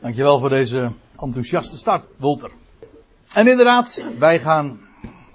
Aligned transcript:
Dankjewel 0.00 0.38
voor 0.38 0.48
deze 0.48 0.92
enthousiaste 1.16 1.76
start, 1.76 2.04
Wolter. 2.16 2.50
En 3.32 3.46
inderdaad, 3.46 4.04
wij 4.18 4.40
gaan 4.40 4.80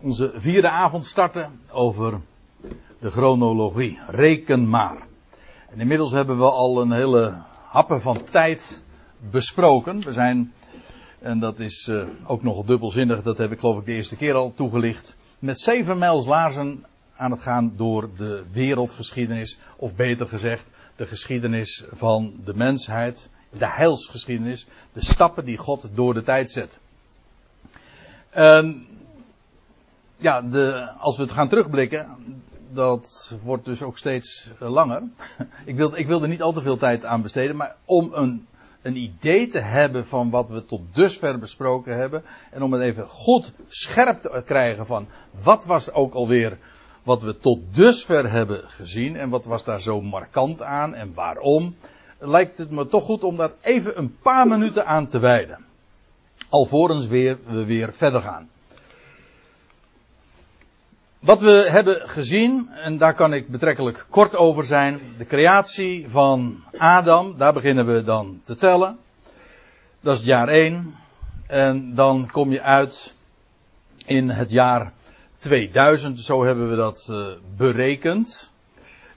onze 0.01 0.32
vierde 0.36 0.70
avond 0.70 1.05
starten 1.05 1.59
over 1.71 2.21
de 3.00 3.12
chronologie. 3.12 4.00
Reken 4.08 4.70
maar. 4.70 4.98
En 5.70 5.80
inmiddels 5.80 6.12
hebben 6.12 6.38
we 6.38 6.52
al 6.52 6.82
een 6.82 6.92
hele 6.92 7.44
happen 7.68 8.02
van 8.02 8.21
tijd 8.32 8.84
besproken. 9.32 10.00
We 10.04 10.14
zijn, 10.14 10.54
en 11.20 11.39
dat 11.39 11.59
is 11.59 11.88
uh, 11.88 12.07
ook 12.25 12.43
nog 12.43 12.66
dubbelzinnig, 12.66 13.21
dat 13.21 13.38
heb 13.38 13.52
ik 13.52 13.59
geloof 13.59 13.80
ik 13.80 13.86
de 13.86 13.93
eerste 13.93 14.16
keer 14.16 14.34
al 14.34 14.54
toegelicht, 14.54 15.16
met 15.39 15.59
zeven 15.59 15.98
mijls 15.98 16.25
laarzen 16.25 16.86
aan 17.16 17.32
het 17.32 17.41
gaan 17.41 17.73
door 17.75 18.09
de 18.18 18.43
wereldgeschiedenis, 18.52 19.59
of 19.77 19.95
beter 19.95 20.27
gezegd, 20.27 20.70
de 20.95 21.05
geschiedenis 21.05 21.84
van 21.91 22.34
de 22.45 22.54
mensheid, 22.54 23.30
de 23.57 23.67
heilsgeschiedenis, 23.67 24.67
de 24.93 25.04
stappen 25.04 25.45
die 25.45 25.57
God 25.57 25.89
door 25.93 26.13
de 26.13 26.23
tijd 26.23 26.51
zet. 26.51 26.79
Um, 28.37 28.87
ja, 30.18 30.41
de, 30.41 30.91
als 31.00 31.18
we 31.18 31.23
het 31.23 31.32
gaan 31.32 31.50
terugblikken, 31.50 32.08
dat 32.72 33.36
wordt 33.44 33.66
dus 33.66 33.81
ook 33.81 33.98
steeds 33.98 34.50
langer. 34.59 35.04
ik, 35.66 35.76
wil, 35.76 35.95
ik 35.95 36.09
er 36.09 36.28
niet 36.28 36.42
al 36.42 36.54
te 36.54 36.62
veel 36.62 36.78
tijd 36.78 37.05
aan 37.05 37.22
besteden, 37.22 37.55
maar 37.55 37.76
om 37.86 38.14
een, 38.14 38.48
een 38.81 38.95
idee 38.95 39.48
te 39.48 39.59
hebben 39.59 40.06
van 40.06 40.30
wat 40.30 40.50
we 40.50 40.66
tot 40.66 40.81
dusver 40.92 41.40
besproken 41.40 41.98
hebben. 41.98 42.23
En 42.52 42.62
om 42.62 42.73
het 42.73 42.81
even 42.81 43.08
goed 43.08 43.52
scherp 43.67 44.22
te 44.22 44.42
krijgen 44.45 44.86
van 44.86 45.08
wat 45.44 45.66
was 45.66 45.92
ook 45.92 46.14
alweer 46.14 46.58
wat 47.04 47.22
we 47.22 47.38
tot 47.38 47.59
dusver 47.72 48.31
hebben 48.31 48.70
gezien. 48.70 49.16
En 49.16 49.30
wat 49.30 49.45
was 49.45 49.64
daar 49.64 49.81
zo 49.81 50.02
markant 50.02 50.62
aan 50.62 50.94
en 50.94 51.14
waarom. 51.14 51.76
Lijkt 52.26 52.58
het 52.58 52.72
me 52.72 52.88
toch 52.88 53.04
goed 53.04 53.23
om 53.23 53.38
daar 53.38 53.52
even 53.62 53.98
een 53.98 54.18
paar 54.22 54.48
minuten 54.48 54.86
aan 54.86 55.08
te 55.08 55.20
wijden. 55.20 55.66
Alvorens 56.50 57.08
weer, 57.08 57.38
we 57.45 57.66
weer 57.66 57.94
verder 57.94 58.22
gaan. 58.22 58.50
Wat 61.20 61.39
we 61.39 61.66
hebben 61.70 62.09
gezien, 62.09 62.70
en 62.70 62.98
daar 62.98 63.14
kan 63.14 63.33
ik 63.33 63.48
betrekkelijk 63.48 64.06
kort 64.09 64.36
over 64.36 64.64
zijn, 64.64 65.00
de 65.17 65.25
creatie 65.25 66.09
van 66.09 66.64
Adam, 66.78 67.38
daar 67.38 67.53
beginnen 67.53 67.86
we 67.86 68.03
dan 68.03 68.42
te 68.44 68.55
tellen. 68.55 68.98
Dat 70.00 70.14
is 70.14 70.20
het 70.20 70.28
jaar 70.28 70.48
1. 70.48 70.95
En 71.48 71.95
dan 71.95 72.30
kom 72.31 72.52
je 72.52 72.61
uit 72.61 73.14
in 74.05 74.30
het 74.30 74.52
jaar 74.52 74.94
2000, 75.38 76.20
zo 76.20 76.44
hebben 76.44 76.70
we 76.70 76.76
dat 76.76 77.08
uh, 77.11 77.28
berekend. 77.58 78.52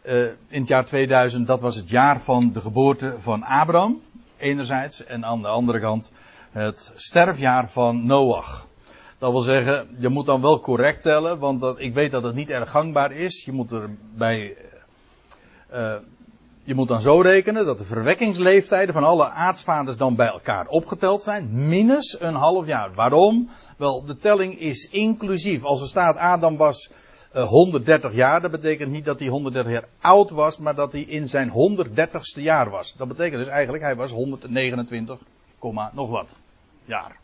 Uh, 0.07 0.23
in 0.49 0.61
het 0.61 0.69
jaar 0.69 0.85
2000, 0.85 1.47
dat 1.47 1.61
was 1.61 1.77
het 1.77 1.89
jaar 1.89 2.21
van 2.21 2.53
de 2.53 2.61
geboorte 2.61 3.15
van 3.19 3.43
Abraham, 3.43 4.01
enerzijds, 4.37 5.05
en 5.05 5.25
aan 5.25 5.43
de 5.43 5.49
andere 5.49 5.81
kant 5.81 6.13
het 6.51 6.93
sterfjaar 6.95 7.71
van 7.71 8.07
Noach. 8.07 8.67
Dat 9.19 9.31
wil 9.31 9.41
zeggen, 9.41 9.97
je 9.99 10.09
moet 10.09 10.27
dan 10.27 10.41
wel 10.41 10.61
correct 10.61 11.03
tellen, 11.03 11.39
want 11.39 11.75
ik 11.77 11.95
weet 11.95 12.11
dat 12.11 12.23
het 12.23 12.35
niet 12.35 12.51
erg 12.51 12.71
gangbaar 12.71 13.13
is. 13.13 13.45
Je 13.45 13.53
moet 13.53 13.73
erbij. 13.73 14.57
Uh, 15.75 15.95
je 16.63 16.75
moet 16.75 16.89
dan 16.89 17.01
zo 17.01 17.21
rekenen 17.21 17.65
dat 17.65 17.79
de 17.79 17.85
verwekkingsleeftijden 17.85 18.95
van 18.95 19.05
alle 19.05 19.29
aartsvaders 19.29 19.97
dan 19.97 20.17
bij 20.17 20.27
elkaar 20.27 20.67
opgeteld 20.67 21.23
zijn. 21.23 21.69
Minus 21.69 22.21
een 22.21 22.35
half 22.35 22.67
jaar. 22.67 22.95
Waarom? 22.95 23.49
Wel, 23.77 24.05
de 24.05 24.17
telling 24.17 24.61
is 24.61 24.89
inclusief. 24.91 25.65
Als 25.65 25.83
er 25.83 25.89
staat 25.89 26.17
Adam 26.17 26.57
was 26.57 26.91
130 27.45 28.15
jaar, 28.15 28.41
dat 28.41 28.51
betekent 28.51 28.91
niet 28.91 29.05
dat 29.05 29.19
hij 29.19 29.29
130 29.29 29.73
jaar 29.73 29.89
oud 30.01 30.31
was, 30.31 30.59
maar 30.59 30.75
dat 30.75 30.93
hij 30.93 31.01
in 31.01 31.29
zijn 31.29 31.51
130ste 31.51 32.43
jaar 32.43 32.71
was. 32.71 32.95
Dat 32.97 33.09
betekent 33.09 33.39
dus 33.39 33.53
eigenlijk 33.53 33.85
hij 33.85 33.95
was 33.95 34.13
129, 34.13 35.19
nog 35.93 36.11
wat 36.11 36.37
jaar. 36.85 37.17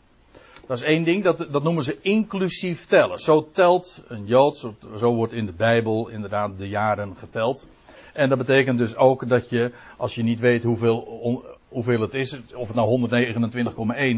Dat 0.67 0.77
is 0.77 0.83
één 0.83 1.03
ding, 1.03 1.23
dat, 1.23 1.47
dat 1.51 1.63
noemen 1.63 1.83
ze 1.83 1.97
inclusief 2.01 2.85
tellen. 2.85 3.17
Zo 3.17 3.49
telt 3.51 4.03
een 4.07 4.25
Jood, 4.25 4.57
zo, 4.97 5.13
wordt 5.13 5.33
in 5.33 5.45
de 5.45 5.51
Bijbel 5.51 6.09
inderdaad 6.09 6.57
de 6.57 6.67
jaren 6.67 7.15
geteld. 7.17 7.67
En 8.13 8.29
dat 8.29 8.37
betekent 8.37 8.77
dus 8.77 8.95
ook 8.95 9.27
dat 9.27 9.49
je, 9.49 9.71
als 9.97 10.15
je 10.15 10.23
niet 10.23 10.39
weet 10.39 10.63
hoeveel, 10.63 11.43
hoeveel 11.67 12.01
het 12.01 12.13
is, 12.13 12.39
of 12.55 12.67
het 12.67 12.75
nou 12.75 13.09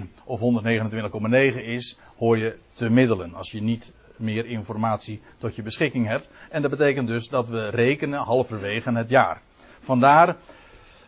129,1 0.03 0.09
of 0.23 0.39
129,9 0.39 1.63
is, 1.63 1.97
hoor 2.17 2.37
je 2.37 2.57
te 2.73 2.89
middelen. 2.89 3.33
Als 3.33 3.51
je 3.51 3.61
niet 3.61 3.93
meer 4.19 4.45
informatie 4.45 5.21
tot 5.37 5.55
je 5.55 5.61
beschikking 5.61 6.07
hebt. 6.07 6.29
En 6.49 6.61
dat 6.61 6.71
betekent 6.71 7.07
dus 7.07 7.27
dat 7.27 7.49
we 7.49 7.69
rekenen 7.69 8.19
halverwege 8.19 8.91
het 8.91 9.09
jaar. 9.09 9.41
Vandaar 9.79 10.35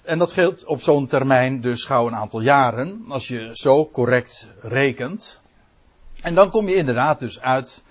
en 0.07 0.17
dat 0.17 0.29
scheelt 0.29 0.65
op 0.65 0.81
zo'n 0.81 1.07
termijn 1.07 1.61
dus 1.61 1.83
gauw 1.83 2.07
een 2.07 2.15
aantal 2.15 2.41
jaren, 2.41 3.05
als 3.09 3.27
je 3.27 3.49
zo 3.51 3.89
correct 3.89 4.51
rekent. 4.61 5.41
En 6.21 6.35
dan 6.35 6.49
kom 6.49 6.67
je 6.67 6.75
inderdaad 6.75 7.19
dus 7.19 7.41
uit 7.41 7.83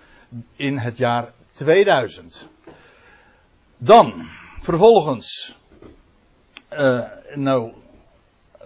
in 0.56 0.78
het 0.78 0.96
jaar 0.96 1.32
2000. 1.52 2.48
Dan, 3.76 4.28
vervolgens, 4.60 5.56
uh, 6.72 7.04
nou 7.34 7.72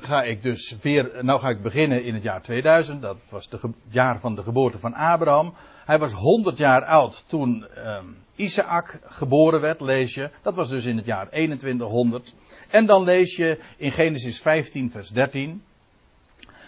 ga 0.04 0.22
ik 0.22 0.42
dus 0.42 0.76
weer, 0.80 1.10
nou 1.20 1.40
ga 1.40 1.48
ik 1.48 1.62
beginnen 1.62 2.04
in 2.04 2.14
het 2.14 2.22
jaar 2.22 2.42
2000. 2.42 3.02
Dat 3.02 3.16
was 3.28 3.48
het 3.50 3.60
jaar 3.88 4.20
van 4.20 4.34
de 4.34 4.42
geboorte 4.42 4.78
van 4.78 4.94
Abraham. 4.94 5.54
Hij 5.84 5.98
was 5.98 6.12
100 6.12 6.56
jaar 6.56 6.84
oud 6.84 7.24
toen 7.28 7.66
um, 7.86 8.16
Isaac 8.34 9.00
geboren 9.04 9.60
werd, 9.60 9.80
lees 9.80 10.14
je. 10.14 10.30
Dat 10.42 10.54
was 10.54 10.68
dus 10.68 10.84
in 10.84 10.96
het 10.96 11.06
jaar 11.06 11.28
2100. 11.28 12.34
En 12.68 12.86
dan 12.86 13.04
lees 13.04 13.36
je 13.36 13.58
in 13.76 13.92
Genesis 13.92 14.40
15, 14.40 14.90
vers 14.90 15.08
13. 15.08 15.62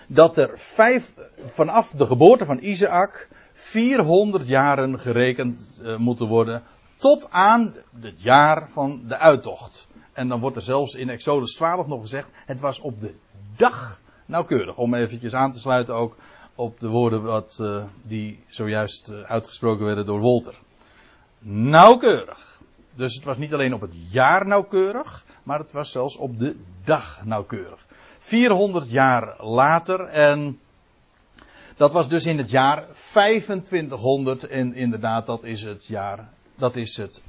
Dat 0.06 0.38
er 0.38 0.58
vijf, 0.58 1.12
vanaf 1.44 1.90
de 1.90 2.06
geboorte 2.06 2.44
van 2.44 2.58
Isaac 2.58 3.28
400 3.52 4.48
jaren 4.48 4.98
gerekend 4.98 5.80
uh, 5.82 5.96
moeten 5.96 6.26
worden. 6.26 6.62
Tot 6.96 7.30
aan 7.30 7.74
het 8.00 8.22
jaar 8.22 8.70
van 8.70 9.02
de 9.06 9.18
uittocht. 9.18 9.86
En 10.12 10.28
dan 10.28 10.40
wordt 10.40 10.56
er 10.56 10.62
zelfs 10.62 10.94
in 10.94 11.08
Exodus 11.08 11.54
12 11.54 11.86
nog 11.86 12.00
gezegd: 12.00 12.28
het 12.32 12.60
was 12.60 12.80
op 12.80 13.00
de 13.00 13.14
dag 13.56 14.00
nauwkeurig. 14.26 14.76
Om 14.76 14.94
eventjes 14.94 15.34
aan 15.34 15.52
te 15.52 15.58
sluiten 15.58 15.94
ook 15.94 16.16
op 16.54 16.80
de 16.80 16.88
woorden 16.88 17.22
wat, 17.22 17.58
uh, 17.60 17.84
die 18.02 18.44
zojuist 18.46 19.10
uh, 19.10 19.22
uitgesproken 19.22 19.84
werden 19.84 20.06
door 20.06 20.20
Wolter. 20.20 20.58
Nauwkeurig. 21.38 22.60
Dus 22.94 23.14
het 23.14 23.24
was 23.24 23.36
niet 23.36 23.52
alleen 23.52 23.74
op 23.74 23.80
het 23.80 23.94
jaar 24.10 24.46
nauwkeurig, 24.46 25.24
maar 25.42 25.58
het 25.58 25.72
was 25.72 25.90
zelfs 25.90 26.16
op 26.16 26.38
de 26.38 26.56
dag 26.84 27.24
nauwkeurig. 27.24 27.86
400 28.18 28.90
jaar 28.90 29.44
later 29.44 30.00
en 30.00 30.60
dat 31.76 31.92
was 31.92 32.08
dus 32.08 32.26
in 32.26 32.38
het 32.38 32.50
jaar 32.50 32.86
2500 33.10 34.46
en 34.46 34.74
inderdaad 34.74 35.26
dat 35.26 35.44
is 35.44 35.62
het 35.62 35.86
jaar, 35.86 36.28
dat 36.54 36.76
is 36.76 36.96
het 36.96 37.20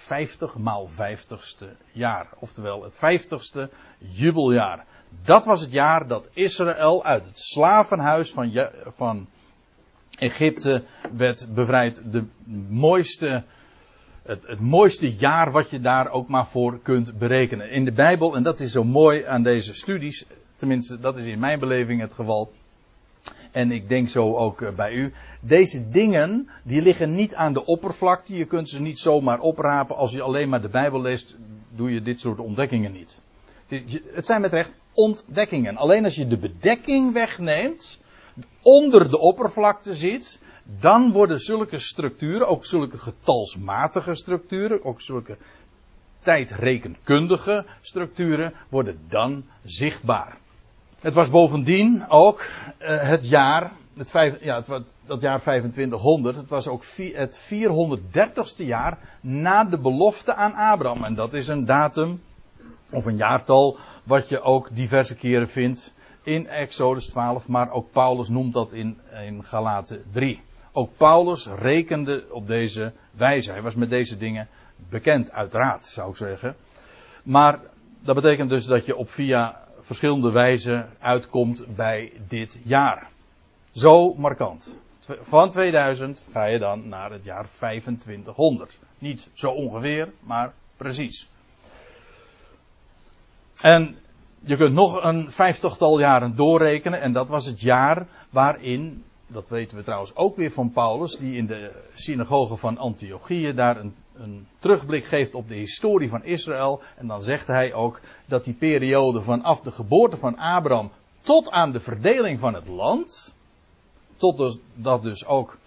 50 0.00 0.58
maal 0.58 0.88
50ste 0.88 1.66
jaar. 1.92 2.28
Oftewel 2.38 2.82
het 2.82 2.96
50ste 2.96 3.72
jubeljaar. 3.98 4.84
Dat 5.24 5.44
was 5.44 5.60
het 5.60 5.72
jaar 5.72 6.06
dat 6.06 6.28
Israël 6.32 7.04
uit 7.04 7.24
het 7.24 7.38
slavenhuis 7.38 8.32
van, 8.32 8.68
van 8.96 9.26
Egypte 10.10 10.82
werd 11.16 11.54
bevrijd. 11.54 12.02
De 12.12 12.24
mooiste, 12.68 13.44
het, 14.22 14.46
het, 14.46 14.60
mooiste 14.60 15.14
jaar 15.14 15.50
wat 15.50 15.70
je 15.70 15.80
daar 15.80 16.10
ook 16.10 16.28
maar 16.28 16.46
voor 16.46 16.80
kunt 16.82 17.18
berekenen. 17.18 17.70
In 17.70 17.84
de 17.84 17.92
Bijbel, 17.92 18.36
en 18.36 18.42
dat 18.42 18.60
is 18.60 18.72
zo 18.72 18.84
mooi 18.84 19.24
aan 19.24 19.42
deze 19.42 19.74
studies, 19.74 20.24
tenminste 20.56 20.98
dat 20.98 21.16
is 21.16 21.26
in 21.26 21.38
mijn 21.38 21.58
beleving 21.58 22.00
het 22.00 22.14
geval. 22.14 22.52
En 23.50 23.70
ik 23.70 23.88
denk 23.88 24.08
zo 24.08 24.36
ook 24.36 24.62
eh, 24.62 24.74
bij 24.74 24.92
u. 24.92 25.12
Deze 25.40 25.88
dingen, 25.88 26.50
die 26.62 26.82
liggen 26.82 27.14
niet 27.14 27.34
aan 27.34 27.52
de 27.52 27.64
oppervlakte. 27.64 28.36
Je 28.36 28.44
kunt 28.44 28.68
ze 28.68 28.80
niet 28.80 28.98
zomaar 28.98 29.40
oprapen. 29.40 29.96
Als 29.96 30.12
je 30.12 30.22
alleen 30.22 30.48
maar 30.48 30.62
de 30.62 30.68
Bijbel 30.68 31.00
leest, 31.00 31.36
doe 31.76 31.90
je 31.90 32.02
dit 32.02 32.20
soort 32.20 32.38
ontdekkingen 32.38 32.92
niet. 32.92 33.20
Het 34.12 34.26
zijn 34.26 34.40
met 34.40 34.52
recht 34.52 34.74
ontdekkingen. 34.92 35.76
Alleen 35.76 36.04
als 36.04 36.14
je 36.14 36.26
de 36.26 36.38
bedekking 36.38 37.12
wegneemt, 37.12 38.00
onder 38.62 39.10
de 39.10 39.18
oppervlakte 39.18 39.94
zit, 39.94 40.40
dan 40.80 41.12
worden 41.12 41.38
zulke 41.38 41.78
structuren, 41.78 42.48
ook 42.48 42.66
zulke 42.66 42.98
getalsmatige 42.98 44.14
structuren, 44.14 44.84
ook 44.84 45.00
zulke 45.00 45.36
tijdrekenkundige 46.18 47.66
structuren, 47.80 48.52
worden 48.68 49.00
dan 49.08 49.44
zichtbaar. 49.64 50.38
Het 51.00 51.14
was 51.14 51.30
bovendien 51.30 52.04
ook 52.08 52.44
uh, 52.80 53.02
het 53.02 53.28
jaar, 53.28 53.72
het 53.96 54.10
vijf, 54.10 54.42
ja, 54.42 54.56
het, 54.56 54.82
dat 55.06 55.20
jaar 55.20 55.40
2500, 55.40 56.36
het 56.36 56.48
was 56.48 56.68
ook 56.68 56.84
het 57.12 57.40
430ste 57.40 58.66
jaar 58.66 58.98
na 59.20 59.64
de 59.64 59.78
belofte 59.78 60.34
aan 60.34 60.54
Abraham. 60.54 61.04
En 61.04 61.14
dat 61.14 61.34
is 61.34 61.48
een 61.48 61.64
datum, 61.64 62.22
of 62.90 63.06
een 63.06 63.16
jaartal, 63.16 63.78
wat 64.04 64.28
je 64.28 64.40
ook 64.40 64.76
diverse 64.76 65.16
keren 65.16 65.48
vindt 65.48 65.94
in 66.22 66.48
Exodus 66.48 67.06
12, 67.06 67.48
maar 67.48 67.70
ook 67.70 67.90
Paulus 67.92 68.28
noemt 68.28 68.52
dat 68.52 68.72
in, 68.72 68.98
in 69.26 69.44
Galaten 69.44 70.04
3. 70.12 70.42
Ook 70.72 70.90
Paulus 70.96 71.48
rekende 71.58 72.24
op 72.30 72.46
deze 72.46 72.92
wijze. 73.10 73.52
Hij 73.52 73.62
was 73.62 73.74
met 73.74 73.90
deze 73.90 74.16
dingen 74.16 74.48
bekend, 74.88 75.32
uiteraard, 75.32 75.86
zou 75.86 76.10
ik 76.10 76.16
zeggen. 76.16 76.56
Maar 77.22 77.60
dat 78.00 78.14
betekent 78.14 78.50
dus 78.50 78.64
dat 78.64 78.86
je 78.86 78.96
op 78.96 79.10
via 79.10 79.68
verschillende 79.90 80.30
wijzen 80.30 80.88
uitkomt 80.98 81.76
bij 81.76 82.12
dit 82.28 82.60
jaar. 82.64 83.10
Zo 83.70 84.14
markant. 84.14 84.76
Van 85.20 85.50
2000 85.50 86.26
ga 86.32 86.44
je 86.44 86.58
dan 86.58 86.88
naar 86.88 87.10
het 87.10 87.24
jaar 87.24 87.46
2500. 87.48 88.78
Niet 88.98 89.30
zo 89.32 89.50
ongeveer, 89.50 90.12
maar 90.20 90.52
precies. 90.76 91.28
En 93.60 93.96
je 94.40 94.56
kunt 94.56 94.74
nog 94.74 95.04
een 95.04 95.30
vijftigtal 95.32 95.98
jaren 95.98 96.36
doorrekenen. 96.36 97.00
En 97.00 97.12
dat 97.12 97.28
was 97.28 97.46
het 97.46 97.60
jaar 97.60 98.06
waarin, 98.30 99.04
dat 99.26 99.48
weten 99.48 99.76
we 99.76 99.82
trouwens 99.82 100.14
ook 100.14 100.36
weer 100.36 100.50
van 100.50 100.72
Paulus, 100.72 101.16
die 101.16 101.36
in 101.36 101.46
de 101.46 101.72
synagoge 101.94 102.56
van 102.56 102.78
Antiochië 102.78 103.54
daar 103.54 103.76
een, 103.76 103.94
een 104.20 104.46
terugblik 104.58 105.04
geeft 105.04 105.34
op 105.34 105.48
de 105.48 105.54
historie 105.54 106.08
van 106.08 106.24
Israël. 106.24 106.82
En 106.96 107.06
dan 107.06 107.22
zegt 107.22 107.46
hij 107.46 107.74
ook 107.74 108.00
dat 108.26 108.44
die 108.44 108.54
periode 108.54 109.20
vanaf 109.20 109.60
de 109.60 109.72
geboorte 109.72 110.16
van 110.16 110.38
Abraham 110.38 110.90
tot 111.20 111.50
aan 111.50 111.72
de 111.72 111.80
verdeling 111.80 112.38
van 112.38 112.54
het 112.54 112.68
land, 112.68 113.34
tot 114.16 114.36
dus, 114.36 114.58
dat 114.74 115.02
dus 115.02 115.26
ook 115.26 115.58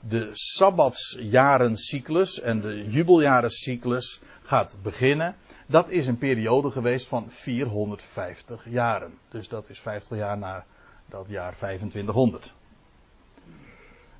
de 0.00 0.28
Sabbatsjarencyclus 0.32 2.40
en 2.40 2.60
de 2.60 2.84
jubeljarencyclus 2.88 4.20
gaat 4.42 4.78
beginnen. 4.82 5.36
Dat 5.66 5.88
is 5.88 6.06
een 6.06 6.18
periode 6.18 6.70
geweest 6.70 7.06
van 7.06 7.30
450 7.30 8.70
jaren. 8.70 9.18
Dus 9.28 9.48
dat 9.48 9.68
is 9.68 9.80
50 9.80 10.18
jaar 10.18 10.38
na 10.38 10.64
dat 11.06 11.28
jaar 11.28 11.56
2500. 11.56 12.54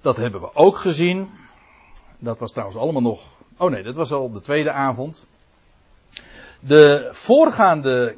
Dat 0.00 0.16
hebben 0.16 0.40
we 0.40 0.54
ook 0.54 0.76
gezien. 0.76 1.30
Dat 2.18 2.38
was 2.38 2.50
trouwens 2.50 2.78
allemaal 2.78 3.02
nog. 3.02 3.37
Oh 3.58 3.70
nee, 3.70 3.82
dat 3.82 3.96
was 3.96 4.12
al 4.12 4.32
de 4.32 4.40
tweede 4.40 4.72
avond. 4.72 5.26
De 6.60 7.08
voorgaande 7.12 8.16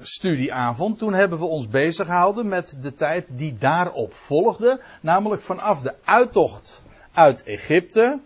studieavond, 0.00 0.98
toen 0.98 1.12
hebben 1.12 1.38
we 1.38 1.44
ons 1.44 1.68
bezig 1.68 2.06
gehouden 2.06 2.48
met 2.48 2.78
de 2.82 2.94
tijd 2.94 3.38
die 3.38 3.56
daarop 3.58 4.14
volgde. 4.14 4.80
Namelijk 5.00 5.42
vanaf 5.42 5.82
de 5.82 5.94
uittocht 6.04 6.82
uit 7.12 7.42
Egypte 7.42 8.20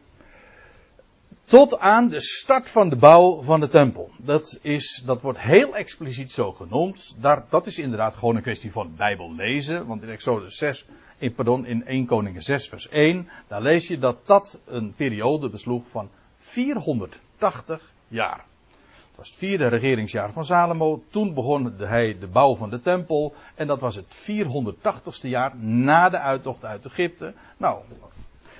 tot 1.44 1.78
aan 1.78 2.08
de 2.08 2.20
start 2.20 2.70
van 2.70 2.88
de 2.88 2.96
bouw 2.96 3.42
van 3.42 3.60
de 3.60 3.68
tempel. 3.68 4.10
Dat, 4.18 4.58
is, 4.62 5.02
dat 5.04 5.22
wordt 5.22 5.40
heel 5.40 5.76
expliciet 5.76 6.32
zo 6.32 6.52
genoemd. 6.52 7.14
Daar, 7.20 7.44
dat 7.48 7.66
is 7.66 7.78
inderdaad 7.78 8.16
gewoon 8.16 8.36
een 8.36 8.42
kwestie 8.42 8.72
van 8.72 8.94
Bijbel 8.96 9.34
lezen. 9.34 9.86
Want 9.86 10.02
in 10.02 10.08
Exodus 10.08 10.56
6, 10.56 10.86
in, 11.18 11.34
pardon, 11.34 11.66
in 11.66 11.86
1 11.86 12.06
Koningen 12.06 12.42
6 12.42 12.68
vers 12.68 12.88
1, 12.88 13.28
daar 13.48 13.62
lees 13.62 13.88
je 13.88 13.98
dat 13.98 14.26
dat 14.26 14.60
een 14.64 14.94
periode 14.94 15.48
besloeg 15.48 15.88
van 15.88 16.10
480 16.56 17.92
jaar. 18.08 18.44
Het 18.88 19.16
was 19.16 19.28
het 19.28 19.36
vierde 19.36 19.66
regeringsjaar 19.66 20.32
van 20.32 20.44
Salomo. 20.44 21.02
Toen 21.10 21.34
begon 21.34 21.74
hij 21.78 22.18
de 22.18 22.26
bouw 22.26 22.56
van 22.56 22.70
de 22.70 22.80
tempel. 22.80 23.34
En 23.54 23.66
dat 23.66 23.80
was 23.80 23.94
het 23.94 24.28
480ste 24.30 25.28
jaar 25.28 25.56
na 25.56 26.08
de 26.08 26.18
uittocht 26.18 26.64
uit 26.64 26.86
Egypte. 26.86 27.34
Nou, 27.56 27.82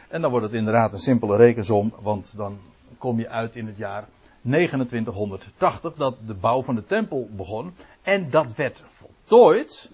en 0.08 0.20
dan 0.20 0.30
wordt 0.30 0.46
het 0.46 0.54
inderdaad 0.54 0.92
een 0.92 0.98
simpele 0.98 1.36
rekensom. 1.36 1.94
Want 2.00 2.36
dan 2.36 2.58
kom 2.98 3.18
je 3.18 3.28
uit 3.28 3.56
in 3.56 3.66
het 3.66 3.76
jaar 3.76 4.04
2980 4.42 5.94
dat 5.94 6.16
de 6.26 6.34
bouw 6.34 6.62
van 6.62 6.74
de 6.74 6.84
tempel 6.84 7.28
begon. 7.32 7.74
En 8.02 8.30
dat 8.30 8.54
werd 8.54 8.84
voltooid. 8.88 9.90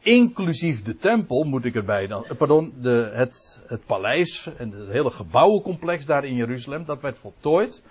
Inclusief 0.00 0.82
de 0.82 0.96
tempel 0.96 1.44
moet 1.44 1.64
ik 1.64 1.74
erbij 1.74 2.06
dan. 2.06 2.24
Eh, 2.24 2.36
pardon, 2.36 2.74
de, 2.80 3.10
het, 3.12 3.62
het 3.66 3.84
paleis 3.84 4.50
en 4.56 4.70
het 4.70 4.88
hele 4.88 5.10
gebouwencomplex 5.10 6.06
daar 6.06 6.24
in 6.24 6.34
Jeruzalem. 6.34 6.84
Dat 6.84 7.00
werd 7.00 7.18
voltooid 7.18 7.82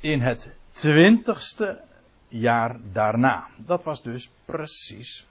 in 0.00 0.20
het 0.20 0.50
twintigste 0.70 1.80
jaar 2.28 2.76
daarna. 2.92 3.48
Dat 3.56 3.84
was 3.84 4.02
dus 4.02 4.30
precies 4.44 5.26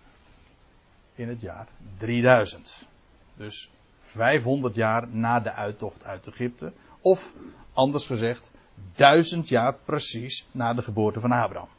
in 1.16 1.30
het 1.30 1.42
jaar 1.42 1.68
3000. 1.98 2.88
Dus 3.36 3.70
500 4.00 4.76
jaar 4.76 5.08
na 5.08 5.40
de 5.40 5.52
uittocht 5.52 6.04
uit 6.04 6.28
Egypte. 6.28 6.72
Of 7.02 7.34
Anders 7.74 8.06
gezegd, 8.06 8.52
duizend 8.96 9.50
jaar 9.50 9.76
precies 9.86 10.48
na 10.52 10.74
de 10.74 10.82
geboorte 10.82 11.20
van 11.20 11.32
Abraham. 11.32 11.70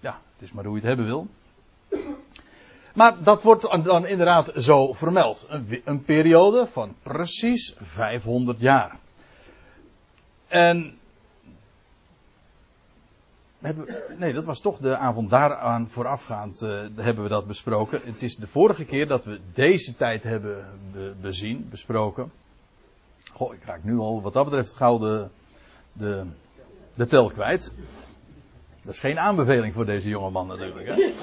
Ja, 0.00 0.20
het 0.32 0.42
is 0.42 0.52
maar 0.52 0.64
hoe 0.64 0.74
je 0.74 0.80
het 0.80 0.88
hebben 0.88 1.06
wil. 1.06 1.26
Maar 2.96 3.22
dat 3.22 3.42
wordt 3.42 3.84
dan 3.84 4.06
inderdaad 4.06 4.52
zo 4.56 4.92
vermeld. 4.92 5.46
Een, 5.84 6.04
periode 6.04 6.66
van 6.66 6.94
precies 7.02 7.74
500 7.78 8.60
jaar. 8.60 8.98
En. 10.48 10.98
Nee, 14.18 14.32
dat 14.32 14.44
was 14.44 14.60
toch 14.60 14.78
de 14.78 14.96
avond 14.96 15.30
daaraan 15.30 15.88
voorafgaand 15.88 16.62
uh, 16.62 16.86
hebben 16.96 17.22
we 17.22 17.28
dat 17.28 17.46
besproken. 17.46 18.00
Het 18.04 18.22
is 18.22 18.36
de 18.36 18.46
vorige 18.46 18.84
keer 18.84 19.06
dat 19.06 19.24
we 19.24 19.40
deze 19.52 19.96
tijd 19.96 20.22
hebben 20.22 20.66
bezien, 21.20 21.66
besproken. 21.70 22.32
Goh, 23.32 23.54
ik 23.54 23.64
raak 23.64 23.84
nu 23.84 23.98
al 23.98 24.22
wat 24.22 24.32
dat 24.32 24.44
betreft 24.44 24.72
gauw 24.72 24.98
de, 24.98 25.28
de, 25.92 26.26
de 26.94 27.06
tel 27.06 27.26
kwijt. 27.26 27.72
Dat 28.82 28.94
is 28.94 29.00
geen 29.00 29.18
aanbeveling 29.18 29.74
voor 29.74 29.86
deze 29.86 30.08
jonge 30.08 30.30
man 30.30 30.46
natuurlijk. 30.46 30.86
Hè? 30.86 31.14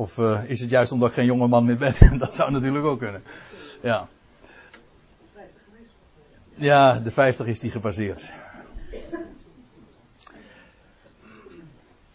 Of 0.00 0.18
uh, 0.18 0.40
is 0.46 0.60
het 0.60 0.70
juist 0.70 0.92
omdat 0.92 1.08
ik 1.08 1.14
geen 1.14 1.24
jonge 1.24 1.46
man 1.46 1.64
meer 1.64 1.76
ben? 1.76 1.94
dat 2.18 2.34
zou 2.34 2.50
natuurlijk 2.50 2.84
ook 2.84 2.98
kunnen. 2.98 3.22
Ja. 3.82 4.08
Ja, 6.54 6.98
de 6.98 7.10
50 7.10 7.46
is 7.46 7.60
die 7.60 7.70
gepasseerd. 7.70 8.30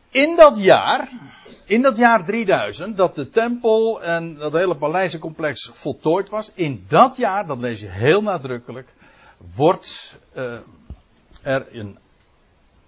In 0.09 0.35
dat 0.35 0.59
jaar 0.59 1.09
in 1.65 1.81
dat 1.81 1.97
jaar 1.97 2.25
3000, 2.25 2.97
dat 2.97 3.15
de 3.15 3.29
tempel 3.29 4.03
en 4.03 4.35
dat 4.35 4.51
hele 4.51 4.75
paleizencomplex 4.75 5.69
voltooid 5.73 6.29
was, 6.29 6.51
in 6.53 6.85
dat 6.87 7.17
jaar, 7.17 7.47
dat 7.47 7.57
lees 7.57 7.79
je 7.79 7.89
heel 7.89 8.21
nadrukkelijk, 8.21 8.93
wordt 9.55 10.19
uh, 10.35 10.59
er 11.41 11.65
een, 11.71 11.97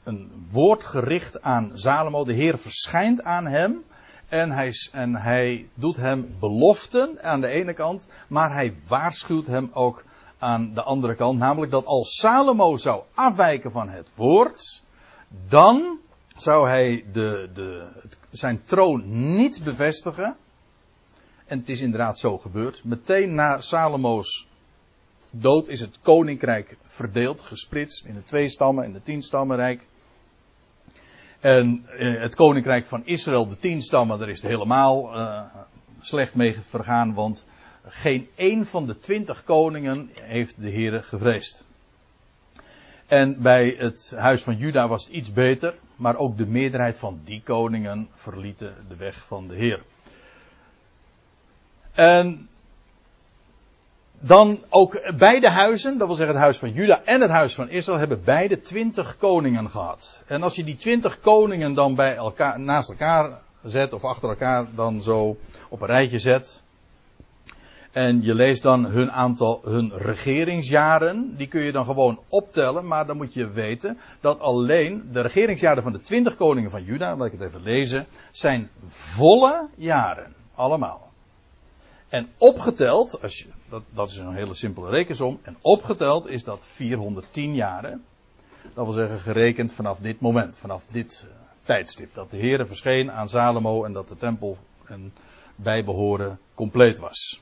een 0.04 0.46
woord 0.52 0.84
gericht 0.84 1.42
aan 1.42 1.72
Salomo. 1.74 2.26
De 2.26 2.34
Heer 2.34 2.58
verschijnt 2.58 3.24
aan 3.24 3.46
hem 3.46 3.84
en 4.29 4.51
hij, 4.51 4.74
en 4.91 5.15
hij 5.15 5.69
doet 5.74 5.95
hem 5.95 6.35
beloften 6.39 7.24
aan 7.24 7.41
de 7.41 7.47
ene 7.47 7.74
kant, 7.74 8.07
maar 8.27 8.53
hij 8.53 8.75
waarschuwt 8.88 9.47
hem 9.47 9.69
ook 9.74 10.03
aan 10.38 10.74
de 10.74 10.81
andere 10.81 11.15
kant. 11.15 11.39
Namelijk 11.39 11.71
dat 11.71 11.85
als 11.85 12.15
Salomo 12.15 12.77
zou 12.77 13.03
afwijken 13.13 13.71
van 13.71 13.89
het 13.89 14.15
woord, 14.15 14.83
dan 15.47 16.00
zou 16.35 16.68
hij 16.68 17.06
de, 17.12 17.50
de, 17.53 17.88
zijn 18.29 18.63
troon 18.63 19.35
niet 19.35 19.63
bevestigen. 19.63 20.35
En 21.45 21.59
het 21.59 21.69
is 21.69 21.81
inderdaad 21.81 22.19
zo 22.19 22.38
gebeurd. 22.38 22.83
Meteen 22.83 23.36
na 23.36 23.62
Salomo's 23.62 24.48
dood 25.29 25.67
is 25.67 25.79
het 25.79 26.00
koninkrijk 26.01 26.77
verdeeld, 26.86 27.41
gesplitst 27.41 28.05
in 28.05 28.13
de 28.13 28.24
twee 28.24 28.50
stammen, 28.50 28.86
in 28.86 28.93
de 28.93 29.03
tien 29.03 29.22
stammenrijk. 29.22 29.88
En 31.39 31.86
eh, 31.98 32.20
het 32.20 32.36
koninkrijk 32.36 32.86
van 32.86 33.06
Israël, 33.06 33.48
de 33.48 33.60
tien 33.60 33.82
stammen, 33.82 34.20
daar 34.20 34.29
is 34.29 34.41
het 34.41 34.51
helemaal 34.51 35.15
uh, 35.15 35.41
slecht 36.01 36.36
mee 36.36 36.56
vergaan, 36.67 37.13
want 37.13 37.46
geen 37.88 38.27
één 38.36 38.65
van 38.65 38.86
de 38.86 39.00
twintig 39.00 39.44
koningen 39.44 40.10
heeft 40.22 40.62
de 40.62 40.72
Heere 40.72 41.03
gevreesd. 41.03 41.63
En 43.08 43.41
bij 43.41 43.75
het 43.77 44.13
huis 44.17 44.44
van 44.44 44.58
Juda 44.58 44.88
was 44.88 45.06
het 45.06 45.13
iets 45.13 45.34
beter, 45.34 45.75
maar 45.96 46.15
ook 46.15 46.38
de 46.38 46.46
meerderheid 46.46 46.98
van 46.98 47.20
die 47.24 47.41
koningen 47.44 48.10
verlieten 48.13 48.75
de 48.88 48.96
weg 48.96 49.25
van 49.25 49.48
de 49.48 49.56
Heer. 49.56 49.82
En 51.94 52.50
dan 54.19 54.63
ook 54.69 55.17
beide 55.17 55.50
huizen, 55.50 55.97
dat 55.97 56.07
wil 56.07 56.15
zeggen 56.15 56.36
het 56.36 56.43
huis 56.43 56.57
van 56.57 56.71
Juda 56.71 57.01
en 57.03 57.21
het 57.21 57.31
huis 57.31 57.55
van 57.55 57.69
Israël, 57.69 58.00
hebben 58.00 58.24
beide 58.24 58.62
twintig 58.62 59.17
koningen 59.17 59.69
gehad. 59.69 60.24
En 60.27 60.43
als 60.43 60.55
je 60.55 60.63
die 60.63 60.75
twintig 60.75 61.19
koningen 61.19 61.74
dan 61.74 61.95
bij 61.95 62.15
elkaar, 62.15 62.59
naast 62.59 62.89
elkaar 62.89 63.41
zet, 63.63 63.93
of 63.93 64.03
achter 64.03 64.29
elkaar 64.29 64.65
dan 64.75 65.01
zo 65.01 65.38
op 65.69 65.81
een 65.81 65.88
rijtje 65.88 66.17
zet, 66.17 66.63
en 67.97 68.21
je 68.24 68.36
leest 68.36 68.63
dan 68.63 68.86
hun 68.86 69.12
aantal, 69.12 69.62
hun 69.63 69.91
regeringsjaren. 69.93 71.36
Die 71.38 71.47
kun 71.47 71.62
je 71.62 71.71
dan 71.71 71.86
gewoon 71.86 72.19
optellen. 72.29 72.88
Maar 72.88 73.05
dan 73.05 73.17
moet 73.17 73.33
je 73.33 73.50
weten 73.50 74.00
dat 74.21 74.39
alleen 74.39 75.09
de 75.12 75.21
regeringsjaren 75.21 75.83
van 75.83 75.91
de 75.91 76.01
twintig 76.01 76.36
koningen 76.36 76.69
van 76.69 76.83
Juda, 76.83 77.15
laat 77.15 77.25
ik 77.25 77.39
het 77.39 77.41
even 77.41 77.62
lezen, 77.62 78.05
zijn 78.31 78.69
volle 78.88 79.67
jaren. 79.75 80.33
Allemaal. 80.55 81.12
En 82.09 82.27
opgeteld, 82.38 83.21
als 83.21 83.38
je, 83.38 83.45
dat, 83.69 83.83
dat 83.89 84.09
is 84.09 84.17
een 84.17 84.33
hele 84.33 84.53
simpele 84.53 84.89
rekensom. 84.89 85.39
En 85.41 85.57
opgeteld 85.62 86.27
is 86.27 86.43
dat 86.43 86.65
410 86.65 87.53
jaren. 87.53 88.03
Dat 88.74 88.86
wil 88.86 88.93
zeggen 88.93 89.19
gerekend 89.19 89.74
vanaf 89.74 90.00
dit 90.00 90.19
moment, 90.19 90.57
vanaf 90.57 90.86
dit 90.89 91.25
uh, 91.25 91.31
tijdstip. 91.63 92.13
Dat 92.13 92.31
de 92.31 92.38
Heer 92.38 92.67
verscheen 92.67 93.12
aan 93.12 93.29
Salomo 93.29 93.83
en 93.83 93.93
dat 93.93 94.07
de 94.07 94.17
tempel 94.17 94.57
en 94.86 95.13
bijbehoren 95.55 96.39
compleet 96.53 97.00
was. 97.00 97.41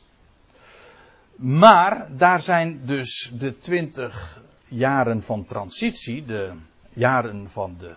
Maar 1.35 2.17
daar 2.17 2.41
zijn 2.41 2.81
dus 2.85 3.31
de 3.33 3.57
twintig 3.57 4.41
jaren 4.67 5.21
van 5.21 5.45
transitie, 5.45 6.25
de 6.25 6.51
jaren 6.93 7.49
van 7.49 7.75
de 7.77 7.95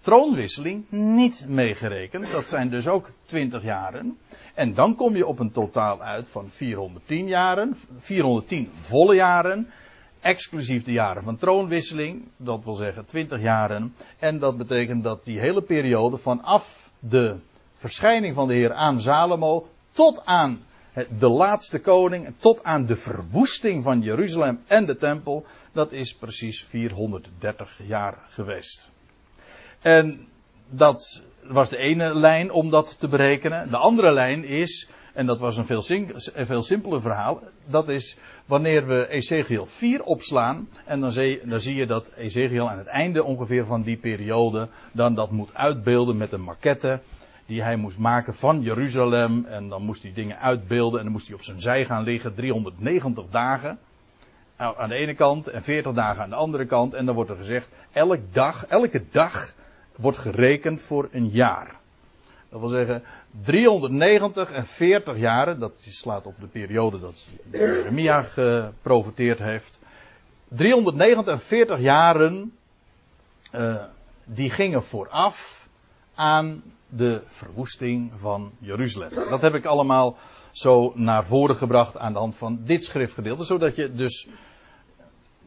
troonwisseling 0.00 0.84
niet 0.90 1.44
meegerekend. 1.48 2.30
Dat 2.30 2.48
zijn 2.48 2.70
dus 2.70 2.88
ook 2.88 3.10
20 3.24 3.62
jaren. 3.62 4.18
En 4.54 4.74
dan 4.74 4.94
kom 4.94 5.16
je 5.16 5.26
op 5.26 5.38
een 5.38 5.50
totaal 5.50 6.02
uit 6.02 6.28
van 6.28 6.48
410 6.50 7.26
jaren, 7.26 7.76
410 7.98 8.68
volle 8.72 9.14
jaren, 9.14 9.70
exclusief 10.20 10.84
de 10.84 10.92
jaren 10.92 11.22
van 11.22 11.36
troonwisseling, 11.36 12.22
dat 12.36 12.64
wil 12.64 12.74
zeggen 12.74 13.04
20 13.04 13.40
jaren. 13.40 13.94
En 14.18 14.38
dat 14.38 14.56
betekent 14.56 15.02
dat 15.02 15.24
die 15.24 15.40
hele 15.40 15.62
periode 15.62 16.16
vanaf 16.16 16.90
de 16.98 17.36
verschijning 17.74 18.34
van 18.34 18.48
de 18.48 18.54
Heer 18.54 18.72
aan 18.72 19.00
Salomo 19.00 19.68
tot 19.92 20.22
aan 20.24 20.60
de 21.18 21.28
laatste 21.28 21.80
koning, 21.80 22.34
tot 22.38 22.64
aan 22.64 22.86
de 22.86 22.96
verwoesting 22.96 23.82
van 23.82 24.00
Jeruzalem 24.00 24.62
en 24.66 24.86
de 24.86 24.96
tempel, 24.96 25.44
dat 25.72 25.92
is 25.92 26.14
precies 26.14 26.64
430 26.64 27.78
jaar 27.86 28.18
geweest. 28.28 28.90
En 29.80 30.28
dat 30.68 31.22
was 31.42 31.68
de 31.68 31.76
ene 31.76 32.14
lijn 32.14 32.50
om 32.50 32.70
dat 32.70 32.98
te 32.98 33.08
berekenen. 33.08 33.70
De 33.70 33.76
andere 33.76 34.12
lijn 34.12 34.44
is, 34.44 34.88
en 35.14 35.26
dat 35.26 35.38
was 35.38 35.56
een 35.56 35.66
veel, 35.66 35.82
veel 36.34 36.62
simpeler 36.62 37.00
verhaal, 37.00 37.42
dat 37.66 37.88
is 37.88 38.16
wanneer 38.46 38.86
we 38.86 39.08
Ezekiel 39.08 39.66
4 39.66 40.02
opslaan, 40.02 40.68
en 40.84 41.00
dan 41.00 41.12
zie, 41.12 41.40
dan 41.44 41.60
zie 41.60 41.74
je 41.74 41.86
dat 41.86 42.12
Ezekiel 42.16 42.70
aan 42.70 42.78
het 42.78 42.86
einde 42.86 43.24
ongeveer 43.24 43.66
van 43.66 43.82
die 43.82 43.96
periode 43.96 44.68
dan 44.92 45.14
dat 45.14 45.30
moet 45.30 45.54
uitbeelden 45.54 46.16
met 46.16 46.32
een 46.32 46.42
maquette 46.42 47.00
die 47.46 47.62
hij 47.62 47.76
moest 47.76 47.98
maken 47.98 48.34
van 48.34 48.62
Jeruzalem. 48.62 49.44
En 49.44 49.68
dan 49.68 49.82
moest 49.82 50.02
hij 50.02 50.12
dingen 50.12 50.38
uitbeelden 50.38 50.98
en 50.98 51.04
dan 51.04 51.12
moest 51.12 51.26
hij 51.26 51.36
op 51.36 51.42
zijn 51.42 51.60
zij 51.60 51.84
gaan 51.84 52.02
liggen, 52.02 52.34
390 52.34 53.24
dagen 53.30 53.78
aan 54.56 54.88
de 54.88 54.94
ene 54.94 55.14
kant 55.14 55.46
en 55.46 55.62
40 55.62 55.92
dagen 55.92 56.22
aan 56.22 56.30
de 56.30 56.36
andere 56.36 56.66
kant. 56.66 56.94
En 56.94 57.06
dan 57.06 57.14
wordt 57.14 57.30
er 57.30 57.36
gezegd, 57.36 57.72
elk 57.92 58.20
dag, 58.32 58.66
elke 58.66 59.04
dag 59.10 59.54
wordt 59.96 60.18
gerekend 60.18 60.80
voor 60.80 61.08
een 61.12 61.28
jaar. 61.28 61.78
Dat 62.48 62.60
wil 62.60 62.68
zeggen, 62.68 63.02
390 63.42 64.50
en 64.50 64.66
40 64.66 65.18
jaren, 65.18 65.58
dat 65.58 65.86
slaat 65.90 66.26
op 66.26 66.34
de 66.40 66.46
periode 66.46 67.00
dat 67.00 67.28
Jeremia 67.50 68.22
geprofiteerd 68.22 69.38
heeft. 69.38 69.80
349 70.48 71.80
jaren, 71.80 72.52
uh, 73.54 73.82
die 74.24 74.50
gingen 74.50 74.82
vooraf 74.82 75.68
aan 76.14 76.62
de 76.88 77.22
verwoesting 77.26 78.12
van 78.16 78.52
Jeruzalem. 78.58 79.14
Dat 79.14 79.40
heb 79.40 79.54
ik 79.54 79.64
allemaal 79.64 80.16
zo 80.50 80.92
naar 80.94 81.24
voren 81.24 81.56
gebracht 81.56 81.96
aan 81.96 82.12
de 82.12 82.18
hand 82.18 82.36
van 82.36 82.60
dit 82.64 82.84
schriftgedeelte, 82.84 83.44
zodat 83.44 83.76
je 83.76 83.92
dus 83.92 84.28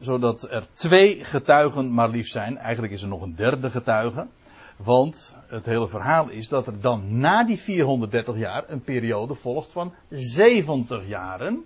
zodat 0.04 0.50
er 0.50 0.66
twee 0.72 1.24
getuigen 1.24 1.94
maar 1.94 2.08
liefst 2.08 2.32
zijn. 2.32 2.56
Eigenlijk 2.56 2.92
is 2.92 3.02
er 3.02 3.08
nog 3.08 3.22
een 3.22 3.34
derde 3.34 3.70
getuige. 3.70 4.26
Want 4.76 5.36
het 5.46 5.66
hele 5.66 5.88
verhaal 5.88 6.28
is 6.28 6.48
dat 6.48 6.66
er 6.66 6.80
dan 6.80 7.18
na 7.18 7.44
die 7.44 7.58
430 7.58 8.36
jaar 8.36 8.64
een 8.66 8.82
periode 8.82 9.34
volgt 9.34 9.72
van 9.72 9.94
70 10.10 11.06
jaren. 11.06 11.64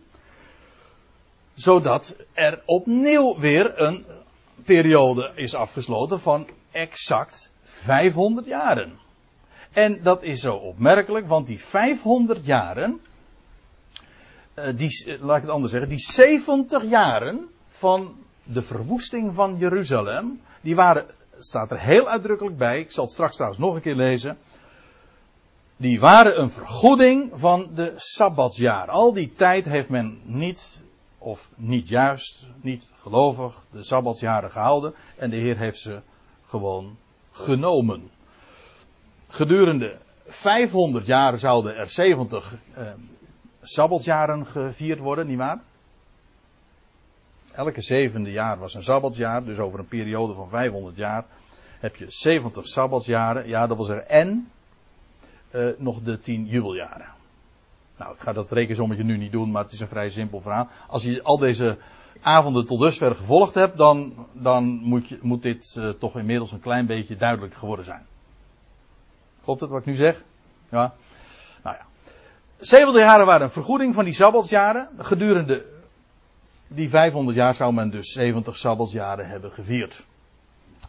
Zodat 1.55 2.17
er 2.33 2.63
opnieuw 2.65 3.39
weer 3.39 3.81
een 3.81 4.05
periode 4.65 5.31
is 5.35 5.55
afgesloten 5.55 6.21
van 6.21 6.47
exact 6.71 7.51
500 7.63 8.47
jaren. 8.47 8.99
En 9.73 10.03
dat 10.03 10.23
is 10.23 10.41
zo 10.41 10.55
opmerkelijk, 10.55 11.27
want 11.27 11.47
die 11.47 11.61
500 11.61 12.47
jaren, 12.47 13.01
eh, 14.55 14.65
die, 14.77 15.19
laat 15.21 15.37
ik 15.37 15.43
het 15.43 15.51
anders 15.51 15.73
zeggen, 15.73 15.91
die 15.91 15.99
70 15.99 16.85
jaren 16.85 17.49
van 17.69 18.17
de 18.53 18.63
verwoesting 18.63 19.35
van 19.35 19.57
Jeruzalem, 19.57 20.41
die 20.61 20.75
waren 20.75 21.07
staat 21.39 21.71
er 21.71 21.81
heel 21.81 22.09
uitdrukkelijk 22.09 22.57
bij. 22.57 22.81
Ik 22.81 22.93
zal 22.93 23.05
het 23.05 23.13
straks 23.13 23.35
trouwens 23.35 23.61
nog 23.61 23.75
een 23.75 23.81
keer 23.81 23.95
lezen. 23.95 24.39
Die 25.77 26.01
waren 26.01 26.41
een 26.41 26.51
vergoeding 26.51 27.31
van 27.35 27.71
de 27.75 27.93
Sabbatsjaar. 27.97 28.89
Al 28.89 29.13
die 29.13 29.33
tijd 29.33 29.65
heeft 29.65 29.89
men 29.89 30.21
niet, 30.25 30.81
of 31.19 31.51
niet 31.55 31.89
juist, 31.89 32.47
niet 32.61 32.91
gelovig, 33.01 33.65
de 33.71 33.83
Sabbatsjaren 33.83 34.51
gehouden. 34.51 34.95
En 35.17 35.31
de 35.31 35.37
Heer 35.37 35.59
heeft 35.59 35.79
ze 35.79 36.01
gewoon 36.45 36.97
genomen. 37.31 38.11
Gedurende 39.29 39.97
500 40.27 41.07
jaar 41.07 41.39
zouden 41.39 41.77
er 41.77 41.91
70 41.91 42.55
eh, 42.75 42.91
Sabbatsjaren 43.63 44.47
gevierd 44.47 44.99
worden, 44.99 45.27
nietwaar? 45.27 45.61
Elke 47.53 47.83
zevende 47.83 48.31
jaar 48.31 48.59
was 48.59 48.75
een 48.75 48.83
sabbatsjaar, 48.83 49.45
dus 49.45 49.59
over 49.59 49.79
een 49.79 49.89
periode 49.89 50.35
van 50.35 50.49
500 50.49 50.97
jaar 50.97 51.25
heb 51.81 51.97
je 51.97 52.05
70 52.09 52.69
sabbatsjaren. 52.69 53.49
Ja, 53.49 53.67
dat 53.67 53.77
wil 53.77 53.87
zeggen 53.87 54.09
en 54.09 54.51
uh, 55.51 55.69
nog 55.79 56.03
de 56.03 56.19
10 56.19 56.47
jubeljaren. 56.47 57.07
Nou, 57.97 58.13
ik 58.13 58.21
ga 58.21 58.33
dat 58.33 58.53
rekensommetje 58.53 59.05
nu 59.05 59.17
niet 59.17 59.33
doen, 59.33 59.51
maar 59.51 59.63
het 59.63 59.73
is 59.73 59.81
een 59.81 59.89
vrij 59.89 60.11
simpel 60.11 60.41
verhaal. 60.41 60.69
Als 60.89 61.03
je 61.03 61.23
al 61.23 61.39
deze 61.39 61.79
avonden 62.21 62.67
tot 62.67 62.81
dusver 62.81 63.17
gevolgd 63.17 63.55
hebt, 63.55 63.77
dan, 63.77 64.27
dan 64.33 64.65
moet, 64.65 65.09
je, 65.09 65.19
moet 65.23 65.43
dit 65.43 65.77
uh, 65.79 65.91
toch 65.91 66.17
inmiddels 66.17 66.53
een 66.53 66.61
klein 66.61 66.87
beetje 66.87 67.17
duidelijk 67.17 67.55
geworden 67.55 67.85
zijn. 67.85 68.07
Klopt 69.45 69.61
het 69.61 69.71
wat 69.71 69.81
ik 69.81 69.87
nu 69.87 69.95
zeg? 69.95 70.25
Ja. 70.69 70.95
Nou 71.63 71.77
ja. 71.77 71.87
70 72.57 73.01
jaren 73.01 73.27
waren 73.27 73.43
een 73.43 73.51
vergoeding 73.53 73.95
van 73.95 74.05
die 74.05 74.13
sabbatsjaren. 74.13 74.89
Gedurende 74.99 75.67
die 76.69 76.89
500 76.89 77.37
jaar 77.37 77.55
zou 77.55 77.73
men 77.73 77.91
dus 77.91 78.13
70 78.13 78.57
sabbatsjaren 78.57 79.29
hebben 79.29 79.53
gevierd. 79.53 80.03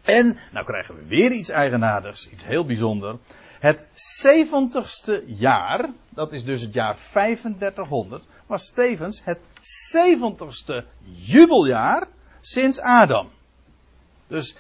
En, 0.01 0.37
nou 0.51 0.65
krijgen 0.65 0.95
we 0.95 1.05
weer 1.05 1.31
iets 1.31 1.49
eigenaardigs, 1.49 2.29
iets 2.29 2.45
heel 2.45 2.65
bijzonders. 2.65 3.17
Het 3.59 3.85
70ste 4.27 5.25
jaar, 5.25 5.89
dat 6.09 6.31
is 6.31 6.43
dus 6.43 6.61
het 6.61 6.73
jaar 6.73 6.95
3500, 6.95 8.23
was 8.45 8.69
tevens 8.69 9.21
het 9.23 9.39
70ste 9.97 10.85
jubeljaar 11.01 12.07
sinds 12.41 12.79
Adam. 12.79 13.29
Dus 14.27 14.55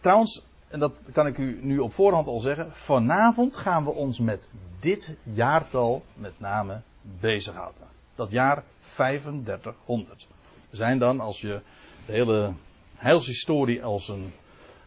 trouwens, 0.00 0.42
en 0.68 0.78
dat 0.78 0.98
kan 1.12 1.26
ik 1.26 1.38
u 1.38 1.58
nu 1.62 1.78
op 1.78 1.92
voorhand 1.92 2.26
al 2.26 2.40
zeggen, 2.40 2.72
vanavond 2.72 3.56
gaan 3.56 3.84
we 3.84 3.90
ons 3.90 4.18
met 4.18 4.48
dit 4.80 5.16
jaartal 5.22 6.02
met 6.14 6.32
name 6.40 6.80
bezighouden. 7.20 7.86
Dat 8.14 8.30
jaar 8.30 8.64
3500 8.80 10.28
zijn 10.72 10.98
dan, 10.98 11.20
als 11.20 11.40
je 11.40 11.60
de 12.06 12.12
hele 12.12 12.52
heilshistorie 12.94 13.84
als 13.84 14.08
een, 14.08 14.32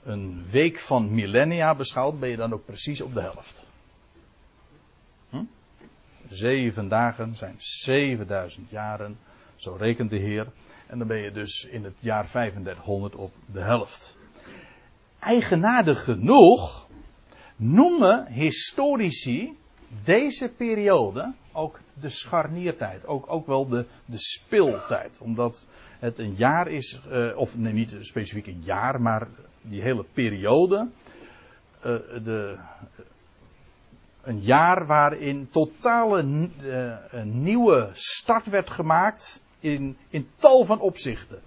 een 0.03 0.45
week 0.51 0.79
van 0.79 1.13
millennia 1.13 1.75
beschouwt, 1.75 2.19
ben 2.19 2.29
je 2.29 2.35
dan 2.35 2.53
ook 2.53 2.65
precies 2.65 3.01
op 3.01 3.13
de 3.13 3.21
helft. 3.21 3.65
Hm? 5.29 5.43
Zeven 6.29 6.87
dagen 6.87 7.35
zijn 7.35 7.55
7000 7.57 8.69
jaren, 8.69 9.17
zo 9.55 9.75
rekent 9.75 10.09
de 10.09 10.19
Heer. 10.19 10.51
En 10.87 10.97
dan 10.97 11.07
ben 11.07 11.21
je 11.21 11.31
dus 11.31 11.65
in 11.65 11.83
het 11.83 11.97
jaar 11.99 12.27
3500 12.27 13.15
op 13.15 13.33
de 13.45 13.61
helft. 13.61 14.17
Eigenaardig 15.19 16.03
genoeg 16.03 16.87
noemen 17.55 18.25
historici 18.27 19.57
deze 20.03 20.49
periode 20.57 21.33
ook 21.51 21.79
de 21.93 22.09
scharniertijd. 22.09 23.07
Ook, 23.07 23.25
ook 23.27 23.47
wel 23.47 23.67
de, 23.67 23.85
de 24.05 24.19
speeltijd. 24.19 25.19
Omdat 25.21 25.67
het 25.99 26.17
een 26.17 26.33
jaar 26.35 26.67
is, 26.67 26.99
uh, 27.11 27.37
of 27.37 27.57
nee, 27.57 27.73
niet 27.73 27.95
specifiek 27.99 28.47
een 28.47 28.61
jaar, 28.63 29.01
maar 29.01 29.27
die 29.61 29.81
hele 29.81 30.05
periode. 30.13 30.87
Uh, 31.77 31.83
de, 32.23 32.57
een 34.21 34.39
jaar 34.39 34.85
waarin 34.85 35.47
totale 35.51 36.23
uh, 36.23 37.23
nieuwe 37.23 37.89
start 37.93 38.45
werd 38.45 38.69
gemaakt 38.69 39.43
in, 39.59 39.97
in 40.09 40.27
tal 40.35 40.65
van 40.65 40.79
opzichten. 40.79 41.41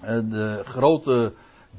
de 0.00 0.60
grote 0.64 1.32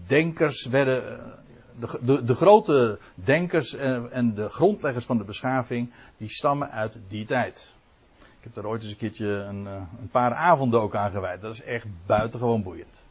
denkers 0.08 0.66
werden 0.66 1.40
de, 1.80 2.00
de, 2.02 2.24
de, 2.24 2.36
grote 2.36 3.00
denkers 3.14 3.76
en, 3.76 4.12
en, 4.12 4.34
de 4.34 4.50
grondleggers 4.50 5.06
van 5.06 5.18
de 5.18 5.24
beschaving, 5.24 5.92
die 6.18 6.30
stammen 6.30 6.72
uit 6.72 7.00
die 7.08 7.26
tijd. 7.26 7.76
Ik 8.18 8.44
heb 8.44 8.54
daar 8.54 8.66
ooit 8.66 8.82
eens 8.82 8.92
een 8.92 8.98
keertje 8.98 9.28
een, 9.28 9.68
eh, 9.68 9.74
een 9.74 10.10
paar 10.12 10.34
avonden 10.34 10.82
ook 10.82 10.96
aan 10.96 11.12
gewijd. 11.12 11.42
Dat 11.42 11.54
is 11.54 11.64
echt 11.64 11.86
buitengewoon 12.06 12.64
boeiend. 12.64 13.04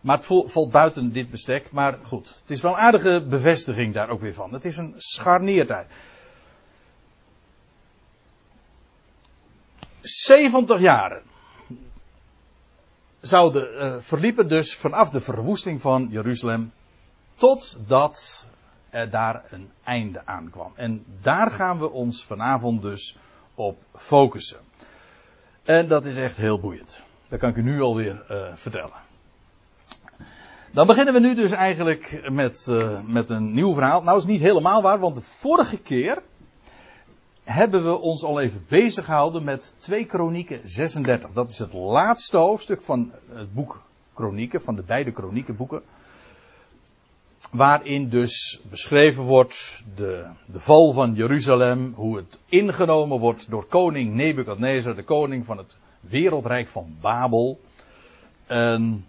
Maar 0.00 0.16
het 0.16 0.26
valt 0.26 0.70
buiten 0.70 1.12
dit 1.12 1.30
bestek. 1.30 1.70
Maar 1.70 1.98
goed, 2.02 2.34
het 2.40 2.50
is 2.50 2.60
wel 2.60 2.72
een 2.72 2.78
aardige 2.78 3.24
bevestiging 3.28 3.94
daar 3.94 4.08
ook 4.08 4.20
weer 4.20 4.34
van. 4.34 4.52
Het 4.52 4.64
is 4.64 4.76
een 4.76 4.94
scharniertijd. 4.96 5.86
70 10.00 10.80
jaren 10.80 11.22
zouden 13.20 13.74
uh, 13.74 13.96
verliepen 13.98 14.48
dus 14.48 14.76
vanaf 14.76 15.10
de 15.10 15.20
verwoesting 15.20 15.80
van 15.80 16.08
Jeruzalem 16.10 16.72
Totdat 17.36 18.48
er 18.90 19.10
daar 19.10 19.44
een 19.50 19.70
einde 19.84 20.22
aan 20.24 20.50
kwam. 20.50 20.72
En 20.74 21.04
daar 21.22 21.50
gaan 21.50 21.78
we 21.78 21.90
ons 21.90 22.24
vanavond 22.24 22.82
dus 22.82 23.16
op 23.54 23.78
focussen. 23.94 24.58
En 25.62 25.88
dat 25.88 26.04
is 26.04 26.16
echt 26.16 26.36
heel 26.36 26.60
boeiend. 26.60 27.02
Dat 27.28 27.38
kan 27.38 27.50
ik 27.50 27.56
u 27.56 27.62
nu 27.62 27.80
alweer 27.80 28.24
uh, 28.30 28.46
vertellen. 28.54 29.04
Dan 30.72 30.86
beginnen 30.86 31.14
we 31.14 31.20
nu 31.20 31.34
dus 31.34 31.50
eigenlijk 31.50 32.30
met, 32.30 32.66
uh, 32.70 33.00
met 33.04 33.30
een 33.30 33.52
nieuw 33.52 33.74
verhaal. 33.74 34.02
Nou 34.02 34.18
is 34.18 34.24
niet 34.24 34.40
helemaal 34.40 34.82
waar, 34.82 34.98
want 34.98 35.14
de 35.14 35.20
vorige 35.20 35.78
keer 35.78 36.22
hebben 37.44 37.84
we 37.84 37.98
ons 37.98 38.24
al 38.24 38.40
even 38.40 38.64
bezig 38.68 39.04
gehouden 39.04 39.44
met 39.44 39.74
2 39.78 40.04
Kronieken 40.04 40.60
36. 40.64 41.30
Dat 41.32 41.50
is 41.50 41.58
het 41.58 41.72
laatste 41.72 42.38
hoofdstuk 42.38 42.82
van 42.82 43.12
het 43.28 43.54
boek 43.54 43.82
Kronieken, 44.14 44.62
van 44.62 44.74
de 44.74 44.82
beide 44.82 45.12
Kroniekenboeken. 45.12 45.82
Waarin 47.50 48.08
dus 48.08 48.60
beschreven 48.70 49.22
wordt 49.22 49.82
de, 49.94 50.26
de 50.46 50.60
val 50.60 50.92
van 50.92 51.14
Jeruzalem, 51.14 51.92
hoe 51.94 52.16
het 52.16 52.38
ingenomen 52.46 53.18
wordt 53.18 53.50
door 53.50 53.64
koning 53.64 54.14
Nebukadnezar, 54.14 54.94
de 54.94 55.02
koning 55.02 55.46
van 55.46 55.58
het 55.58 55.76
wereldrijk 56.00 56.68
van 56.68 56.96
Babel. 57.00 57.60
En 58.46 59.06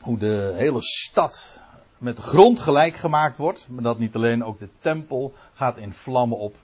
hoe 0.00 0.18
de 0.18 0.54
hele 0.56 0.82
stad 0.82 1.60
met 1.98 2.16
de 2.16 2.22
grond 2.22 2.60
gelijk 2.60 2.96
gemaakt 2.96 3.36
wordt. 3.36 3.66
Maar 3.68 3.82
dat 3.82 3.98
niet 3.98 4.14
alleen, 4.14 4.44
ook 4.44 4.58
de 4.58 4.68
tempel 4.78 5.34
gaat 5.52 5.78
in 5.78 5.92
vlammen 5.92 6.38
op. 6.38 6.54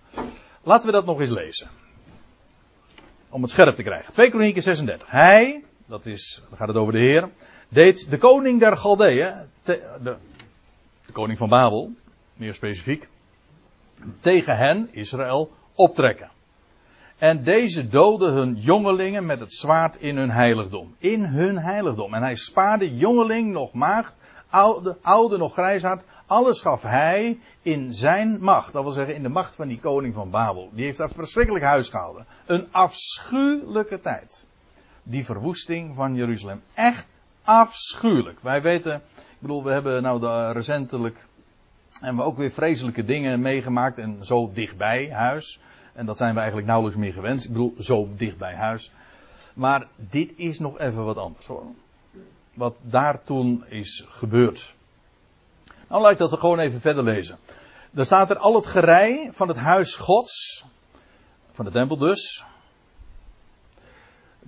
Laten 0.62 0.86
we 0.86 0.92
dat 0.92 1.06
nog 1.06 1.20
eens 1.20 1.30
lezen. 1.30 1.68
Om 3.28 3.42
het 3.42 3.50
scherp 3.50 3.74
te 3.74 3.82
krijgen. 3.82 4.12
2 4.12 4.30
Kronieken 4.30 4.62
36. 4.62 5.10
Hij, 5.10 5.64
dat 5.86 6.06
is, 6.06 6.42
dan 6.48 6.58
gaat 6.58 6.68
het 6.68 6.76
over 6.76 6.92
de 6.92 6.98
Heer, 6.98 7.28
deed 7.68 8.10
de 8.10 8.18
koning 8.18 8.60
der 8.60 8.76
Galdeeën, 8.76 9.48
de, 9.62 10.16
koning 11.16 11.38
van 11.38 11.48
Babel, 11.48 11.92
meer 12.34 12.54
specifiek, 12.54 13.08
tegen 14.20 14.56
hen, 14.56 14.88
Israël, 14.92 15.50
optrekken. 15.74 16.30
En 17.18 17.42
deze 17.42 17.88
doden 17.88 18.32
hun 18.32 18.54
jongelingen 18.54 19.26
met 19.26 19.40
het 19.40 19.52
zwaard 19.52 19.96
in 19.96 20.16
hun 20.16 20.30
heiligdom. 20.30 20.94
In 20.98 21.24
hun 21.24 21.58
heiligdom. 21.58 22.14
En 22.14 22.22
hij 22.22 22.36
spaarde 22.36 22.96
jongeling 22.96 23.52
nog 23.52 23.72
maagd, 23.72 24.14
oude, 24.48 24.96
oude 25.02 25.36
nog 25.36 25.52
grijshaard. 25.52 26.04
Alles 26.26 26.60
gaf 26.60 26.82
hij 26.82 27.38
in 27.62 27.94
zijn 27.94 28.40
macht. 28.40 28.72
Dat 28.72 28.82
wil 28.82 28.92
zeggen 28.92 29.14
in 29.14 29.22
de 29.22 29.28
macht 29.28 29.54
van 29.54 29.68
die 29.68 29.80
koning 29.80 30.14
van 30.14 30.30
Babel. 30.30 30.70
Die 30.72 30.84
heeft 30.84 30.98
daar 30.98 31.10
verschrikkelijk 31.10 31.64
huis 31.64 31.88
gehouden. 31.88 32.26
Een 32.46 32.68
afschuwelijke 32.70 34.00
tijd. 34.00 34.46
Die 35.02 35.24
verwoesting 35.24 35.94
van 35.94 36.14
Jeruzalem. 36.14 36.62
Echt 36.74 37.12
afschuwelijk. 37.44 38.40
Wij 38.40 38.62
weten, 38.62 39.02
bedoel, 39.46 39.64
we 39.64 39.70
hebben 39.70 40.02
nou 40.02 40.52
recentelijk. 40.52 41.26
En 42.00 42.16
we 42.16 42.22
ook 42.22 42.36
weer 42.36 42.50
vreselijke 42.50 43.04
dingen 43.04 43.40
meegemaakt. 43.40 43.98
En 43.98 44.24
zo 44.24 44.50
dichtbij 44.52 45.12
huis. 45.12 45.60
En 45.92 46.06
dat 46.06 46.16
zijn 46.16 46.32
we 46.32 46.38
eigenlijk 46.38 46.68
nauwelijks 46.68 47.00
meer 47.00 47.12
gewend. 47.12 47.44
Ik 47.44 47.52
bedoel, 47.52 47.74
zo 47.78 48.08
dicht 48.16 48.38
bij 48.38 48.54
huis. 48.54 48.92
Maar 49.54 49.86
dit 49.96 50.32
is 50.36 50.58
nog 50.58 50.78
even 50.78 51.04
wat 51.04 51.16
anders 51.16 51.46
hoor. 51.46 51.64
Wat 52.54 52.80
daar 52.84 53.22
toen 53.22 53.64
is 53.68 54.06
gebeurd. 54.08 54.74
Nou, 55.88 56.02
laat 56.02 56.12
ik 56.12 56.18
dat 56.18 56.32
er 56.32 56.38
gewoon 56.38 56.58
even 56.58 56.80
verder 56.80 57.04
lezen. 57.04 57.38
Daar 57.90 58.06
staat 58.06 58.30
er 58.30 58.38
al 58.38 58.54
het 58.54 58.66
gerei 58.66 59.28
van 59.32 59.48
het 59.48 59.56
huis 59.56 59.96
Gods. 59.96 60.64
Van 61.52 61.64
de 61.64 61.70
tempel 61.70 61.96
dus. 61.96 62.44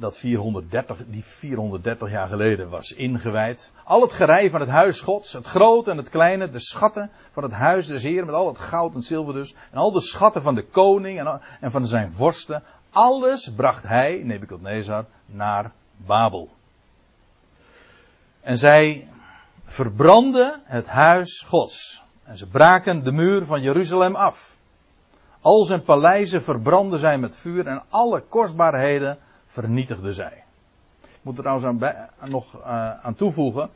Dat 0.01 0.19
430, 0.19 0.99
die 1.07 1.25
430 1.25 2.11
jaar 2.11 2.29
geleden 2.29 2.69
was 2.69 2.93
ingewijd. 2.93 3.73
Al 3.85 4.03
het 4.03 4.13
gerei 4.13 4.51
van 4.51 4.61
het 4.61 4.69
huis 4.69 5.01
Gods. 5.01 5.33
Het 5.33 5.47
grote 5.47 5.91
en 5.91 5.97
het 5.97 6.09
kleine. 6.09 6.49
De 6.49 6.61
schatten 6.61 7.11
van 7.33 7.43
het 7.43 7.53
huis 7.53 7.87
des 7.87 8.03
Heeren. 8.03 8.27
Met 8.27 8.35
al 8.35 8.49
het 8.49 8.59
goud 8.59 8.95
en 8.95 9.03
zilver 9.03 9.35
dus. 9.35 9.55
En 9.71 9.79
al 9.79 9.93
de 9.93 10.01
schatten 10.01 10.43
van 10.43 10.55
de 10.55 10.65
koning 10.65 11.19
en, 11.19 11.41
en 11.61 11.71
van 11.71 11.87
zijn 11.87 12.13
vorsten. 12.13 12.63
Alles 12.91 13.53
bracht 13.57 13.83
hij, 13.83 14.21
Nebuchadnezzar, 14.25 15.05
naar 15.27 15.73
Babel. 15.97 16.51
En 18.41 18.59
zij 18.59 19.09
verbrandden 19.65 20.61
het 20.65 20.87
huis 20.87 21.45
Gods. 21.49 22.03
En 22.25 22.37
ze 22.37 22.47
braken 22.47 23.05
de 23.05 23.13
muur 23.13 23.45
van 23.45 23.63
Jeruzalem 23.63 24.15
af. 24.15 24.57
Al 25.41 25.65
zijn 25.65 25.83
paleizen 25.83 26.43
verbrandden 26.43 26.99
zij 26.99 27.19
met 27.19 27.37
vuur 27.37 27.67
en 27.67 27.83
alle 27.89 28.21
kostbaarheden 28.21 29.19
vernietigden 29.49 30.15
zij. 30.15 30.45
Ik 31.03 31.19
moet 31.23 31.37
er 31.37 31.43
trouwens 31.43 31.83
aan, 32.19 32.31
nog 32.31 32.55
uh, 32.61 32.91
aan 33.01 33.15
toevoegen. 33.15 33.71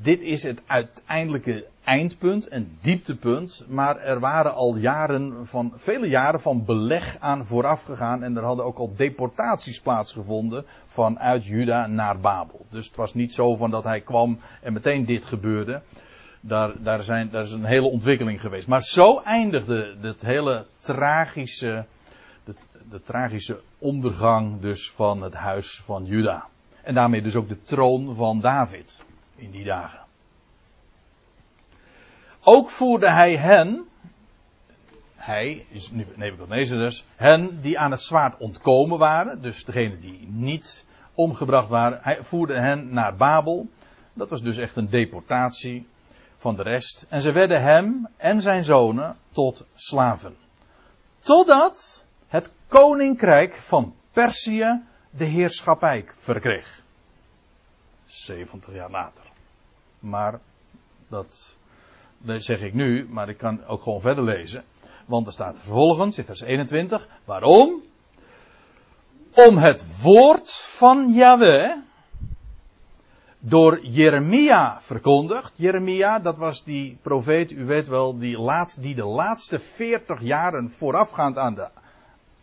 Dit 0.00 0.20
is 0.20 0.42
het 0.42 0.62
uiteindelijke 0.66 1.66
eindpunt 1.84 2.48
en 2.48 2.78
dieptepunt. 2.80 3.64
Maar 3.68 3.96
er 3.96 4.20
waren 4.20 4.54
al 4.54 4.76
jaren 4.76 5.46
van, 5.46 5.72
vele 5.76 6.08
jaren 6.08 6.40
van 6.40 6.64
beleg 6.64 7.16
aan 7.18 7.46
vooraf 7.46 7.82
gegaan. 7.82 8.22
En 8.22 8.36
er 8.36 8.42
hadden 8.42 8.64
ook 8.64 8.78
al 8.78 8.92
deportaties 8.96 9.80
plaatsgevonden 9.80 10.64
vanuit 10.86 11.44
Juda 11.44 11.86
naar 11.86 12.18
Babel. 12.18 12.66
Dus 12.70 12.86
het 12.86 12.96
was 12.96 13.14
niet 13.14 13.32
zo 13.32 13.56
van 13.56 13.70
dat 13.70 13.84
hij 13.84 14.00
kwam 14.00 14.38
en 14.62 14.72
meteen 14.72 15.04
dit 15.04 15.24
gebeurde. 15.24 15.82
Daar, 16.40 16.72
daar, 16.82 17.02
zijn, 17.02 17.30
daar 17.30 17.42
is 17.42 17.52
een 17.52 17.64
hele 17.64 17.86
ontwikkeling 17.86 18.40
geweest. 18.40 18.68
Maar 18.68 18.82
zo 18.82 19.20
eindigde 19.20 19.96
het 20.00 20.22
hele 20.22 20.64
tragische, 20.78 21.84
de, 22.44 22.54
de 22.90 23.02
tragische 23.02 23.60
ondergang 23.78 24.60
dus 24.60 24.90
van 24.90 25.22
het 25.22 25.34
huis 25.34 25.80
van 25.84 26.04
Juda. 26.04 26.46
En 26.82 26.94
daarmee 26.94 27.22
dus 27.22 27.36
ook 27.36 27.48
de 27.48 27.62
troon 27.62 28.14
van 28.14 28.40
David 28.40 29.04
in 29.36 29.50
die 29.50 29.64
dagen. 29.64 30.00
Ook 32.42 32.70
voerde 32.70 33.10
hij 33.10 33.36
hen, 33.36 33.84
hij 35.14 35.66
is 35.68 35.90
nu 35.90 36.06
Nebuchadnezzar 36.14 36.78
dus, 36.78 37.04
hen 37.16 37.60
die 37.60 37.78
aan 37.78 37.90
het 37.90 38.00
zwaard 38.00 38.36
ontkomen 38.36 38.98
waren, 38.98 39.42
dus 39.42 39.64
degene 39.64 39.98
die 39.98 40.28
niet 40.28 40.84
omgebracht 41.14 41.68
waren, 41.68 41.98
hij 42.02 42.24
voerde 42.24 42.54
hen 42.54 42.92
naar 42.92 43.16
Babel. 43.16 43.68
Dat 44.12 44.30
was 44.30 44.42
dus 44.42 44.56
echt 44.56 44.76
een 44.76 44.90
deportatie 44.90 45.86
van 46.36 46.56
de 46.56 46.62
rest. 46.62 47.06
En 47.08 47.20
ze 47.20 47.32
werden 47.32 47.62
hem 47.62 48.08
en 48.16 48.42
zijn 48.42 48.64
zonen 48.64 49.16
tot 49.32 49.66
slaven. 49.74 50.36
Totdat 51.20 52.03
koninkrijk 52.74 53.54
van 53.54 53.94
Perzië 54.12 54.82
de 55.10 55.24
heerschappij 55.24 56.04
verkreeg. 56.14 56.82
70 58.04 58.74
jaar 58.74 58.90
later. 58.90 59.24
Maar 59.98 60.40
dat 61.08 61.56
zeg 62.24 62.60
ik 62.60 62.74
nu, 62.74 63.08
maar 63.08 63.28
ik 63.28 63.38
kan 63.38 63.64
ook 63.66 63.82
gewoon 63.82 64.00
verder 64.00 64.24
lezen. 64.24 64.64
Want 65.06 65.26
er 65.26 65.32
staat 65.32 65.60
vervolgens 65.60 66.18
in 66.18 66.24
vers 66.24 66.40
21. 66.40 67.08
Waarom? 67.24 67.82
Om 69.34 69.56
het 69.56 70.00
woord 70.02 70.52
van 70.52 71.12
Yahweh 71.12 71.76
door 73.38 73.86
Jeremia 73.86 74.80
verkondigd. 74.80 75.52
Jeremia, 75.56 76.18
dat 76.18 76.38
was 76.38 76.64
die 76.64 76.98
profeet, 77.02 77.50
u 77.50 77.64
weet 77.64 77.88
wel, 77.88 78.18
die, 78.18 78.38
laat, 78.38 78.82
die 78.82 78.94
de 78.94 79.04
laatste 79.04 79.58
40 79.58 80.20
jaren 80.20 80.70
voorafgaand 80.70 81.38
aan 81.38 81.54
de 81.54 81.68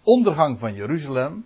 ondergang 0.03 0.59
van 0.59 0.73
Jeruzalem 0.73 1.45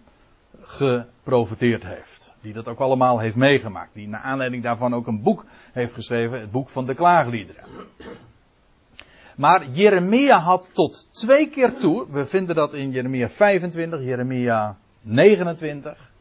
geprofeteerd 0.62 1.84
heeft. 1.84 2.34
Die 2.42 2.54
dat 2.54 2.68
ook 2.68 2.80
allemaal 2.80 3.20
heeft 3.20 3.36
meegemaakt. 3.36 3.94
Die 3.94 4.08
naar 4.08 4.22
aanleiding 4.22 4.64
daarvan 4.64 4.94
ook 4.94 5.08
een 5.08 5.22
boek 5.22 5.46
heeft 5.74 5.94
geschreven, 5.94 6.40
het 6.40 6.52
boek 6.52 6.70
van 6.70 6.86
de 6.86 6.96
klaagliederen. 6.96 7.64
Maar 9.36 9.70
Jeremia 9.70 10.40
had 10.40 10.70
tot 10.74 11.08
twee 11.12 11.50
keer 11.50 11.76
toe, 11.76 12.06
we 12.10 12.26
vinden 12.26 12.56
dat 12.56 12.74
in 12.74 12.92
Jeremia 12.92 13.30
25, 13.30 14.02
Jeremia 14.02 14.78
29, 15.02 16.12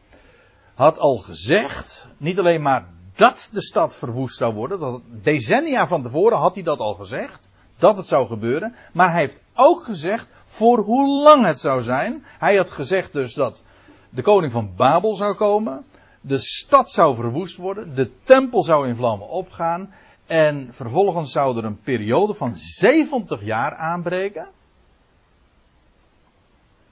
had 0.73 0.97
al 0.97 1.17
gezegd, 1.17 2.07
niet 2.17 2.39
alleen 2.39 2.61
maar 2.61 2.85
dat 3.15 3.49
de 3.51 3.61
stad 3.61 3.95
verwoest 3.95 4.37
zou 4.37 4.53
worden, 4.53 4.79
dat 4.79 5.01
decennia 5.05 5.87
van 5.87 6.01
tevoren 6.01 6.37
had 6.37 6.53
hij 6.53 6.63
dat 6.63 6.79
al 6.79 6.93
gezegd, 6.93 7.49
dat 7.77 7.97
het 7.97 8.05
zou 8.05 8.27
gebeuren, 8.27 8.75
maar 8.93 9.11
hij 9.11 9.19
heeft 9.19 9.41
ook 9.53 9.83
gezegd 9.83 10.27
voor 10.55 10.77
hoe 10.77 11.23
lang 11.23 11.45
het 11.45 11.59
zou 11.59 11.81
zijn. 11.81 12.25
Hij 12.39 12.55
had 12.55 12.71
gezegd 12.71 13.13
dus 13.13 13.33
dat 13.33 13.61
de 14.09 14.21
koning 14.21 14.51
van 14.51 14.71
Babel 14.75 15.15
zou 15.15 15.33
komen, 15.33 15.85
de 16.21 16.37
stad 16.37 16.91
zou 16.91 17.15
verwoest 17.15 17.57
worden, 17.57 17.95
de 17.95 18.21
tempel 18.23 18.63
zou 18.63 18.87
in 18.87 18.95
vlammen 18.95 19.27
opgaan 19.27 19.93
en 20.25 20.69
vervolgens 20.71 21.31
zou 21.31 21.57
er 21.57 21.63
een 21.63 21.79
periode 21.79 22.33
van 22.33 22.53
70 22.55 23.43
jaar 23.43 23.75
aanbreken. 23.75 24.47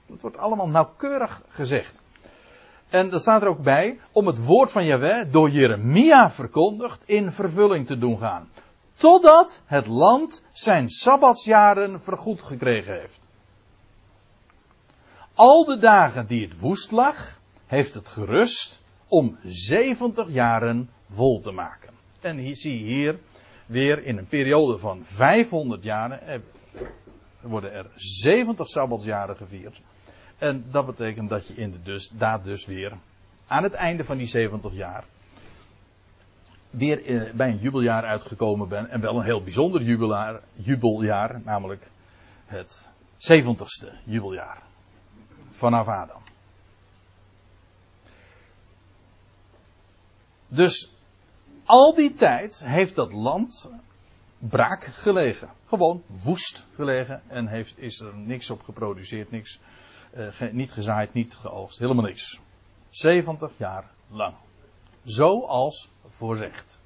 Dat 0.06 0.20
wordt 0.20 0.36
allemaal 0.36 0.68
nauwkeurig 0.68 1.42
gezegd. 1.48 2.00
En 2.88 3.10
dat 3.10 3.20
staat 3.20 3.42
er 3.42 3.48
ook 3.48 3.62
bij, 3.62 3.98
om 4.12 4.26
het 4.26 4.44
woord 4.44 4.72
van 4.72 4.84
Yahweh 4.84 5.32
door 5.32 5.50
Jeremia 5.50 6.30
verkondigd 6.30 7.04
in 7.04 7.32
vervulling 7.32 7.86
te 7.86 7.98
doen 7.98 8.18
gaan. 8.18 8.48
Totdat 8.94 9.62
het 9.64 9.86
land 9.86 10.42
zijn 10.52 10.90
sabbatsjaren 10.90 12.02
vergoed 12.02 12.42
gekregen 12.42 13.00
heeft. 13.00 13.23
Al 15.34 15.64
de 15.64 15.78
dagen 15.78 16.26
die 16.26 16.46
het 16.46 16.58
woest 16.58 16.90
lag, 16.90 17.40
heeft 17.66 17.94
het 17.94 18.08
gerust 18.08 18.80
om 19.08 19.38
70 19.44 20.30
jaren 20.30 20.90
vol 21.10 21.40
te 21.40 21.50
maken. 21.50 21.90
En 22.20 22.36
hier 22.36 22.56
zie 22.56 22.78
je 22.78 22.84
hier 22.84 23.18
weer 23.66 24.04
in 24.04 24.18
een 24.18 24.26
periode 24.26 24.78
van 24.78 25.04
500 25.04 25.84
jaren. 25.84 26.26
Er 26.26 26.42
worden 27.40 27.72
er 27.72 27.86
70 27.94 28.68
sabbatsjaren 28.68 29.36
gevierd. 29.36 29.80
En 30.38 30.64
dat 30.70 30.86
betekent 30.86 31.30
dat 31.30 31.46
je 31.46 31.54
inderdaad 31.54 32.44
dus 32.44 32.66
weer 32.66 32.92
aan 33.46 33.62
het 33.62 33.74
einde 33.74 34.04
van 34.04 34.16
die 34.16 34.26
70 34.26 34.72
jaar 34.72 35.04
weer 36.70 37.06
eh, 37.06 37.32
bij 37.32 37.48
een 37.48 37.58
jubeljaar 37.58 38.04
uitgekomen 38.04 38.68
ben. 38.68 38.90
En 38.90 39.00
wel 39.00 39.16
een 39.16 39.24
heel 39.24 39.42
bijzonder 39.42 39.82
jubeljaar, 39.82 40.40
jubeljaar 40.52 41.40
namelijk 41.44 41.90
het 42.46 42.90
70ste 43.16 43.88
jubeljaar 44.04 44.62
vanaf 45.54 45.86
Adam. 45.86 46.22
Dus 50.48 50.92
al 51.64 51.94
die 51.94 52.14
tijd 52.14 52.64
heeft 52.64 52.94
dat 52.94 53.12
land 53.12 53.70
braak 54.38 54.84
gelegen. 54.84 55.50
Gewoon 55.66 56.02
woest 56.06 56.66
gelegen 56.74 57.22
en 57.26 57.46
heeft, 57.46 57.78
is 57.78 58.00
er 58.00 58.16
niks 58.16 58.50
op 58.50 58.62
geproduceerd, 58.62 59.30
niks, 59.30 59.60
ge, 60.12 60.48
niet 60.52 60.72
gezaaid, 60.72 61.12
niet 61.12 61.34
geoogst, 61.34 61.78
helemaal 61.78 62.04
niks. 62.04 62.40
70 62.90 63.52
jaar 63.56 63.90
lang. 64.08 64.34
Zoals 65.02 65.90
voorzegd. 66.08 66.80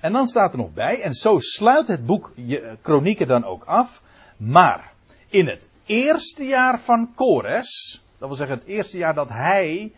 En 0.00 0.12
dan 0.12 0.26
staat 0.26 0.52
er 0.52 0.58
nog 0.58 0.72
bij, 0.72 1.02
en 1.02 1.12
zo 1.12 1.38
sluit 1.38 1.86
het 1.86 2.06
boek 2.06 2.32
eh, 2.36 2.72
Kronieken 2.80 3.26
dan 3.26 3.44
ook 3.44 3.64
af, 3.64 4.02
maar 4.36 4.92
in 5.28 5.48
het 5.48 5.68
eerste 5.86 6.44
jaar 6.44 6.80
van 6.80 7.14
Kores, 7.14 8.02
dat 8.18 8.28
wil 8.28 8.36
zeggen 8.36 8.58
het 8.58 8.66
eerste 8.66 8.98
jaar 8.98 9.14
dat 9.14 9.28
hij 9.28 9.92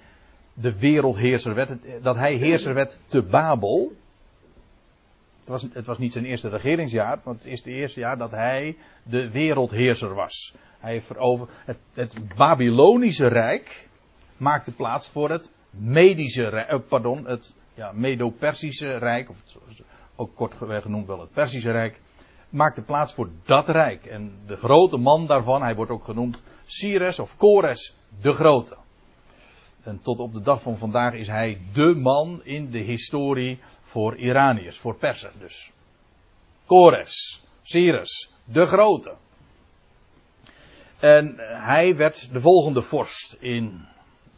de 0.54 0.78
wereldheerser 0.78 1.54
werd, 1.54 2.02
dat 2.02 2.16
hij 2.16 2.34
heerser 2.34 2.74
werd 2.74 2.96
te 3.06 3.22
Babel. 3.22 3.92
Het 5.40 5.48
was, 5.48 5.66
het 5.72 5.86
was 5.86 5.98
niet 5.98 6.12
zijn 6.12 6.24
eerste 6.24 6.48
regeringsjaar, 6.48 7.20
want 7.22 7.42
het 7.42 7.52
is 7.52 7.58
het 7.58 7.68
eerste 7.68 8.00
jaar 8.00 8.18
dat 8.18 8.30
hij 8.30 8.76
de 9.02 9.30
wereldheerser 9.30 10.14
was. 10.14 10.54
Hij 10.78 11.02
verover, 11.02 11.48
het, 11.64 11.78
het 11.92 12.14
Babylonische 12.36 13.26
Rijk 13.26 13.88
maakte 14.36 14.72
plaats 14.72 15.08
voor 15.08 15.30
het 15.30 15.50
Medische 15.70 16.48
Rijk, 16.48 16.68
eh, 16.68 16.78
pardon, 16.88 17.26
het 17.26 17.54
ja, 17.74 17.92
Medo-Persische 17.92 18.96
Rijk, 18.96 19.28
of 19.28 19.42
ook 20.16 20.34
kort 20.34 20.54
genoemd 20.58 21.06
wel 21.06 21.20
het 21.20 21.32
Persische 21.32 21.70
Rijk, 21.70 22.00
maakte 22.48 22.82
plaats 22.82 23.14
voor 23.14 23.30
dat 23.44 23.68
rijk. 23.68 24.06
En 24.06 24.32
de 24.46 24.56
grote 24.56 24.96
man 24.96 25.26
daarvan, 25.26 25.62
hij 25.62 25.74
wordt 25.74 25.90
ook 25.90 26.04
genoemd 26.04 26.42
Cyrus 26.66 27.18
of 27.18 27.36
Kores 27.36 27.94
de 28.20 28.32
Grote. 28.32 28.76
En 29.82 30.00
tot 30.02 30.18
op 30.18 30.32
de 30.32 30.40
dag 30.40 30.62
van 30.62 30.76
vandaag 30.76 31.14
is 31.14 31.26
hij 31.26 31.60
de 31.72 31.94
man 31.94 32.40
in 32.44 32.70
de 32.70 32.78
historie 32.78 33.58
voor 33.82 34.16
Iraniërs, 34.16 34.78
voor 34.78 34.94
Persen 34.94 35.32
dus. 35.38 35.70
Kores, 36.66 37.42
Cyrus, 37.62 38.30
de 38.44 38.66
Grote. 38.66 39.14
En 40.98 41.34
hij 41.62 41.96
werd 41.96 42.32
de 42.32 42.40
volgende 42.40 42.82
vorst 42.82 43.36
in, 43.40 43.84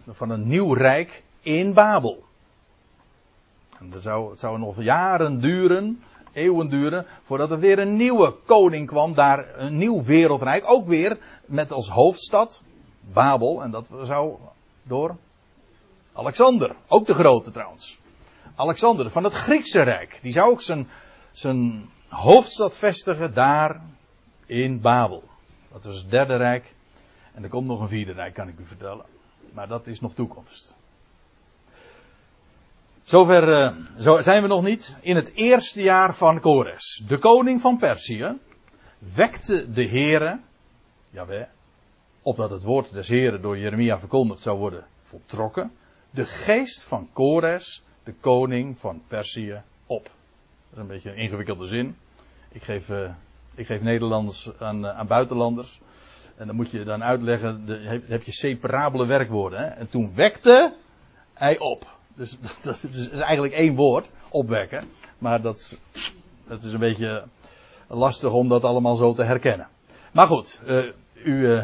van 0.09 0.31
een 0.31 0.49
nieuw 0.49 0.73
rijk 0.73 1.23
in 1.41 1.75
Babel. 1.75 2.25
En 3.79 3.91
dat 3.91 4.03
zou, 4.03 4.31
het 4.31 4.41
zou 4.41 4.59
nog 4.59 4.83
jaren 4.83 5.41
duren, 5.41 6.03
eeuwen 6.33 6.69
duren, 6.69 7.07
voordat 7.23 7.51
er 7.51 7.59
weer 7.59 7.79
een 7.79 7.97
nieuwe 7.97 8.35
koning 8.47 8.87
kwam, 8.87 9.15
daar 9.15 9.59
een 9.59 9.77
nieuw 9.77 10.05
wereldrijk, 10.05 10.71
ook 10.71 10.87
weer 10.87 11.19
met 11.45 11.73
als 11.73 11.89
hoofdstad 11.89 12.63
Babel. 13.13 13.63
En 13.63 13.71
dat 13.71 13.89
zou 14.03 14.37
door 14.83 15.17
Alexander, 16.13 16.77
ook 16.89 17.07
de 17.07 17.15
grote 17.15 17.51
trouwens. 17.51 17.99
Alexander 18.55 19.11
van 19.11 19.25
het 19.25 19.33
Griekse 19.33 19.83
Rijk. 19.83 20.19
Die 20.23 20.33
zou 20.33 20.51
ook 20.51 20.63
zijn, 20.63 20.89
zijn 21.33 21.89
hoofdstad 22.09 22.77
vestigen 22.77 23.35
daar 23.35 23.81
in 24.47 24.81
Babel. 24.81 25.23
Dat 25.73 25.85
was 25.85 25.97
het 25.97 26.11
derde 26.11 26.37
rijk. 26.37 26.75
En 27.35 27.43
er 27.43 27.49
komt 27.49 27.67
nog 27.67 27.81
een 27.81 27.89
vierde 27.89 28.13
rijk, 28.13 28.35
kan 28.35 28.49
ik 28.49 28.59
u 28.59 28.67
vertellen. 28.67 29.05
Maar 29.53 29.69
dat 29.69 29.87
is 29.87 30.01
nog 30.01 30.15
toekomst. 30.15 30.75
Zover 33.11 33.49
uh, 33.49 33.71
zo 33.99 34.21
zijn 34.21 34.43
we 34.43 34.49
nog 34.49 34.63
niet. 34.63 34.97
In 35.01 35.17
het 35.17 35.33
eerste 35.35 35.83
jaar 35.83 36.15
van 36.15 36.41
Kores, 36.41 37.03
de 37.07 37.19
koning 37.19 37.61
van 37.61 37.79
Perzië, 37.79 38.39
wekte 38.99 39.73
de 39.73 39.89
Heere, 39.89 40.41
jawel, 41.11 41.47
opdat 42.23 42.51
het 42.51 42.63
woord 42.63 42.93
des 42.93 43.09
Heren 43.09 43.43
door 43.43 43.59
Jeremia 43.59 43.99
verkondigd 43.99 44.41
zou 44.41 44.59
worden 44.59 44.87
voltrokken, 45.03 45.73
de 46.11 46.25
geest 46.25 46.85
van 46.85 47.09
Kores, 47.13 47.83
de 48.05 48.15
koning 48.21 48.79
van 48.79 49.03
Perzië, 49.09 49.63
op. 49.87 50.05
Dat 50.05 50.13
is 50.73 50.79
een 50.79 50.87
beetje 50.87 51.11
een 51.11 51.17
ingewikkelde 51.17 51.67
zin. 51.67 51.97
Ik 52.49 52.63
geef, 52.63 52.89
uh, 52.89 53.11
ik 53.55 53.67
geef 53.67 53.81
Nederlanders 53.81 54.51
aan, 54.59 54.85
uh, 54.85 54.99
aan, 54.99 55.07
buitenlanders. 55.07 55.81
En 56.37 56.47
dan 56.47 56.57
moet 56.57 56.71
je 56.71 56.85
dan 56.85 57.05
uitleggen, 57.05 57.65
heb, 57.67 58.09
heb, 58.09 58.23
je 58.23 58.33
separabele 58.33 59.07
werkwoorden. 59.07 59.59
Hè? 59.59 59.67
En 59.67 59.89
toen 59.89 60.15
wekte 60.15 60.75
hij 61.35 61.59
op. 61.59 61.99
Dus 62.21 62.37
dat, 62.63 62.83
is 62.91 63.09
eigenlijk 63.09 63.55
één 63.55 63.75
woord, 63.75 64.11
opwekken. 64.29 64.89
Maar 65.19 65.43
dat, 65.43 65.79
dat 66.47 66.63
is 66.63 66.73
een 66.73 66.79
beetje 66.79 67.25
lastig 67.87 68.33
om 68.33 68.49
dat 68.49 68.65
allemaal 68.65 68.97
zo 68.97 69.15
te 69.15 69.23
herkennen. 69.23 69.69
Maar 70.13 70.27
goed, 70.27 70.61
uh, 70.67 70.85
u, 71.25 71.63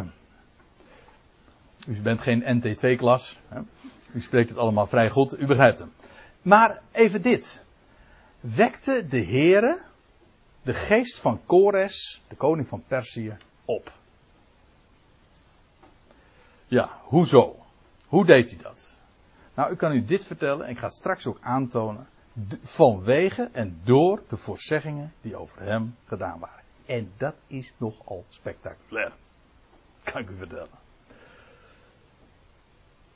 u 1.87 2.01
bent 2.03 2.21
geen 2.21 2.42
NT2-klas. 2.42 3.38
U 4.12 4.21
spreekt 4.21 4.49
het 4.49 4.59
allemaal 4.59 4.87
vrij 4.87 5.11
goed, 5.11 5.40
u 5.40 5.47
begrijpt 5.47 5.79
hem. 5.79 5.92
Maar 6.42 6.83
even 6.92 7.23
dit. 7.23 7.64
Wekte 8.40 9.07
de 9.09 9.25
Heere 9.25 9.83
de 10.62 10.75
geest 10.75 11.19
van 11.19 11.40
Kores, 11.47 12.23
de 12.29 12.37
koning 12.37 12.69
van 12.69 12.85
Perzië, 12.87 13.37
op. 13.64 13.92
Ja, 16.66 16.99
hoezo? 17.03 17.57
Hoe 18.07 18.27
deed 18.27 18.51
hij 18.51 18.59
dat? 18.62 18.95
Nou, 19.57 19.73
ik 19.73 19.79
kan 19.79 19.92
u 19.92 20.05
dit 20.05 20.25
vertellen 20.25 20.66
en 20.66 20.71
ik 20.71 20.79
ga 20.79 20.87
het 20.87 20.95
straks 20.95 21.27
ook 21.27 21.38
aantonen. 21.40 22.09
Vanwege 22.61 23.49
en 23.53 23.81
door 23.85 24.23
de 24.29 24.37
voorzeggingen 24.37 25.12
die 25.21 25.37
over 25.37 25.61
hem 25.61 25.97
gedaan 26.05 26.38
waren. 26.38 26.64
En 26.87 27.12
dat 27.16 27.35
is 27.47 27.73
nogal 27.77 28.25
spectaculair. 28.29 29.12
Kan 30.03 30.21
ik 30.21 30.29
u 30.29 30.37
vertellen. 30.37 30.85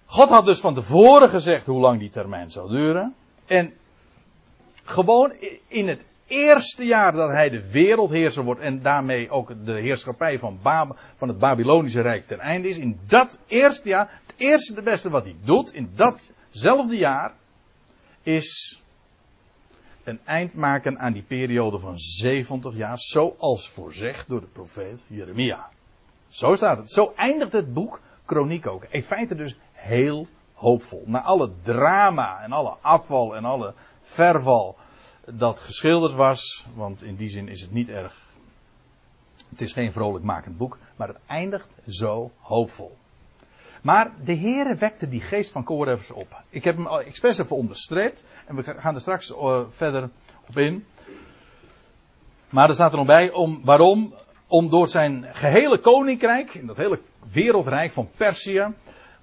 God 0.05 0.29
had 0.29 0.47
dus 0.47 0.61
van 0.61 0.75
tevoren 0.75 1.29
gezegd 1.29 1.67
hoe 1.67 1.81
lang 1.81 1.99
die 1.99 2.11
termijn 2.11 2.51
zou 2.51 2.69
duren. 2.69 3.15
En 3.47 3.73
gewoon 4.85 5.33
in 5.69 5.89
het 5.89 6.05
eerste 6.27 6.85
jaar 6.85 7.13
dat 7.13 7.31
hij 7.31 7.51
de 7.51 7.71
wereldheerser 7.71 8.45
wordt 8.45 8.61
en 8.61 8.83
daarmee 8.83 9.31
ook 9.31 9.65
de 9.65 9.73
heerschappij 9.73 10.39
van, 10.39 10.59
Bab 10.63 10.99
van 11.15 11.29
het 11.29 11.39
Babylonische 11.39 12.01
Rijk 12.01 12.27
ten 12.27 12.39
einde 12.39 12.69
is. 12.69 12.79
In 12.79 13.01
dat 13.07 13.39
eerste 13.47 13.89
jaar, 13.89 14.21
eerste 14.41 14.75
de 14.75 14.83
beste 14.83 15.11
wat 15.11 15.25
hij 15.25 15.37
doet 15.45 15.73
in 15.73 15.91
datzelfde 15.95 16.97
jaar, 16.97 17.35
is 18.23 18.81
een 20.05 20.21
eind 20.25 20.55
maken 20.55 20.99
aan 20.99 21.13
die 21.13 21.23
periode 21.23 21.79
van 21.79 21.99
70 21.99 22.77
jaar, 22.77 22.99
zoals 22.99 23.69
voorzegd 23.69 24.29
door 24.29 24.41
de 24.41 24.47
profeet 24.47 25.03
Jeremia. 25.07 25.69
Zo 26.29 26.55
staat 26.55 26.79
het. 26.79 26.93
Zo 26.93 27.13
eindigt 27.17 27.53
het 27.53 27.73
boek 27.73 28.01
Kroniek 28.25 28.67
ook. 28.67 28.85
In 28.85 29.03
feite 29.03 29.35
dus 29.35 29.57
heel 29.73 30.27
hoopvol. 30.55 31.03
Na 31.07 31.23
alle 31.23 31.51
drama 31.63 32.43
en 32.43 32.53
alle 32.53 32.77
afval 32.81 33.37
en 33.37 33.45
alle 33.45 33.75
verval 34.03 34.77
dat 35.25 35.61
geschilderd 35.61 36.15
was, 36.15 36.67
want 36.75 37.03
in 37.03 37.17
die 37.17 37.29
zin 37.29 37.49
is 37.49 37.61
het 37.61 37.73
niet 37.73 37.89
erg. 37.89 38.29
Het 39.49 39.61
is 39.61 39.73
geen 39.73 39.93
vrolijk 39.93 40.25
makend 40.25 40.57
boek, 40.57 40.79
maar 40.97 41.09
het 41.09 41.19
eindigt 41.27 41.75
zo 41.87 42.31
hoopvol. 42.39 42.97
Maar 43.83 44.13
de 44.25 44.37
Heere 44.37 44.75
wekte 44.75 45.09
die 45.09 45.21
geest 45.21 45.51
van 45.51 45.65
Korevers 45.65 46.11
op. 46.11 46.43
Ik 46.49 46.65
heb 46.65 46.77
hem 46.77 46.87
al 46.87 47.01
expres 47.01 47.39
even 47.39 47.57
onderstreept 47.57 48.25
en 48.47 48.57
we 48.57 48.63
gaan 48.63 48.95
er 48.95 49.01
straks 49.01 49.31
uh, 49.31 49.61
verder 49.69 50.11
op 50.49 50.59
in. 50.59 50.87
Maar 52.49 52.69
er 52.69 52.75
staat 52.75 52.91
er 52.91 52.97
nog 52.97 53.07
bij 53.07 53.31
om, 53.31 53.61
waarom? 53.65 54.15
Om 54.47 54.69
door 54.69 54.89
zijn 54.89 55.27
gehele 55.33 55.79
koninkrijk, 55.79 56.55
in 56.55 56.67
dat 56.67 56.77
hele 56.77 57.01
wereldrijk 57.33 57.93
van 57.93 58.09
Perzië, 58.17 58.75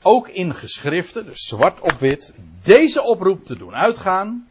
ook 0.02 0.28
in 0.28 0.56
geschriften, 0.56 1.26
dus 1.26 1.48
zwart 1.48 1.80
op 1.80 1.92
wit, 2.00 2.34
deze 2.64 3.02
oproep 3.04 3.46
te 3.46 3.58
doen 3.58 3.76
uitgaan. 3.76 4.50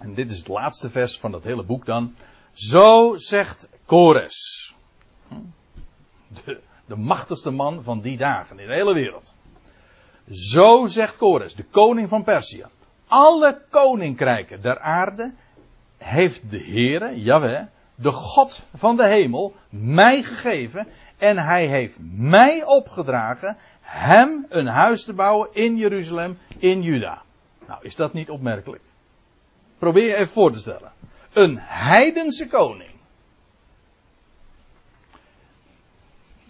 En 0.00 0.14
dit 0.14 0.30
is 0.30 0.38
het 0.38 0.48
laatste 0.48 0.90
vers 0.90 1.18
van 1.18 1.30
dat 1.30 1.44
hele 1.44 1.62
boek 1.62 1.86
dan. 1.86 2.14
Zo 2.52 3.14
zegt 3.16 3.68
Kores. 3.84 4.74
De, 6.44 6.60
de 6.88 6.96
machtigste 6.96 7.50
man 7.50 7.82
van 7.82 8.00
die 8.00 8.16
dagen 8.16 8.58
in 8.58 8.66
de 8.66 8.74
hele 8.74 8.94
wereld. 8.94 9.34
Zo 10.30 10.86
zegt 10.86 11.16
Kores, 11.16 11.54
de 11.54 11.64
koning 11.64 12.08
van 12.08 12.24
Perzië. 12.24 12.64
Alle 13.06 13.62
koninkrijken 13.70 14.60
der 14.60 14.80
aarde 14.80 15.34
heeft 15.96 16.50
de 16.50 16.58
Heere, 16.58 17.22
Jaweh, 17.22 17.62
de 17.94 18.12
God 18.12 18.64
van 18.74 18.96
de 18.96 19.06
hemel, 19.06 19.54
mij 19.68 20.22
gegeven. 20.22 20.86
En 21.16 21.38
hij 21.38 21.66
heeft 21.66 21.98
mij 22.12 22.64
opgedragen 22.64 23.56
hem 23.80 24.46
een 24.48 24.66
huis 24.66 25.04
te 25.04 25.12
bouwen 25.12 25.48
in 25.52 25.76
Jeruzalem, 25.76 26.38
in 26.58 26.82
Juda. 26.82 27.22
Nou, 27.66 27.80
is 27.82 27.96
dat 27.96 28.12
niet 28.12 28.30
opmerkelijk? 28.30 28.82
Probeer 29.78 30.06
je 30.06 30.14
even 30.14 30.28
voor 30.28 30.52
te 30.52 30.58
stellen. 30.58 30.92
Een 31.32 31.58
heidense 31.60 32.48
koning. 32.48 32.90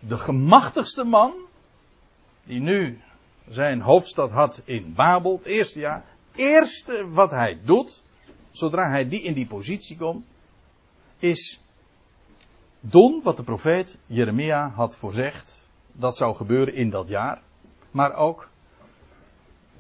De 0.01 0.19
gemachtigste 0.19 1.05
man, 1.05 1.35
die 2.45 2.61
nu 2.61 3.01
zijn 3.49 3.81
hoofdstad 3.81 4.31
had 4.31 4.63
in 4.65 4.95
Babel, 4.95 5.37
het 5.37 5.45
eerste 5.45 5.79
jaar. 5.79 6.05
Het 6.31 6.41
eerste 6.41 7.09
wat 7.09 7.31
hij 7.31 7.61
doet, 7.65 8.05
zodra 8.51 8.89
hij 8.89 9.09
die 9.09 9.23
in 9.23 9.33
die 9.33 9.47
positie 9.47 9.97
komt, 9.97 10.27
is 11.19 11.63
doen 12.81 13.21
wat 13.23 13.37
de 13.37 13.43
profeet 13.43 13.99
Jeremia 14.07 14.71
had 14.71 14.97
voorzegd. 14.97 15.69
Dat 15.93 16.17
zou 16.17 16.37
gebeuren 16.37 16.75
in 16.75 16.91
dat 16.91 17.09
jaar. 17.09 17.43
Maar 17.91 18.15
ook 18.15 18.51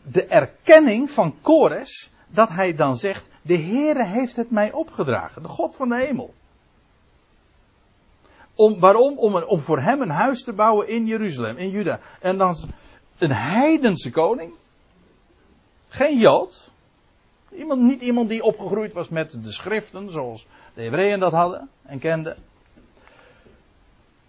de 0.02 0.24
erkenning 0.24 1.10
van 1.10 1.40
Kores 1.40 2.10
dat 2.28 2.48
hij 2.48 2.74
dan 2.74 2.96
zegt, 2.96 3.28
de 3.42 3.58
Heere 3.58 4.04
heeft 4.04 4.36
het 4.36 4.50
mij 4.50 4.72
opgedragen, 4.72 5.42
de 5.42 5.48
God 5.48 5.76
van 5.76 5.88
de 5.88 5.96
hemel. 5.96 6.34
Om, 8.58 8.80
waarom? 8.80 9.18
Om, 9.18 9.34
om 9.34 9.60
voor 9.60 9.80
hem 9.80 10.00
een 10.00 10.10
huis 10.10 10.42
te 10.42 10.52
bouwen 10.52 10.88
in 10.88 11.06
Jeruzalem, 11.06 11.56
in 11.56 11.70
Juda. 11.70 12.00
En 12.20 12.38
dan 12.38 12.56
een 13.18 13.32
heidense 13.32 14.10
koning. 14.10 14.52
Geen 15.88 16.18
Jood. 16.18 16.70
Iemand, 17.50 17.80
niet 17.80 18.00
iemand 18.00 18.28
die 18.28 18.42
opgegroeid 18.42 18.92
was 18.92 19.08
met 19.08 19.44
de 19.44 19.52
schriften, 19.52 20.10
zoals 20.10 20.46
de 20.74 20.82
Hebreeën 20.82 21.20
dat 21.20 21.32
hadden 21.32 21.70
en 21.82 21.98
kenden. 21.98 22.36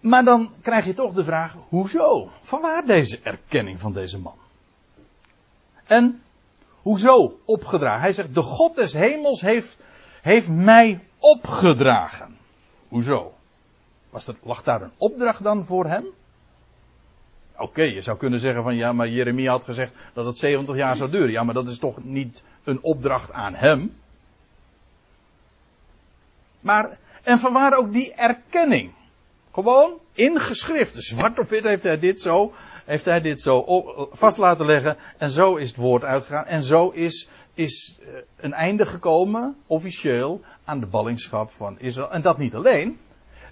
Maar 0.00 0.24
dan 0.24 0.54
krijg 0.60 0.84
je 0.84 0.94
toch 0.94 1.12
de 1.12 1.24
vraag, 1.24 1.56
hoezo? 1.68 2.30
Vanwaar 2.40 2.86
deze 2.86 3.20
erkenning 3.22 3.80
van 3.80 3.92
deze 3.92 4.18
man? 4.18 4.36
En 5.86 6.22
hoezo 6.82 7.40
opgedragen? 7.44 8.00
Hij 8.00 8.12
zegt, 8.12 8.34
de 8.34 8.42
God 8.42 8.74
des 8.76 8.92
hemels 8.92 9.40
heeft, 9.40 9.78
heeft 10.22 10.48
mij 10.48 11.04
opgedragen. 11.18 12.36
Hoezo? 12.88 13.32
Was 14.10 14.26
er, 14.26 14.34
lag 14.42 14.62
daar 14.62 14.82
een 14.82 14.92
opdracht 14.98 15.42
dan 15.42 15.64
voor 15.64 15.86
hem? 15.86 16.04
Oké, 17.56 17.82
je 17.82 18.00
zou 18.00 18.16
kunnen 18.16 18.40
zeggen 18.40 18.62
van 18.62 18.76
ja, 18.76 18.92
maar 18.92 19.08
Jeremia 19.08 19.50
had 19.50 19.64
gezegd 19.64 19.92
dat 20.12 20.26
het 20.26 20.38
70 20.38 20.76
jaar 20.76 20.96
zou 20.96 21.10
duren. 21.10 21.30
Ja, 21.30 21.42
maar 21.42 21.54
dat 21.54 21.68
is 21.68 21.78
toch 21.78 22.04
niet 22.04 22.42
een 22.64 22.82
opdracht 22.82 23.32
aan 23.32 23.54
hem? 23.54 23.96
Maar, 26.60 26.98
en 27.22 27.38
vanwaar 27.38 27.78
ook 27.78 27.92
die 27.92 28.14
erkenning? 28.14 28.92
Gewoon 29.52 29.98
ingeschreven, 30.12 31.02
zwart 31.02 31.38
op 31.38 31.48
wit 31.48 31.64
heeft 31.64 31.82
hij 31.82 31.98
dit 31.98 32.20
zo, 32.20 32.52
heeft 32.84 33.04
hij 33.04 33.20
dit 33.20 33.42
zo 33.42 33.64
vast 34.12 34.36
laten 34.36 34.66
leggen. 34.66 34.96
En 35.18 35.30
zo 35.30 35.56
is 35.56 35.68
het 35.68 35.76
woord 35.76 36.04
uitgegaan. 36.04 36.44
En 36.44 36.62
zo 36.62 36.88
is, 36.88 37.28
is 37.54 37.98
eh, 38.00 38.08
een 38.36 38.52
einde 38.52 38.86
gekomen, 38.86 39.56
officieel, 39.66 40.40
aan 40.64 40.80
de 40.80 40.86
ballingschap 40.86 41.50
van 41.50 41.78
Israël. 41.78 42.10
En 42.10 42.22
dat 42.22 42.38
niet 42.38 42.54
alleen. 42.54 42.98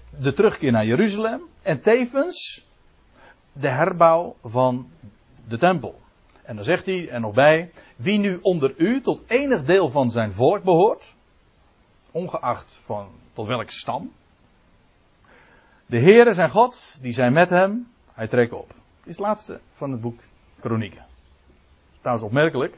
De 0.09 0.33
terugkeer 0.33 0.71
naar 0.71 0.85
Jeruzalem. 0.85 1.41
En 1.61 1.81
tevens 1.81 2.67
de 3.51 3.67
herbouw 3.67 4.35
van 4.43 4.89
de 5.47 5.57
tempel. 5.57 6.01
En 6.43 6.55
dan 6.55 6.63
zegt 6.63 6.85
hij 6.85 7.09
er 7.09 7.19
nog 7.19 7.33
bij, 7.33 7.71
wie 7.95 8.19
nu 8.19 8.39
onder 8.41 8.73
u 8.77 9.01
tot 9.01 9.23
enig 9.27 9.63
deel 9.63 9.89
van 9.89 10.11
zijn 10.11 10.33
volk 10.33 10.63
behoort, 10.63 11.15
ongeacht 12.11 12.73
van 12.73 13.09
tot 13.33 13.47
welke 13.47 13.71
stam, 13.71 14.11
de 15.85 15.99
Heere 15.99 16.33
zijn 16.33 16.49
God, 16.49 16.97
die 17.01 17.11
zijn 17.11 17.33
met 17.33 17.49
hem, 17.49 17.87
hij 18.13 18.27
trekt 18.27 18.53
op. 18.53 18.67
Dit 18.67 18.77
is 19.03 19.17
het 19.17 19.25
laatste 19.25 19.59
van 19.73 19.91
het 19.91 20.01
boek 20.01 20.19
Kronieken. 20.59 21.05
Trouwens 21.99 22.27
opmerkelijk 22.27 22.77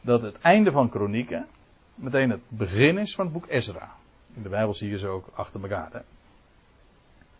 dat 0.00 0.22
het 0.22 0.38
einde 0.38 0.70
van 0.70 0.88
Kronieken 0.88 1.46
meteen 1.94 2.30
het 2.30 2.40
begin 2.48 2.98
is 2.98 3.14
van 3.14 3.24
het 3.24 3.34
boek 3.34 3.46
Ezra. 3.48 3.94
In 4.34 4.42
de 4.42 4.48
Bijbel 4.48 4.74
zie 4.74 4.90
je 4.90 4.98
ze 4.98 5.08
ook 5.08 5.28
achter 5.34 5.62
elkaar. 5.62 5.92
Hè? 5.92 5.98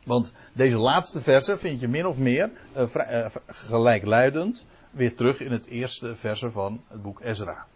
Want 0.08 0.32
deze 0.52 0.76
laatste 0.76 1.20
versen 1.20 1.58
vind 1.58 1.80
je 1.80 1.88
min 1.88 2.06
of 2.06 2.18
meer 2.18 2.50
uh, 2.76 3.26
gelijkluidend 3.46 4.66
weer 4.90 5.14
terug 5.14 5.40
in 5.40 5.52
het 5.52 5.66
eerste 5.66 6.16
versen 6.16 6.52
van 6.52 6.80
het 6.88 7.02
boek 7.02 7.20
Ezra. 7.20 7.66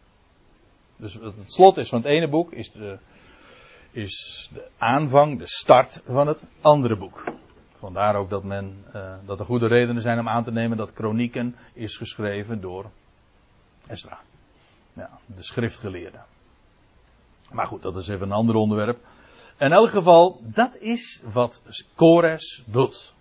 Dus 0.97 1.15
het 1.15 1.53
slot 1.53 1.77
is 1.77 1.89
van 1.89 1.99
het 1.99 2.09
ene 2.09 2.29
boek 2.29 2.53
is 2.53 2.73
de, 2.73 2.99
is 3.91 4.49
de 4.53 4.69
aanvang, 4.79 5.39
de 5.39 5.47
start 5.47 6.03
van 6.07 6.27
het 6.27 6.45
andere 6.61 6.97
boek. 6.97 7.25
Vandaar 7.73 8.17
ook 8.17 8.31
dat, 8.31 8.45
men, 8.45 8.85
uh, 8.95 9.15
dat 9.27 9.41
er 9.41 9.47
goede 9.47 9.67
redenen 9.67 10.03
zijn 10.03 10.19
om 10.19 10.29
aan 10.29 10.45
te 10.45 10.53
nemen 10.53 10.77
dat 10.77 10.93
Kronieken 10.93 11.57
is 11.73 11.97
geschreven 11.97 12.61
door 12.61 12.91
Ezra. 13.87 14.19
De 15.27 15.43
schriftgeleerde. 15.43 16.19
Maar 17.51 17.67
goed, 17.67 17.83
dat 17.83 17.97
is 17.97 18.09
even 18.09 18.27
een 18.27 18.37
ander 18.37 18.55
onderwerp. 18.55 18.99
In 19.59 19.73
elk 19.73 19.91
geval, 19.91 20.41
dat 20.43 20.77
is 20.77 21.23
wat 21.33 21.63
Kores 21.95 22.63
doet. 22.67 23.15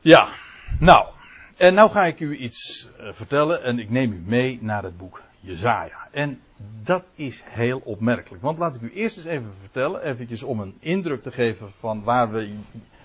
Ja, 0.00 0.28
nou. 0.78 1.06
En 1.56 1.74
nou 1.74 1.90
ga 1.90 2.04
ik 2.06 2.20
u 2.20 2.36
iets 2.36 2.88
uh, 3.00 3.12
vertellen 3.12 3.62
en 3.62 3.78
ik 3.78 3.90
neem 3.90 4.12
u 4.12 4.22
mee 4.26 4.58
naar 4.62 4.82
het 4.82 4.96
boek 4.96 5.22
Jezaja. 5.40 6.08
En 6.10 6.40
dat 6.82 7.10
is 7.14 7.42
heel 7.44 7.80
opmerkelijk. 7.84 8.42
Want 8.42 8.58
laat 8.58 8.74
ik 8.74 8.82
u 8.82 8.92
eerst 8.92 9.16
eens 9.16 9.26
even 9.26 9.52
vertellen, 9.60 10.02
eventjes 10.02 10.42
om 10.42 10.60
een 10.60 10.76
indruk 10.80 11.22
te 11.22 11.32
geven 11.32 11.70
van 11.72 12.02
waar 12.02 12.30
we 12.30 12.56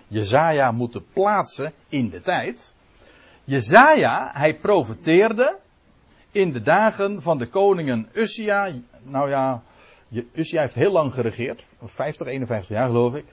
Jezaja 0.08 0.72
moeten 0.72 1.06
plaatsen 1.14 1.74
in 1.90 2.10
de 2.10 2.22
tijd. 2.22 2.76
Jezaja, 3.44 4.32
hij 4.34 4.56
profeteerde 4.56 5.60
in 6.32 6.52
de 6.52 6.62
dagen 6.62 7.22
van 7.22 7.38
de 7.38 7.48
koningen 7.48 8.10
Ussia, 8.14 8.72
nou 9.04 9.30
ja, 9.30 9.62
Ussia 10.34 10.62
heeft 10.62 10.76
heel 10.76 10.92
lang 10.92 11.14
geregeerd, 11.14 11.66
50, 11.84 12.28
51 12.28 12.78
jaar 12.78 12.88
geloof 12.88 13.16
ik. 13.16 13.26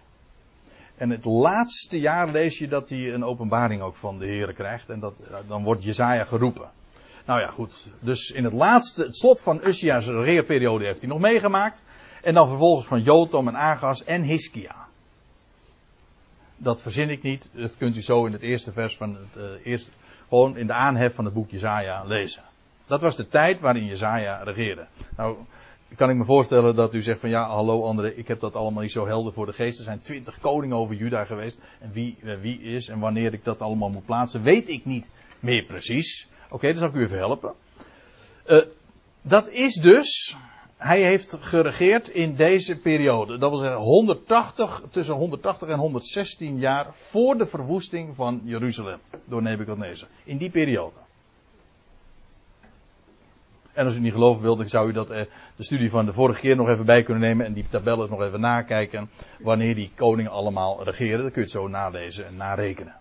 En 0.97 1.11
het 1.11 1.25
laatste 1.25 2.01
jaar 2.01 2.31
lees 2.31 2.59
je 2.59 2.69
dat 2.69 2.89
hij 2.89 3.15
een 3.15 3.25
openbaring 3.25 3.83
ook 3.83 3.97
van 3.97 4.19
de 4.19 4.27
Heer 4.27 4.53
krijgt. 4.53 4.91
En 4.91 5.01
dat, 5.01 5.15
dan 5.49 5.65
wordt 5.65 5.85
Jezaja 5.85 6.25
geroepen. 6.25 6.71
Nou 7.27 7.41
ja, 7.41 7.51
goed. 7.51 7.87
Dus 8.01 8.31
in 8.31 8.45
het 8.45 8.53
laatste, 8.53 9.03
het 9.03 9.17
slot 9.17 9.43
van 9.43 9.61
Ussia's 9.65 10.07
regeerperiode 10.07 10.85
heeft 10.85 11.01
hij 11.01 11.09
nog 11.09 11.21
meegemaakt. 11.21 11.83
En 12.23 12.35
dan 12.35 12.49
vervolgens 12.49 12.87
van 12.87 13.03
Jotam 13.03 13.49
en 13.49 13.57
Agas 13.57 14.05
en 14.05 14.23
Hiskia. 14.23 14.89
Dat 16.57 16.83
verzin 16.83 17.11
ik 17.11 17.23
niet. 17.23 17.51
Dat 17.53 17.77
kunt 17.77 17.97
u 17.97 18.03
zo 18.03 18.27
in 18.27 18.33
het 18.33 18.43
eerste 18.43 18.73
vers 18.73 18.97
van 18.97 19.15
het 19.15 19.37
uh, 19.37 19.67
eerste, 19.67 19.91
gewoon 20.29 20.57
in 20.57 20.67
de 20.67 20.73
aanhef 20.73 21.15
van 21.15 21.25
het 21.25 21.35
boek 21.35 21.51
Jezaja 21.51 22.05
lezen. 22.05 22.43
Dat 22.87 23.01
was 23.01 23.17
de 23.17 23.29
tijd 23.29 23.61
waarin 23.61 23.87
Jezaja 23.87 24.43
regeerde. 24.43 24.87
Nou, 25.17 25.37
kan 25.97 26.11
ik 26.11 26.17
me 26.17 26.25
voorstellen 26.25 26.77
dat 26.77 26.95
u 26.95 27.03
zegt 27.03 27.21
van 27.21 27.29
ja, 27.29 27.49
hallo 27.49 27.85
André, 27.85 28.11
ik 28.11 28.29
heb 28.29 28.41
dat 28.41 28.57
allemaal 28.57 28.83
niet 28.83 28.93
zo 28.93 29.07
helder 29.07 29.33
voor 29.33 29.47
de 29.47 29.53
geest. 29.53 29.79
Er 29.79 29.85
zijn 29.85 30.03
twintig 30.03 30.39
koningen 30.41 30.77
over 30.77 30.97
Juda 30.97 31.25
geweest. 31.25 31.61
En 31.79 31.93
wie, 31.93 32.17
eh, 32.23 32.41
wie 32.41 32.61
is 32.61 32.89
en 32.89 32.99
wanneer 32.99 33.33
ik 33.33 33.45
dat 33.45 33.61
allemaal 33.61 33.91
moet 33.91 34.05
plaatsen, 34.05 34.43
weet 34.43 34.69
ik 34.69 34.85
niet 34.85 35.11
meer 35.41 35.65
precies. 35.65 36.29
Oké, 36.51 36.67
dan 36.67 36.77
zal 36.77 36.89
ik 36.89 36.95
u 36.95 37.03
even 37.03 37.19
helpen. 37.19 37.55
Uh, 38.47 38.61
dat 39.23 39.49
is 39.49 39.75
dus, 39.75 40.37
hij 40.77 41.03
heeft 41.03 41.37
geregeerd 41.41 42.09
in 42.09 42.35
deze 42.35 42.77
periode. 42.77 43.39
Dat 43.39 43.51
wil 43.51 43.59
zeggen 43.59 43.81
180, 43.81 44.83
tussen 44.91 45.15
180 45.15 45.69
en 45.69 45.79
116 45.79 46.59
jaar 46.59 46.87
voor 46.93 47.39
de 47.39 47.47
verwoesting 47.47 48.15
van 48.15 48.41
Jeruzalem 48.45 48.99
door 49.25 49.43
Nebuchadnezzar. 49.43 50.09
In 50.25 50.37
die 50.37 50.51
periode. 50.51 50.97
En 53.73 53.87
als 53.87 53.97
u 53.97 54.01
niet 54.01 54.13
geloven 54.13 54.43
wilt, 54.43 54.59
dan 54.59 54.69
zou 54.69 54.89
u 54.89 54.93
dat, 54.93 55.11
eh, 55.11 55.23
de 55.57 55.65
studie 55.65 55.91
van 55.91 56.05
de 56.05 56.13
vorige 56.13 56.41
keer 56.41 56.57
nog 56.57 56.69
even 56.69 56.85
bij 56.85 57.03
kunnen 57.03 57.23
nemen. 57.23 57.47
En 57.47 57.53
die 57.53 57.67
tabellen 57.71 58.11
nog 58.11 58.23
even 58.23 58.41
nakijken. 58.41 59.11
Wanneer 59.39 59.75
die 59.75 59.91
koningen 59.95 60.31
allemaal 60.31 60.85
regeren. 60.85 61.21
Dan 61.21 61.31
kun 61.31 61.43
je 61.43 61.49
het 61.49 61.51
zo 61.51 61.69
nalezen 61.69 62.27
en 62.27 62.37
narekenen. 62.37 62.95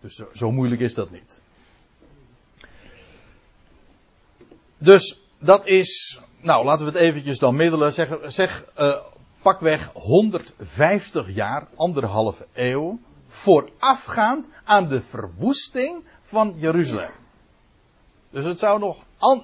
Dus 0.00 0.22
zo, 0.32 0.50
moeilijk 0.50 0.80
is 0.80 0.94
dat 0.94 1.10
niet. 1.10 1.40
Dus 4.78 5.20
dat 5.38 5.66
is, 5.66 6.20
nou 6.40 6.64
laten 6.64 6.86
we 6.86 6.92
het 6.92 7.00
eventjes 7.00 7.38
dan 7.38 7.56
middelen. 7.56 7.92
Zeg, 7.92 8.18
zeg 8.26 8.64
uh, 8.78 8.96
pakweg 9.42 9.90
150 9.92 11.34
jaar, 11.34 11.66
anderhalve 11.76 12.46
eeuw. 12.52 12.98
Voorafgaand 13.26 14.48
aan 14.64 14.88
de 14.88 15.00
verwoesting 15.00 16.04
van 16.22 16.54
Jeruzalem. 16.56 17.10
Dus 18.30 18.44
het 18.44 18.58
zou 18.58 18.78
nog, 18.78 19.04
an, 19.18 19.42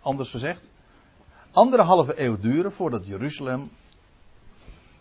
anders 0.00 0.30
gezegd, 0.30 0.68
anderhalve 1.52 2.20
eeuw 2.20 2.38
duren 2.38 2.72
voordat 2.72 3.06
Jeruzalem 3.06 3.70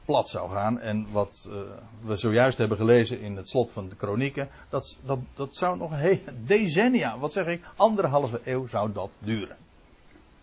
plat 0.06 0.30
zou 0.30 0.50
gaan. 0.50 0.80
En 0.80 1.08
wat 1.12 1.48
uh, 1.50 1.56
we 2.02 2.16
zojuist 2.16 2.58
hebben 2.58 2.78
gelezen 2.78 3.20
in 3.20 3.36
het 3.36 3.50
slot 3.50 3.72
van 3.72 3.90
de 3.90 3.96
kronieken, 3.96 4.50
dat, 4.70 4.98
dat, 5.06 5.20
dat 5.34 5.56
zou 5.56 5.78
nog 5.78 5.92
een 5.92 6.22
decennia, 6.46 7.20
wat 7.20 7.34
zeg 7.34 7.46
ik, 7.46 7.64
anderhalve 7.76 8.42
eeuw 8.44 8.68
zou 8.68 8.92
dat 8.92 9.10
duren. 9.20 9.58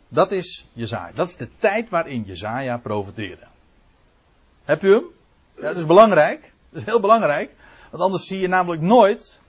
Dat 0.09 0.33
is 0.33 0.67
Jezaja. 0.73 1.13
Dat 1.15 1.29
is 1.29 1.37
de 1.37 1.49
tijd 1.59 1.89
waarin 1.89 2.23
Jezaja 2.23 2.79
profeteerde. 2.79 3.47
Heb 4.65 4.83
u 4.83 4.93
hem? 4.93 5.05
Dat 5.55 5.77
is 5.77 5.87
belangrijk. 5.87 6.53
Dat 6.71 6.81
is 6.81 6.87
heel 6.87 7.01
belangrijk. 7.01 7.55
Want 7.91 8.03
anders 8.03 8.27
zie 8.27 8.41
je 8.41 8.49
namelijk 8.49 8.83
nooit 8.83 9.41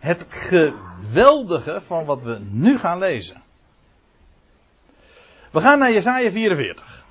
het 0.00 0.24
geweldige 0.28 1.80
van 1.80 2.04
wat 2.04 2.22
we 2.22 2.38
nu 2.50 2.78
gaan 2.78 2.98
lezen. 2.98 3.42
We 5.50 5.60
gaan 5.60 5.78
naar 5.78 5.92
Jesaja 5.92 6.30
44. 6.30 7.04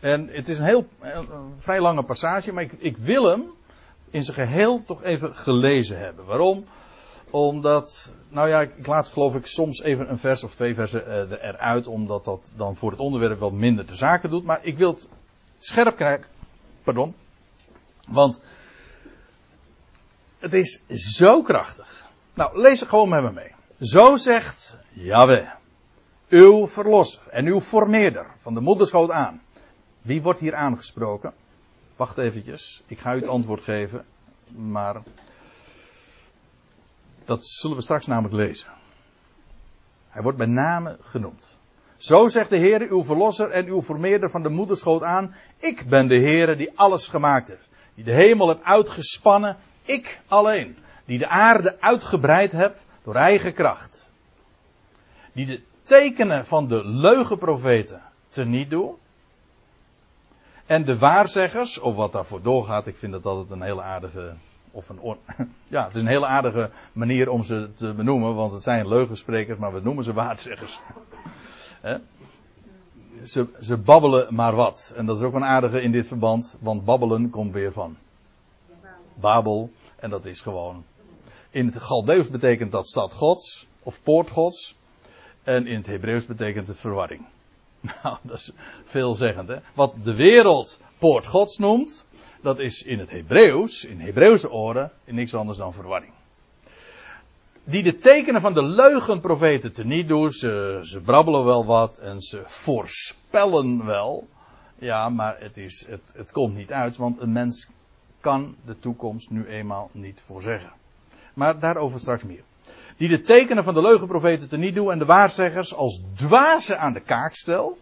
En 0.00 0.28
het 0.28 0.48
is 0.48 0.58
een 0.58 0.64
heel 0.64 0.88
vrij 1.56 1.80
lange 1.80 2.02
passage, 2.02 2.52
maar 2.52 2.62
ik, 2.62 2.72
ik 2.78 2.96
wil 2.96 3.24
hem 3.24 3.44
in 4.10 4.22
zijn 4.22 4.36
geheel 4.36 4.82
toch 4.82 5.02
even 5.02 5.34
gelezen 5.34 5.98
hebben. 5.98 6.24
Waarom? 6.24 6.64
Omdat, 7.30 8.12
nou 8.28 8.48
ja, 8.48 8.60
ik 8.60 8.86
laat 8.86 9.08
geloof 9.08 9.34
ik 9.34 9.46
soms 9.46 9.82
even 9.82 10.10
een 10.10 10.18
vers 10.18 10.44
of 10.44 10.54
twee 10.54 10.74
versen 10.74 11.04
uh, 11.08 11.42
eruit, 11.42 11.86
omdat 11.86 12.24
dat 12.24 12.52
dan 12.56 12.76
voor 12.76 12.90
het 12.90 13.00
onderwerp 13.00 13.38
wat 13.38 13.52
minder 13.52 13.86
de 13.86 13.96
zaken 13.96 14.30
doet. 14.30 14.44
Maar 14.44 14.58
ik 14.62 14.78
wil 14.78 14.92
het 14.92 15.08
scherp 15.56 15.96
krijgen, 15.96 16.26
pardon, 16.82 17.14
want 18.08 18.40
het 20.40 20.54
is 20.54 20.82
zo 20.88 21.42
krachtig. 21.42 22.08
Nou, 22.34 22.60
lees 22.60 22.80
het 22.80 22.88
gewoon 22.88 23.08
met 23.08 23.22
me 23.22 23.32
mee. 23.32 23.52
Zo 23.80 24.16
zegt 24.16 24.76
Yahweh, 24.92 25.50
uw 26.28 26.66
verlosser 26.66 27.22
en 27.28 27.46
uw 27.46 27.60
formeerder 27.60 28.26
van 28.36 28.54
de 28.54 28.60
moederschoot 28.60 29.10
aan. 29.10 29.42
Wie 30.02 30.22
wordt 30.22 30.40
hier 30.40 30.54
aangesproken? 30.54 31.32
Wacht 31.96 32.18
eventjes, 32.18 32.82
ik 32.86 32.98
ga 32.98 33.14
u 33.14 33.16
het 33.16 33.28
antwoord 33.28 33.62
geven, 33.62 34.04
maar 34.54 35.02
dat 37.24 37.46
zullen 37.46 37.76
we 37.76 37.82
straks 37.82 38.06
namelijk 38.06 38.34
lezen. 38.34 38.68
Hij 40.08 40.22
wordt 40.22 40.38
bij 40.38 40.46
name 40.46 40.98
genoemd. 41.02 41.58
Zo 41.96 42.28
zegt 42.28 42.50
de 42.50 42.56
Heer, 42.56 42.80
uw 42.80 43.04
verlosser 43.04 43.50
en 43.50 43.66
uw 43.66 43.82
formeerder 43.82 44.30
van 44.30 44.42
de 44.42 44.48
moederschoot 44.48 45.02
aan. 45.02 45.34
Ik 45.58 45.88
ben 45.88 46.08
de 46.08 46.18
Heer 46.18 46.56
die 46.56 46.70
alles 46.74 47.08
gemaakt 47.08 47.48
heeft. 47.48 47.68
Die 47.94 48.04
de 48.04 48.12
hemel 48.12 48.48
heeft 48.48 48.62
uitgespannen. 48.62 49.56
Ik 49.82 50.20
alleen. 50.26 50.76
Die 51.04 51.18
de 51.18 51.28
aarde 51.28 51.80
uitgebreid 51.80 52.52
heb 52.52 52.78
door 53.02 53.14
eigen 53.14 53.52
kracht. 53.52 54.10
Die 55.32 55.46
de 55.46 55.62
tekenen 55.82 56.46
van 56.46 56.68
de 56.68 56.86
leugenprofeten 56.86 58.02
teniet 58.28 58.70
doet. 58.70 58.98
En 60.66 60.84
de 60.84 60.98
waarzeggers, 60.98 61.78
of 61.78 61.94
wat 61.94 62.12
daarvoor 62.12 62.42
doorgaat, 62.42 62.86
ik 62.86 62.96
vind 62.96 63.12
dat 63.12 63.26
altijd 63.26 63.50
een 63.50 63.62
hele 63.62 63.82
aardige, 63.82 64.32
of 64.70 64.88
een, 64.88 65.00
ja, 65.68 65.84
het 65.84 65.94
is 65.94 66.00
een 66.00 66.06
hele 66.06 66.26
aardige 66.26 66.70
manier 66.92 67.30
om 67.30 67.42
ze 67.42 67.72
te 67.74 67.94
benoemen, 67.94 68.34
want 68.34 68.52
het 68.52 68.62
zijn 68.62 68.88
leugensprekers, 68.88 69.58
maar 69.58 69.72
we 69.72 69.80
noemen 69.80 70.04
ze 70.04 70.12
waarzeggers. 70.12 70.80
ze, 73.24 73.46
ze 73.60 73.76
babbelen 73.76 74.34
maar 74.34 74.54
wat. 74.54 74.92
En 74.96 75.06
dat 75.06 75.16
is 75.16 75.22
ook 75.22 75.34
een 75.34 75.44
aardige 75.44 75.82
in 75.82 75.92
dit 75.92 76.08
verband, 76.08 76.56
want 76.60 76.84
babbelen 76.84 77.30
komt 77.30 77.52
weer 77.52 77.72
van 77.72 77.96
Babel. 79.20 79.70
En 79.96 80.10
dat 80.10 80.24
is 80.24 80.40
gewoon. 80.40 80.84
In 81.50 81.66
het 81.66 81.82
Galdeus 81.82 82.30
betekent 82.30 82.72
dat 82.72 82.88
stad 82.88 83.14
Gods, 83.14 83.66
of 83.82 84.02
poort 84.02 84.30
Gods. 84.30 84.76
En 85.42 85.66
in 85.66 85.76
het 85.76 85.86
Hebreeuws 85.86 86.26
betekent 86.26 86.66
het 86.66 86.80
verwarring. 86.80 87.26
Nou, 88.02 88.16
dat 88.22 88.36
is 88.36 88.52
veelzeggend, 88.84 89.48
hè? 89.48 89.56
Wat 89.74 89.94
de 90.04 90.14
wereld 90.14 90.80
poort 90.98 91.26
Gods 91.26 91.58
noemt, 91.58 92.06
dat 92.42 92.58
is 92.58 92.82
in 92.82 92.98
het 92.98 93.10
Hebreeuws, 93.10 93.84
in 93.84 94.00
Hebreeuwse 94.00 94.50
oren, 94.50 94.92
niks 95.04 95.34
anders 95.34 95.58
dan 95.58 95.72
verwarring. 95.72 96.12
Die 97.64 97.82
de 97.82 97.96
tekenen 97.96 98.40
van 98.40 98.54
de 98.54 98.64
leugenprofeten 98.64 99.72
teniet 99.72 100.08
doen, 100.08 100.30
ze, 100.30 100.78
ze 100.82 101.00
brabbelen 101.00 101.44
wel 101.44 101.64
wat 101.66 101.98
en 101.98 102.20
ze 102.20 102.42
voorspellen 102.44 103.86
wel. 103.86 104.28
Ja, 104.78 105.08
maar 105.08 105.40
het, 105.40 105.56
is, 105.56 105.86
het, 105.88 106.12
het 106.16 106.32
komt 106.32 106.54
niet 106.54 106.72
uit, 106.72 106.96
want 106.96 107.20
een 107.20 107.32
mens 107.32 107.68
kan 108.20 108.56
de 108.64 108.78
toekomst 108.78 109.30
nu 109.30 109.46
eenmaal 109.46 109.90
niet 109.92 110.20
voorzeggen. 110.20 110.72
Maar 111.34 111.58
daarover 111.58 112.00
straks 112.00 112.22
meer 112.22 112.42
die 113.00 113.08
de 113.08 113.20
tekenen 113.20 113.64
van 113.64 113.74
de 113.74 113.80
leugenprofeten 113.80 114.48
teniet 114.48 114.74
doen 114.74 114.92
en 114.92 114.98
de 114.98 115.04
waarzeggers 115.04 115.74
als 115.74 116.02
dwazen 116.14 116.80
aan 116.80 116.92
de 116.92 117.00
kaak 117.00 117.34
stel. 117.34 117.78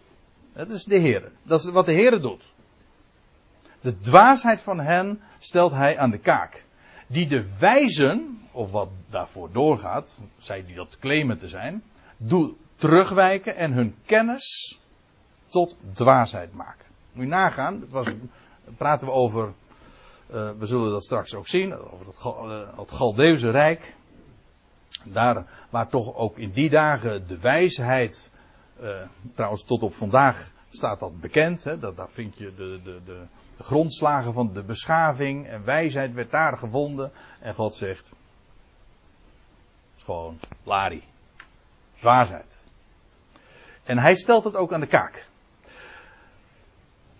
Dat 0.53 0.69
is 0.69 0.83
de 0.83 0.97
Heer. 0.97 1.31
Dat 1.43 1.59
is 1.59 1.65
wat 1.65 1.85
de 1.85 1.91
Heer 1.91 2.21
doet. 2.21 2.53
De 3.81 3.99
dwaasheid 3.99 4.61
van 4.61 4.79
hen 4.79 5.21
stelt 5.39 5.71
hij 5.71 5.97
aan 5.97 6.11
de 6.11 6.17
kaak. 6.17 6.63
Die 7.07 7.27
de 7.27 7.57
wijzen, 7.59 8.39
of 8.51 8.71
wat 8.71 8.89
daarvoor 9.09 9.51
doorgaat, 9.51 10.19
zij 10.37 10.65
die 10.65 10.75
dat 10.75 10.97
claimen 10.99 11.37
te 11.37 11.47
zijn, 11.47 11.83
doet 12.17 12.55
terugwijken 12.75 13.55
en 13.55 13.71
hun 13.71 13.95
kennis 14.05 14.79
tot 15.45 15.75
dwaasheid 15.93 16.53
maken. 16.53 16.85
Moet 17.11 17.23
je 17.23 17.29
nagaan, 17.29 17.81
het 17.81 17.91
was, 17.91 18.07
praten 18.77 19.07
we 19.07 19.13
over, 19.13 19.53
uh, 20.31 20.51
we 20.57 20.65
zullen 20.65 20.91
dat 20.91 21.03
straks 21.03 21.35
ook 21.35 21.47
zien, 21.47 21.77
over 21.77 22.05
het, 22.05 23.17
uh, 23.17 23.51
Rijk. 23.51 23.95
Daar 25.03 25.67
waar 25.69 25.87
toch 25.87 26.15
ook 26.15 26.37
in 26.37 26.51
die 26.51 26.69
dagen 26.69 27.27
de 27.27 27.39
wijsheid, 27.39 28.31
uh, 28.81 29.01
trouwens 29.33 29.63
tot 29.63 29.83
op 29.83 29.93
vandaag 29.93 30.51
staat 30.69 30.99
dat 30.99 31.19
bekend, 31.19 31.63
hè, 31.63 31.77
dat, 31.77 31.97
daar 31.97 32.09
vind 32.09 32.37
je 32.37 32.53
de, 32.55 32.79
de, 32.83 32.99
de, 33.05 33.21
grondslagen 33.63 34.33
van 34.33 34.53
de 34.53 34.63
beschaving 34.63 35.47
en 35.47 35.65
wijsheid 35.65 36.13
werd 36.13 36.31
daar 36.31 36.57
gevonden. 36.57 37.11
En 37.39 37.53
God 37.53 37.75
zegt, 37.75 38.11
is 39.97 40.03
gewoon 40.03 40.39
lari, 40.63 41.03
dwaasheid. 41.99 42.65
En 43.83 43.97
hij 43.97 44.15
stelt 44.15 44.43
het 44.43 44.55
ook 44.55 44.73
aan 44.73 44.79
de 44.79 44.87
kaak. 44.87 45.28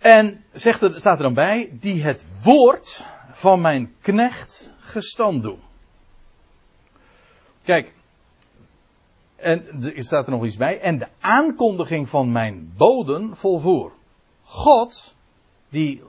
En 0.00 0.44
zegt 0.52 0.82
er, 0.82 1.00
staat 1.00 1.16
er 1.16 1.22
dan 1.22 1.34
bij, 1.34 1.70
die 1.72 2.02
het 2.02 2.24
woord 2.42 3.06
van 3.32 3.60
mijn 3.60 3.94
knecht 4.00 4.70
gestand 4.78 5.42
doen. 5.42 5.60
Kijk, 7.62 7.92
en 9.36 9.82
er 9.82 10.04
staat 10.04 10.26
er 10.26 10.32
nog 10.32 10.44
iets 10.44 10.56
bij. 10.56 10.80
En 10.80 10.98
de 10.98 11.08
aankondiging 11.20 12.08
van 12.08 12.32
mijn 12.32 12.72
boden 12.76 13.36
volvoer. 13.36 13.92
God, 14.42 15.14
die 15.68 16.02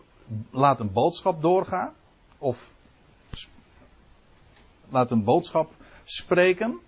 laat 0.50 0.80
een 0.80 0.92
boodschap 0.92 1.42
doorgaan. 1.42 1.94
Of 2.38 2.74
laat 4.90 5.12
een 5.12 5.24
boodschap 5.24 5.72
spreken. 6.04 6.80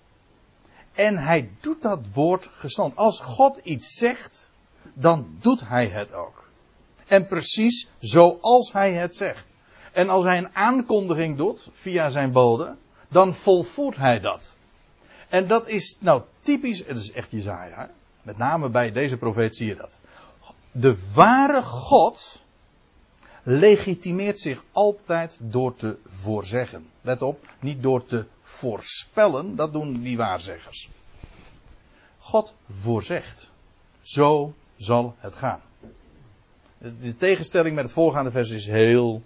En 0.94 1.18
hij 1.18 1.52
doet 1.62 1.82
dat 1.82 2.10
woord 2.13 2.50
gestand. 2.52 2.96
Als 2.96 3.20
God 3.20 3.58
iets 3.58 3.98
zegt, 3.98 4.52
dan 4.94 5.36
doet 5.39 5.68
hij 5.68 5.88
het 5.88 6.13
ook. 6.13 6.43
En 7.13 7.28
precies 7.28 7.88
zoals 7.99 8.71
hij 8.71 8.93
het 8.93 9.15
zegt. 9.15 9.45
En 9.91 10.10
als 10.10 10.23
hij 10.23 10.38
een 10.38 10.56
aankondiging 10.56 11.38
doet 11.38 11.69
via 11.71 12.10
zijn 12.10 12.32
bode, 12.32 12.76
dan 13.08 13.34
volvoert 13.34 13.97
hij 13.97 14.19
dat. 14.19 14.56
En 15.30 15.47
dat 15.47 15.67
is 15.67 15.97
nou 15.99 16.21
typisch, 16.39 16.86
het 16.86 16.97
is 16.97 17.12
echt 17.12 17.32
Jezaja. 17.32 17.89
Met 18.23 18.38
name 18.38 18.69
bij 18.69 18.91
deze 18.91 19.17
profeet 19.17 19.56
zie 19.56 19.67
je 19.67 19.76
dat. 19.76 19.97
De 20.71 21.12
ware 21.13 21.62
God 21.62 22.43
legitimeert 23.43 24.39
zich 24.39 24.63
altijd 24.71 25.38
door 25.41 25.76
te 25.76 25.97
voorzeggen. 26.08 26.89
Let 27.02 27.21
op, 27.21 27.47
niet 27.60 27.82
door 27.82 28.06
te 28.06 28.26
voorspellen, 28.41 29.56
dat 29.56 29.73
doen 29.73 29.99
die 29.99 30.17
waarzeggers. 30.17 30.89
God 32.17 32.54
voorzegt. 32.69 33.52
Zo 34.02 34.54
zal 34.76 35.15
het 35.19 35.36
gaan. 35.36 35.62
De 36.84 37.15
tegenstelling 37.17 37.76
met 37.76 37.84
het 37.84 37.93
voorgaande 37.93 38.32
vers 38.32 38.50
is 38.50 38.67
heel 38.67 39.22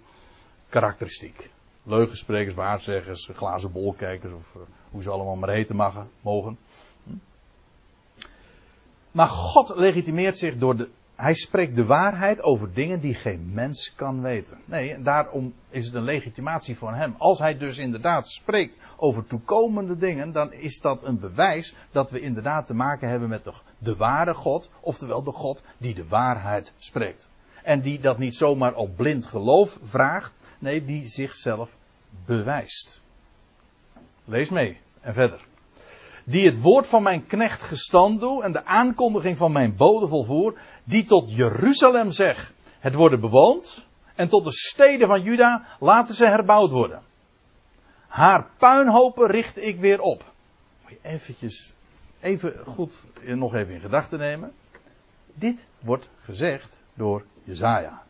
karakteristiek 0.68 1.50
leugensprekers, 1.88 2.54
waarzeggers, 2.54 3.30
glazen 3.34 3.72
bolkijkers 3.72 4.32
of 4.32 4.54
uh, 4.54 4.62
hoe 4.90 5.02
ze 5.02 5.10
allemaal 5.10 5.36
maar 5.36 5.50
heten 5.50 5.76
mogen. 5.76 6.10
mogen. 6.20 6.58
Hm? 7.04 7.12
Maar 9.10 9.26
God 9.26 9.76
legitimeert 9.76 10.38
zich 10.38 10.56
door 10.56 10.76
de. 10.76 10.88
Hij 11.14 11.34
spreekt 11.34 11.76
de 11.76 11.84
waarheid 11.84 12.42
over 12.42 12.72
dingen 12.74 13.00
die 13.00 13.14
geen 13.14 13.50
mens 13.52 13.94
kan 13.94 14.22
weten. 14.22 14.58
Nee, 14.64 15.02
daarom 15.02 15.54
is 15.70 15.86
het 15.86 15.94
een 15.94 16.02
legitimatie 16.02 16.78
van 16.78 16.94
hem. 16.94 17.14
Als 17.18 17.38
hij 17.38 17.56
dus 17.56 17.78
inderdaad 17.78 18.28
spreekt 18.28 18.76
over 18.96 19.26
toekomende 19.26 19.96
dingen, 19.96 20.32
dan 20.32 20.52
is 20.52 20.80
dat 20.80 21.02
een 21.02 21.18
bewijs 21.18 21.74
dat 21.90 22.10
we 22.10 22.20
inderdaad 22.20 22.66
te 22.66 22.74
maken 22.74 23.08
hebben 23.08 23.28
met 23.28 23.44
de, 23.44 23.52
de 23.78 23.96
ware 23.96 24.34
God, 24.34 24.70
oftewel 24.80 25.22
de 25.22 25.32
God 25.32 25.62
die 25.78 25.94
de 25.94 26.08
waarheid 26.08 26.72
spreekt. 26.76 27.30
En 27.68 27.80
die 27.80 28.00
dat 28.00 28.18
niet 28.18 28.34
zomaar 28.34 28.74
op 28.74 28.96
blind 28.96 29.26
geloof 29.26 29.78
vraagt, 29.82 30.38
nee, 30.58 30.84
die 30.84 31.08
zichzelf 31.08 31.76
bewijst. 32.26 33.00
Lees 34.24 34.48
mee 34.48 34.78
en 35.00 35.14
verder. 35.14 35.40
Die 36.24 36.46
het 36.46 36.60
woord 36.60 36.86
van 36.86 37.02
mijn 37.02 37.26
knecht 37.26 37.62
gestand 37.62 38.20
doe 38.20 38.42
en 38.42 38.52
de 38.52 38.64
aankondiging 38.64 39.36
van 39.36 39.52
mijn 39.52 39.76
bode 39.76 40.08
volvoer, 40.08 40.58
die 40.84 41.04
tot 41.04 41.34
Jeruzalem 41.34 42.12
zegt, 42.12 42.52
het 42.78 42.94
worden 42.94 43.20
bewoond, 43.20 43.86
en 44.14 44.28
tot 44.28 44.44
de 44.44 44.52
steden 44.52 45.08
van 45.08 45.22
Juda 45.22 45.66
laten 45.80 46.14
ze 46.14 46.26
herbouwd 46.26 46.70
worden. 46.70 47.02
Haar 48.06 48.50
puinhopen 48.58 49.30
richt 49.30 49.56
ik 49.56 49.80
weer 49.80 50.00
op. 50.00 50.32
Moet 50.82 50.90
je 50.90 51.08
eventjes, 51.08 51.74
even 52.20 52.54
goed, 52.64 52.94
nog 53.24 53.54
even 53.54 53.74
in 53.74 53.80
gedachten 53.80 54.18
nemen. 54.18 54.52
Dit 55.34 55.66
wordt 55.80 56.10
gezegd 56.20 56.78
door 56.98 57.24
Jezaja. 57.44 58.02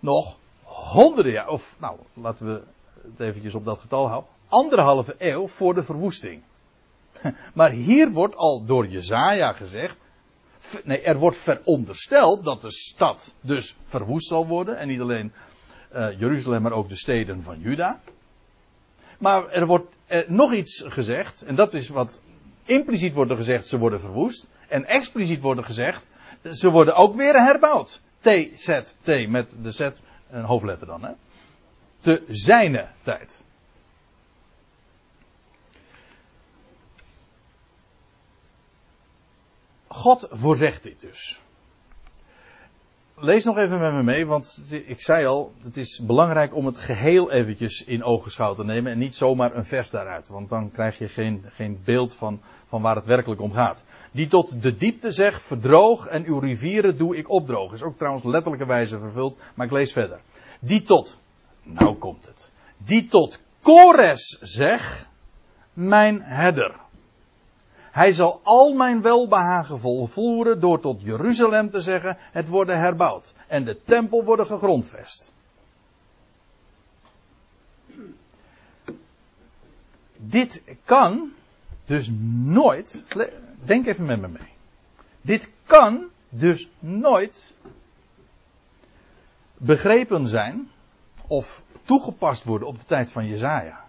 Nog 0.00 0.36
honderden 0.62 1.32
jaar, 1.32 1.48
of 1.48 1.76
nou, 1.80 1.98
laten 2.14 2.46
we 2.46 2.62
het 3.02 3.20
eventjes 3.20 3.54
op 3.54 3.64
dat 3.64 3.78
getal 3.78 4.08
houden, 4.08 4.30
anderhalve 4.48 5.14
eeuw 5.18 5.48
voor 5.48 5.74
de 5.74 5.82
verwoesting. 5.82 6.42
Maar 7.54 7.70
hier 7.70 8.10
wordt 8.10 8.36
al 8.36 8.64
door 8.64 8.86
Jezaja 8.86 9.52
gezegd, 9.52 9.96
nee, 10.84 11.00
er 11.00 11.18
wordt 11.18 11.36
verondersteld 11.36 12.44
dat 12.44 12.60
de 12.60 12.72
stad 12.72 13.34
dus 13.40 13.76
verwoest 13.84 14.28
zal 14.28 14.46
worden, 14.46 14.78
en 14.78 14.88
niet 14.88 15.00
alleen 15.00 15.32
uh, 15.94 16.18
Jeruzalem, 16.18 16.62
maar 16.62 16.72
ook 16.72 16.88
de 16.88 16.96
steden 16.96 17.42
van 17.42 17.60
Juda. 17.60 18.00
Maar 19.18 19.48
er 19.48 19.66
wordt 19.66 19.94
eh, 20.06 20.28
nog 20.28 20.52
iets 20.52 20.84
gezegd. 20.86 21.42
En 21.42 21.54
dat 21.54 21.74
is 21.74 21.88
wat 21.88 22.18
impliciet 22.64 23.14
wordt 23.14 23.32
gezegd, 23.32 23.66
ze 23.66 23.78
worden 23.78 24.00
verwoest. 24.00 24.48
En 24.68 24.84
expliciet 24.84 25.40
wordt 25.40 25.60
er 25.60 25.66
gezegd, 25.66 26.06
ze 26.50 26.70
worden 26.70 26.94
ook 26.94 27.14
weer 27.14 27.42
herbouwd. 27.42 28.00
T, 28.20 28.28
Z, 28.56 28.80
T, 29.00 29.28
met 29.28 29.56
de 29.62 29.72
Z, 29.72 29.90
een 30.30 30.44
hoofdletter 30.44 30.86
dan. 30.86 31.04
Hè? 31.04 31.12
Te 32.00 32.24
zijne 32.28 32.88
tijd. 33.02 33.44
God 39.88 40.26
voorzegt 40.30 40.82
dit 40.82 41.00
dus. 41.00 41.40
Lees 43.18 43.44
nog 43.44 43.56
even 43.56 43.78
met 43.78 43.92
me 43.92 44.02
mee, 44.02 44.26
want 44.26 44.62
ik 44.86 45.00
zei 45.00 45.26
al, 45.26 45.52
het 45.62 45.76
is 45.76 46.00
belangrijk 46.06 46.54
om 46.54 46.66
het 46.66 46.78
geheel 46.78 47.30
eventjes 47.30 47.84
in 47.84 48.04
ogenschouw 48.04 48.54
te 48.54 48.64
nemen 48.64 48.92
en 48.92 48.98
niet 48.98 49.14
zomaar 49.14 49.54
een 49.54 49.64
vers 49.64 49.90
daaruit, 49.90 50.28
want 50.28 50.48
dan 50.48 50.70
krijg 50.70 50.98
je 50.98 51.08
geen, 51.08 51.44
geen 51.52 51.80
beeld 51.84 52.14
van, 52.14 52.40
van 52.68 52.82
waar 52.82 52.94
het 52.94 53.04
werkelijk 53.04 53.40
om 53.40 53.52
gaat. 53.52 53.84
Die 54.12 54.26
tot 54.26 54.62
de 54.62 54.76
diepte 54.76 55.10
zegt, 55.10 55.42
verdroog 55.42 56.06
en 56.06 56.24
uw 56.24 56.38
rivieren 56.38 56.96
doe 56.96 57.16
ik 57.16 57.30
opdrogen. 57.30 57.76
Is 57.76 57.82
ook 57.82 57.96
trouwens 57.96 58.24
letterlijke 58.24 58.66
wijze 58.66 58.98
vervuld, 58.98 59.38
maar 59.54 59.66
ik 59.66 59.72
lees 59.72 59.92
verder. 59.92 60.20
Die 60.60 60.82
tot, 60.82 61.18
nou 61.62 61.94
komt 61.94 62.26
het, 62.26 62.50
die 62.76 63.06
tot 63.06 63.40
Kores 63.62 64.38
zeg, 64.40 65.08
mijn 65.72 66.22
herder. 66.22 66.74
Hij 67.96 68.12
zal 68.12 68.40
al 68.42 68.72
mijn 68.72 69.02
welbehagen 69.02 69.80
volvoeren 69.80 70.60
door 70.60 70.80
tot 70.80 71.02
Jeruzalem 71.02 71.70
te 71.70 71.80
zeggen: 71.80 72.16
het 72.18 72.48
worden 72.48 72.78
herbouwd 72.78 73.34
en 73.46 73.64
de 73.64 73.82
tempel 73.82 74.24
worden 74.24 74.46
gegrondvest. 74.46 75.32
Dit 80.16 80.62
kan 80.84 81.32
dus 81.84 82.10
nooit, 82.44 83.04
denk 83.64 83.86
even 83.86 84.04
met 84.04 84.20
me 84.20 84.28
mee. 84.28 84.52
Dit 85.20 85.50
kan 85.64 86.08
dus 86.28 86.70
nooit 86.78 87.54
begrepen 89.56 90.28
zijn 90.28 90.70
of 91.26 91.62
toegepast 91.82 92.44
worden 92.44 92.68
op 92.68 92.78
de 92.78 92.84
tijd 92.84 93.10
van 93.10 93.26
Jezaja. 93.26 93.85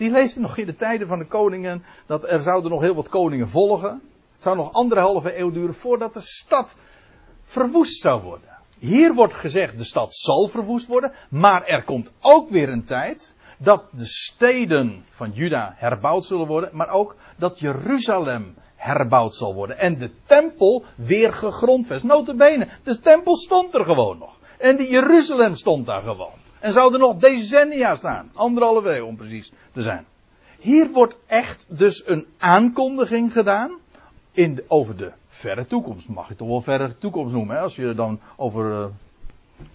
Die 0.00 0.10
leefde 0.10 0.40
nog 0.40 0.56
in 0.56 0.66
de 0.66 0.74
tijden 0.74 1.08
van 1.08 1.18
de 1.18 1.26
koningen. 1.26 1.84
Dat 2.06 2.28
er 2.28 2.40
zouden 2.40 2.70
nog 2.70 2.80
heel 2.80 2.94
wat 2.94 3.08
koningen 3.08 3.48
volgen. 3.48 4.02
Het 4.32 4.42
zou 4.42 4.56
nog 4.56 4.72
anderhalve 4.72 5.38
eeuw 5.38 5.50
duren 5.50 5.74
voordat 5.74 6.14
de 6.14 6.20
stad 6.20 6.76
verwoest 7.44 8.00
zou 8.00 8.22
worden. 8.22 8.48
Hier 8.78 9.14
wordt 9.14 9.34
gezegd 9.34 9.78
de 9.78 9.84
stad 9.84 10.14
zal 10.14 10.48
verwoest 10.48 10.86
worden. 10.86 11.12
Maar 11.28 11.64
er 11.64 11.84
komt 11.84 12.12
ook 12.20 12.48
weer 12.48 12.68
een 12.68 12.84
tijd 12.84 13.34
dat 13.58 13.84
de 13.90 14.06
steden 14.06 15.04
van 15.08 15.30
Juda 15.30 15.74
herbouwd 15.76 16.24
zullen 16.24 16.46
worden. 16.46 16.70
Maar 16.72 16.90
ook 16.90 17.16
dat 17.36 17.58
Jeruzalem 17.58 18.54
herbouwd 18.76 19.34
zal 19.34 19.54
worden. 19.54 19.78
En 19.78 19.98
de 19.98 20.10
tempel 20.26 20.84
weer 20.94 21.32
gegrondvest. 21.32 22.04
Notabene, 22.04 22.68
de 22.82 23.00
tempel 23.00 23.36
stond 23.36 23.74
er 23.74 23.84
gewoon 23.84 24.18
nog. 24.18 24.38
En 24.58 24.76
die 24.76 24.90
Jeruzalem 24.90 25.54
stond 25.54 25.86
daar 25.86 26.02
gewoon. 26.02 26.48
En 26.60 26.72
zou 26.72 26.92
er 26.92 26.98
nog 26.98 27.16
decennia 27.16 27.96
staan. 27.96 28.30
Anderhalve 28.34 28.96
eeuw 28.96 29.06
om 29.06 29.16
precies 29.16 29.52
te 29.72 29.82
zijn. 29.82 30.06
Hier 30.58 30.90
wordt 30.90 31.18
echt 31.26 31.64
dus 31.68 32.02
een 32.06 32.26
aankondiging 32.38 33.32
gedaan. 33.32 33.78
In 34.32 34.64
over 34.68 34.96
de 34.96 35.12
verre 35.28 35.66
toekomst. 35.66 36.08
Mag 36.08 36.28
je 36.28 36.36
toch 36.36 36.48
wel 36.48 36.60
verre 36.60 36.98
toekomst 36.98 37.34
noemen. 37.34 37.56
Hè, 37.56 37.62
als 37.62 37.76
je 37.76 37.94
dan 37.94 38.20
over 38.36 38.80
uh, 38.80 38.86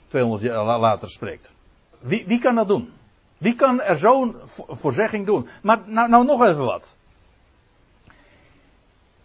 200 0.07 0.43
jaar 0.43 0.79
later 0.79 1.09
spreekt. 1.09 1.51
Wie, 1.99 2.23
wie 2.27 2.39
kan 2.39 2.55
dat 2.55 2.67
doen? 2.67 2.91
Wie 3.37 3.55
kan 3.55 3.81
er 3.81 3.97
zo'n 3.97 4.35
voorzegging 4.67 5.25
doen? 5.25 5.47
Maar 5.61 5.81
nou, 5.85 6.09
nou 6.09 6.25
nog 6.25 6.43
even 6.43 6.65
wat. 6.65 6.95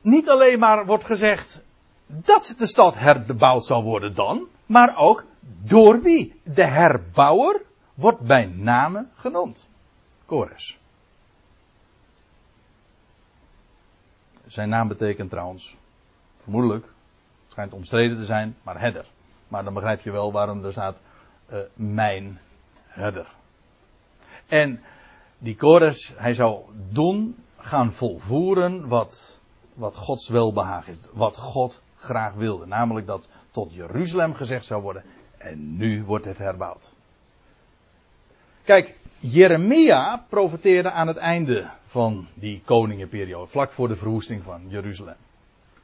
Niet 0.00 0.28
alleen 0.28 0.58
maar 0.58 0.86
wordt 0.86 1.04
gezegd 1.04 1.60
dat 2.06 2.54
de 2.58 2.66
stad 2.66 2.94
herbouwd 2.98 3.64
zal 3.64 3.82
worden 3.82 4.14
dan. 4.14 4.46
Maar 4.70 4.96
ook 4.96 5.24
door 5.62 6.02
wie? 6.02 6.40
De 6.44 6.64
herbouwer 6.64 7.62
wordt 7.94 8.20
bij 8.20 8.46
name 8.46 9.06
genoemd. 9.14 9.68
Kores. 10.26 10.78
Zijn 14.46 14.68
naam 14.68 14.88
betekent 14.88 15.30
trouwens, 15.30 15.76
vermoedelijk, 16.36 16.92
schijnt 17.48 17.72
omstreden 17.72 18.16
te 18.16 18.24
zijn, 18.24 18.56
maar 18.62 18.80
herder. 18.80 19.06
Maar 19.48 19.64
dan 19.64 19.74
begrijp 19.74 20.00
je 20.00 20.10
wel 20.10 20.32
waarom 20.32 20.64
er 20.64 20.72
staat 20.72 21.00
uh, 21.52 21.58
mijn 21.74 22.40
herder. 22.86 23.34
En 24.46 24.82
die 25.38 25.56
Kores, 25.56 26.12
hij 26.16 26.34
zou 26.34 26.62
doen, 26.88 27.44
gaan 27.56 27.92
volvoeren 27.92 28.88
wat, 28.88 29.40
wat 29.74 29.96
Gods 29.96 30.28
welbehagen 30.28 30.92
is. 30.92 30.98
Wat 31.12 31.36
God 31.36 31.82
graag 32.00 32.34
wilde. 32.34 32.66
Namelijk 32.66 33.06
dat 33.06 33.28
tot 33.50 33.74
Jeruzalem 33.74 34.34
gezegd 34.34 34.64
zou 34.64 34.82
worden. 34.82 35.04
En 35.38 35.76
nu 35.76 36.04
wordt 36.04 36.24
het 36.24 36.38
herbouwd. 36.38 36.92
Kijk, 38.62 38.94
Jeremia 39.18 40.24
profeteerde 40.28 40.90
aan 40.90 41.06
het 41.06 41.16
einde 41.16 41.70
van 41.86 42.28
die 42.34 42.62
koningenperiode. 42.64 43.46
Vlak 43.46 43.72
voor 43.72 43.88
de 43.88 43.96
verwoesting 43.96 44.42
van 44.42 44.68
Jeruzalem. 44.68 45.16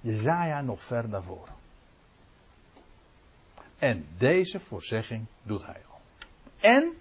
Jezaja 0.00 0.60
nog 0.60 0.82
ver 0.82 1.10
daarvoor. 1.10 1.48
En 3.78 4.06
deze 4.18 4.60
voorzegging 4.60 5.26
doet 5.42 5.66
hij 5.66 5.82
al. 5.90 6.00
En 6.60 6.92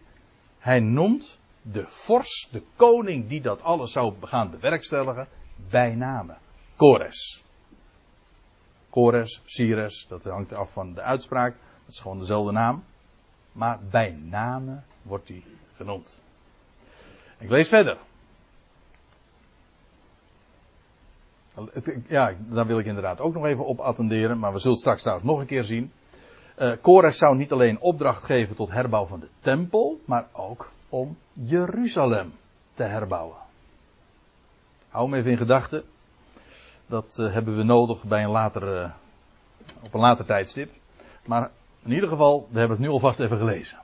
hij 0.59 0.80
noemt 0.80 1.39
de 1.61 1.88
vorst, 1.88 2.47
de 2.51 2.63
koning 2.76 3.28
die 3.28 3.41
dat 3.41 3.61
alles 3.61 3.91
zou 3.91 4.13
gaan 4.22 4.51
bewerkstelligen, 4.51 5.28
bij 5.70 5.95
name. 5.95 6.36
Kores. 6.76 7.45
Kores, 8.96 9.41
Cyrus, 9.46 10.06
dat 10.08 10.24
hangt 10.24 10.54
af 10.54 10.72
van 10.72 10.93
de 10.93 11.02
uitspraak. 11.02 11.56
Dat 11.86 11.93
is 11.93 12.00
gewoon 12.00 12.20
dezelfde 12.20 12.52
naam. 12.52 12.84
Maar 13.52 13.80
bij 13.89 14.18
name 14.30 14.82
wordt 15.02 15.28
hij 15.28 15.43
genoemd. 15.76 16.22
Ik 17.38 17.50
lees 17.50 17.68
verder. 17.68 17.98
Ja, 22.08 22.34
daar 22.39 22.66
wil 22.66 22.80
ik 22.80 22.86
inderdaad 22.86 23.20
ook 23.20 23.34
nog 23.34 23.46
even 23.46 23.66
op 23.66 23.80
attenderen, 23.80 24.39
maar 24.39 24.54
we 24.54 24.60
zullen 24.60 24.78
straks 24.78 25.02
trouwens 25.02 25.28
nog 25.28 25.39
een 25.39 25.46
keer 25.46 25.64
zien. 25.64 25.91
Uh, 26.60 26.72
Kores 26.82 27.18
zou 27.18 27.38
niet 27.38 27.52
alleen 27.52 27.80
opdracht 27.80 28.24
geven 28.24 28.56
tot 28.56 28.72
herbouw 28.72 29.06
van 29.06 29.20
de 29.20 29.30
tempel, 29.39 30.02
maar 30.06 30.28
ook 30.32 30.72
om 30.89 31.18
Jeruzalem 31.34 32.34
te 32.74 32.84
herbouwen. 32.84 33.38
Hou 34.89 35.10
me 35.10 35.18
even 35.18 35.32
in 35.32 35.38
gedachten. 35.38 35.84
Dat 36.88 37.18
uh, 37.20 37.34
hebben 37.34 37.58
we 37.58 37.64
nodig 37.64 38.04
bij 38.04 38.24
een 38.24 38.30
later, 38.30 38.92
op 39.82 39.94
een 39.94 40.00
later 40.00 40.26
tijdstip. 40.26 40.72
Maar 41.26 41.52
in 41.84 41.92
ieder 41.92 42.10
geval, 42.10 42.48
we 42.52 42.60
hebben 42.60 42.78
het 42.78 42.86
nu 42.86 42.92
alvast 42.92 43.20
even 43.20 43.38
gelezen. 43.38 43.78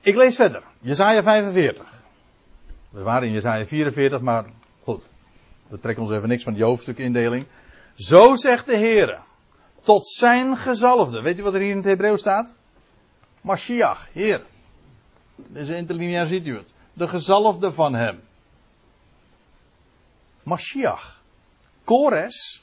Ik 0.00 0.14
lees 0.14 0.36
verder. 0.36 0.62
Jesaja 0.80 1.22
45. 1.22 2.02
We 2.90 3.02
waren 3.02 3.28
in 3.28 3.34
Jesaja 3.34 3.66
44, 3.66 4.20
maar 4.20 4.44
goed. 4.82 5.02
We 5.68 5.80
trekken 5.80 6.02
ons 6.02 6.12
even 6.12 6.28
niks 6.28 6.42
van 6.42 6.54
die 6.54 6.64
hoofdstukindeling. 6.64 7.46
Zo 7.94 8.36
zegt 8.36 8.66
de 8.66 8.76
Heer. 8.76 9.18
Tot 9.82 10.06
zijn 10.06 10.56
gezalfde. 10.56 11.22
Weet 11.22 11.36
je 11.36 11.42
wat 11.42 11.54
er 11.54 11.60
hier 11.60 11.70
in 11.70 11.76
het 11.76 11.84
Hebreeuws 11.84 12.20
staat? 12.20 12.56
Mashiach, 13.40 14.08
Heer. 14.12 14.42
Deze 15.36 15.76
interlineair 15.76 16.26
ziet 16.26 16.46
u 16.46 16.56
het. 16.56 16.74
De 16.92 17.08
gezalfde 17.08 17.72
van 17.72 17.94
hem. 17.94 18.20
Mashiach. 20.44 21.22
Kores 21.84 22.62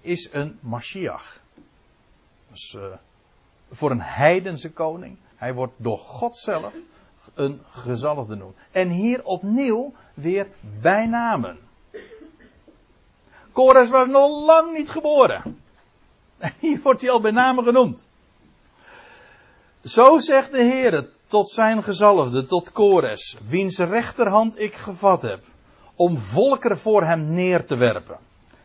is 0.00 0.28
een 0.32 0.58
Mashiach. 0.60 1.40
Dus, 2.50 2.76
voor 3.70 3.90
een 3.90 4.02
heidense 4.02 4.72
koning. 4.72 5.16
Hij 5.36 5.54
wordt 5.54 5.72
door 5.76 5.98
God 5.98 6.38
zelf 6.38 6.74
een 7.34 7.60
gezalfde 7.70 8.32
genoemd. 8.32 8.56
En 8.70 8.88
hier 8.88 9.24
opnieuw 9.24 9.92
weer 10.14 10.48
bijnamen. 10.80 11.58
Kores 13.52 13.90
was 13.90 14.08
nog 14.08 14.46
lang 14.46 14.76
niet 14.76 14.90
geboren. 14.90 15.60
En 16.38 16.52
hier 16.60 16.80
wordt 16.82 17.00
hij 17.00 17.10
al 17.10 17.20
bij 17.20 17.30
name 17.30 17.62
genoemd. 17.62 18.06
Zo 19.84 20.18
zegt 20.18 20.50
de 20.50 20.62
Heer 20.62 21.08
tot 21.26 21.50
zijn 21.50 21.82
gezalfde, 21.82 22.44
tot 22.44 22.72
Kores, 22.72 23.36
wiens 23.48 23.78
rechterhand 23.78 24.60
ik 24.60 24.74
gevat 24.74 25.22
heb 25.22 25.42
om 25.96 26.18
volkeren 26.18 26.78
voor 26.78 27.04
hem 27.04 27.34
neer 27.34 27.66
te 27.66 27.76
werpen. 27.76 28.18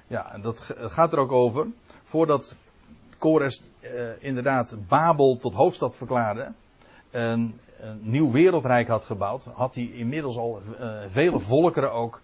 Ja, 0.07 0.33
en 0.33 0.41
dat 0.41 0.75
gaat 0.77 1.13
er 1.13 1.19
ook 1.19 1.31
over. 1.31 1.67
Voordat 2.03 2.55
Kores 3.17 3.61
eh, 3.79 3.91
inderdaad 4.19 4.75
Babel 4.87 5.37
tot 5.37 5.53
hoofdstad 5.53 5.95
verklaarde. 5.95 6.51
En 7.11 7.59
een 7.77 7.99
nieuw 8.01 8.31
wereldrijk 8.31 8.87
had 8.87 9.03
gebouwd. 9.03 9.43
Had 9.53 9.75
hij 9.75 9.83
inmiddels 9.83 10.37
al 10.37 10.61
uh, 10.79 10.99
vele 11.07 11.39
volkeren 11.39 11.91
ook 11.91 12.21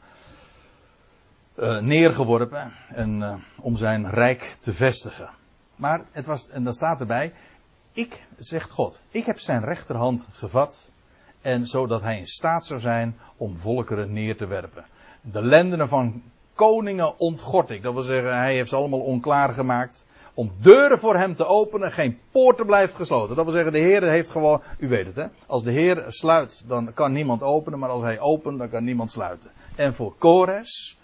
uh, 1.55 1.79
neergeworpen. 1.79 2.71
En, 2.89 3.41
om 3.61 3.75
zijn 3.75 4.09
rijk 4.09 4.55
te 4.59 4.73
vestigen. 4.73 5.29
Maar 5.75 6.01
het 6.11 6.25
was, 6.25 6.49
en 6.49 6.63
dan 6.63 6.73
staat 6.73 6.99
erbij. 6.99 7.33
Ik, 7.91 8.23
zegt 8.37 8.69
God, 8.69 9.01
ik 9.09 9.25
heb 9.25 9.39
zijn 9.39 9.63
rechterhand 9.63 10.27
gevat. 10.31 10.91
En 11.41 11.67
zodat 11.67 12.01
hij 12.01 12.17
in 12.17 12.27
staat 12.27 12.65
zou 12.65 12.79
zijn 12.79 13.17
om 13.37 13.57
volkeren 13.57 14.13
neer 14.13 14.37
te 14.37 14.45
werpen. 14.45 14.85
De 15.31 15.41
lendenen 15.41 15.89
van 15.89 16.23
koningen 16.53 17.19
ontgort 17.19 17.69
ik. 17.69 17.83
Dat 17.83 17.93
wil 17.93 18.03
zeggen, 18.03 18.37
hij 18.37 18.53
heeft 18.53 18.69
ze 18.69 18.75
allemaal 18.75 18.99
onklaar 18.99 19.53
gemaakt. 19.53 20.05
Om 20.33 20.51
deuren 20.61 20.99
voor 20.99 21.17
hem 21.17 21.35
te 21.35 21.45
openen, 21.45 21.91
geen 21.91 22.19
poorten 22.31 22.65
blijft 22.65 22.95
gesloten. 22.95 23.35
Dat 23.35 23.45
wil 23.45 23.53
zeggen, 23.53 23.71
de 23.71 23.77
Heer 23.77 24.03
heeft 24.03 24.29
gewoon, 24.29 24.61
u 24.79 24.87
weet 24.87 25.05
het 25.05 25.15
hè. 25.15 25.25
Als 25.47 25.63
de 25.63 25.71
Heer 25.71 26.05
sluit, 26.07 26.63
dan 26.67 26.93
kan 26.93 27.11
niemand 27.11 27.43
openen. 27.43 27.79
Maar 27.79 27.89
als 27.89 28.03
hij 28.03 28.19
opent, 28.19 28.59
dan 28.59 28.69
kan 28.69 28.83
niemand 28.83 29.11
sluiten. 29.11 29.51
En 29.75 29.93
voor 29.93 30.15
Kores, 30.17 30.97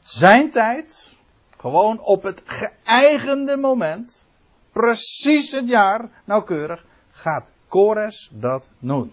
zijn 0.00 0.50
tijd, 0.50 1.16
gewoon 1.56 2.00
op 2.00 2.22
het 2.22 2.42
geëigende 2.44 3.56
moment, 3.56 4.26
precies 4.72 5.52
het 5.52 5.68
jaar, 5.68 6.08
nauwkeurig, 6.24 6.84
gaat 7.10 7.52
Kores 7.68 8.30
dat 8.32 8.70
doen. 8.78 9.12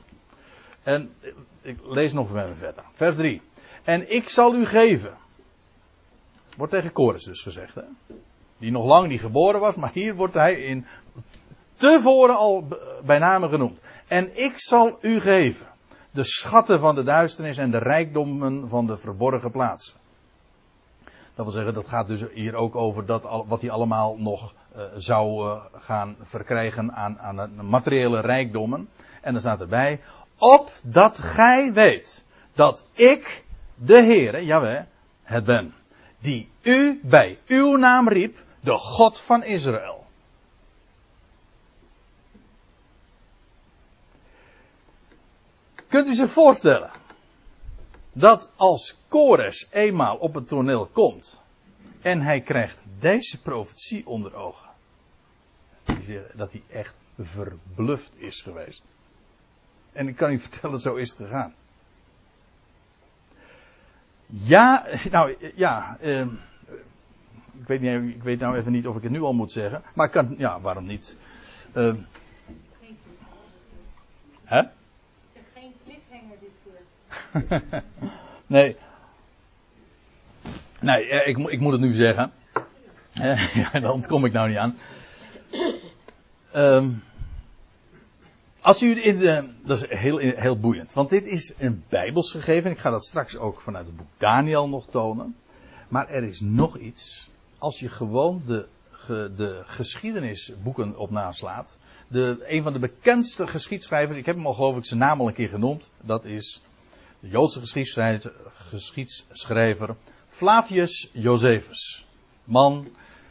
En 0.83 1.13
ik 1.61 1.77
lees 1.83 2.13
nog 2.13 2.35
even 2.35 2.57
verder. 2.57 2.83
Vers 2.93 3.15
3. 3.15 3.41
En 3.83 4.13
ik 4.15 4.29
zal 4.29 4.55
u 4.55 4.65
geven. 4.65 5.17
Wordt 6.57 6.73
tegen 6.73 6.91
Kores 6.91 7.23
dus 7.23 7.41
gezegd, 7.41 7.75
hè? 7.75 7.83
Die 8.57 8.71
nog 8.71 8.85
lang 8.85 9.07
niet 9.07 9.21
geboren 9.21 9.59
was, 9.59 9.75
maar 9.75 9.91
hier 9.93 10.15
wordt 10.15 10.33
hij 10.33 10.53
in 10.53 10.85
tevoren 11.73 12.35
al 12.35 12.67
bij 13.05 13.19
name 13.19 13.49
genoemd. 13.49 13.81
En 14.07 14.43
ik 14.43 14.53
zal 14.55 14.97
u 15.01 15.19
geven 15.19 15.67
de 16.11 16.23
schatten 16.23 16.79
van 16.79 16.95
de 16.95 17.03
duisternis 17.03 17.57
en 17.57 17.71
de 17.71 17.77
rijkdommen 17.77 18.69
van 18.69 18.85
de 18.85 18.97
verborgen 18.97 19.51
plaatsen. 19.51 19.97
Dat 21.35 21.45
wil 21.45 21.51
zeggen, 21.51 21.73
dat 21.73 21.87
gaat 21.87 22.07
dus 22.07 22.23
hier 22.33 22.55
ook 22.55 22.75
over 22.75 23.05
dat, 23.05 23.43
wat 23.47 23.61
hij 23.61 23.69
allemaal 23.69 24.17
nog 24.17 24.53
uh, 24.75 24.83
zou 24.95 25.47
uh, 25.47 25.61
gaan 25.73 26.15
verkrijgen 26.21 26.93
aan, 26.93 27.19
aan 27.19 27.65
materiële 27.65 28.19
rijkdommen. 28.19 28.89
En 29.21 29.31
dan 29.31 29.41
staat 29.41 29.61
erbij, 29.61 30.01
opdat 30.37 31.17
gij 31.17 31.73
weet 31.73 32.23
dat 32.53 32.85
ik, 32.93 33.45
de 33.79 34.01
Heere, 34.03 34.45
jawel, 34.45 34.85
het 35.23 35.45
ben, 35.45 35.73
die 36.19 36.49
u 36.61 36.99
bij 37.03 37.39
uw 37.47 37.75
naam 37.75 38.09
riep, 38.09 38.43
de 38.59 38.77
God 38.77 39.19
van 39.19 39.43
Israël. 39.43 40.05
Kunt 45.87 46.07
u 46.07 46.13
zich 46.13 46.31
voorstellen 46.31 46.91
dat 48.11 48.49
als 48.55 48.97
Kores 49.07 49.67
eenmaal 49.71 50.17
op 50.17 50.33
het 50.33 50.47
toneel 50.47 50.85
komt 50.85 51.41
en 52.01 52.21
hij 52.21 52.41
krijgt 52.41 52.83
deze 52.99 53.41
profetie 53.41 54.07
onder 54.07 54.35
ogen, 54.35 54.69
dat 56.33 56.51
hij 56.51 56.63
echt 56.69 56.93
verbluft 57.19 58.17
is 58.17 58.41
geweest. 58.41 58.87
En 59.91 60.07
ik 60.07 60.15
kan 60.15 60.31
u 60.31 60.39
vertellen, 60.49 60.79
zo 60.79 60.95
is 60.95 61.09
het 61.09 61.17
gegaan. 61.17 61.53
Ja, 64.31 64.85
nou 65.11 65.35
ja, 65.55 65.97
eh, 65.99 66.21
ik, 67.59 67.67
weet 67.67 67.81
niet, 67.81 68.15
ik 68.15 68.23
weet 68.23 68.39
nou 68.39 68.57
even 68.57 68.71
niet 68.71 68.87
of 68.87 68.95
ik 68.95 69.03
het 69.03 69.11
nu 69.11 69.21
al 69.21 69.33
moet 69.33 69.51
zeggen, 69.51 69.83
maar 69.93 70.09
kan, 70.09 70.35
ja, 70.37 70.61
waarom 70.61 70.85
niet? 70.85 71.15
Uh, 71.75 71.93
hè? 74.43 74.61
geen 75.53 75.73
cliffhanger 75.83 76.37
dit 76.39 76.49
keer. 76.63 77.83
nee. 78.47 78.75
Nee, 80.79 81.09
eh, 81.09 81.27
ik, 81.27 81.37
ik 81.37 81.59
moet 81.59 81.71
het 81.71 81.81
nu 81.81 81.93
zeggen. 81.93 82.31
ja, 83.53 83.79
dan 83.79 84.05
kom 84.05 84.25
ik 84.25 84.31
nou 84.31 84.49
niet 84.49 84.57
aan. 84.57 84.77
Um, 86.55 87.03
als 88.61 88.81
u 88.81 89.05
in 89.05 89.17
de, 89.17 89.49
dat 89.65 89.77
is 89.77 89.99
heel, 89.99 90.17
heel 90.17 90.59
boeiend, 90.59 90.93
want 90.93 91.09
dit 91.09 91.25
is 91.25 91.53
een 91.57 91.83
bijbels 91.89 92.31
gegeven. 92.31 92.71
Ik 92.71 92.77
ga 92.77 92.89
dat 92.89 93.05
straks 93.05 93.37
ook 93.37 93.61
vanuit 93.61 93.85
het 93.85 93.95
boek 93.95 94.07
Daniel 94.17 94.69
nog 94.69 94.87
tonen. 94.87 95.35
Maar 95.87 96.09
er 96.09 96.23
is 96.23 96.39
nog 96.39 96.77
iets. 96.77 97.29
Als 97.57 97.79
je 97.79 97.89
gewoon 97.89 98.41
de, 98.45 98.67
de 99.35 99.61
geschiedenisboeken 99.65 100.97
op 100.97 101.09
naslaat. 101.09 101.77
De, 102.07 102.45
een 102.47 102.63
van 102.63 102.73
de 102.73 102.79
bekendste 102.79 103.47
geschiedschrijvers, 103.47 104.17
ik 104.17 104.25
heb 104.25 104.35
hem 104.35 104.45
al 104.45 104.53
geloof 104.53 104.77
ik 104.77 104.85
zijn 104.85 104.99
naam 104.99 105.19
al 105.19 105.27
een 105.27 105.33
keer 105.33 105.49
genoemd. 105.49 105.91
Dat 106.01 106.25
is 106.25 106.61
de 107.19 107.27
Joodse 107.27 107.59
geschiedschrijver, 107.59 108.33
geschiedschrijver 108.51 109.95
Flavius 110.27 111.09
Josephus. 111.13 112.07
Man 112.43 112.87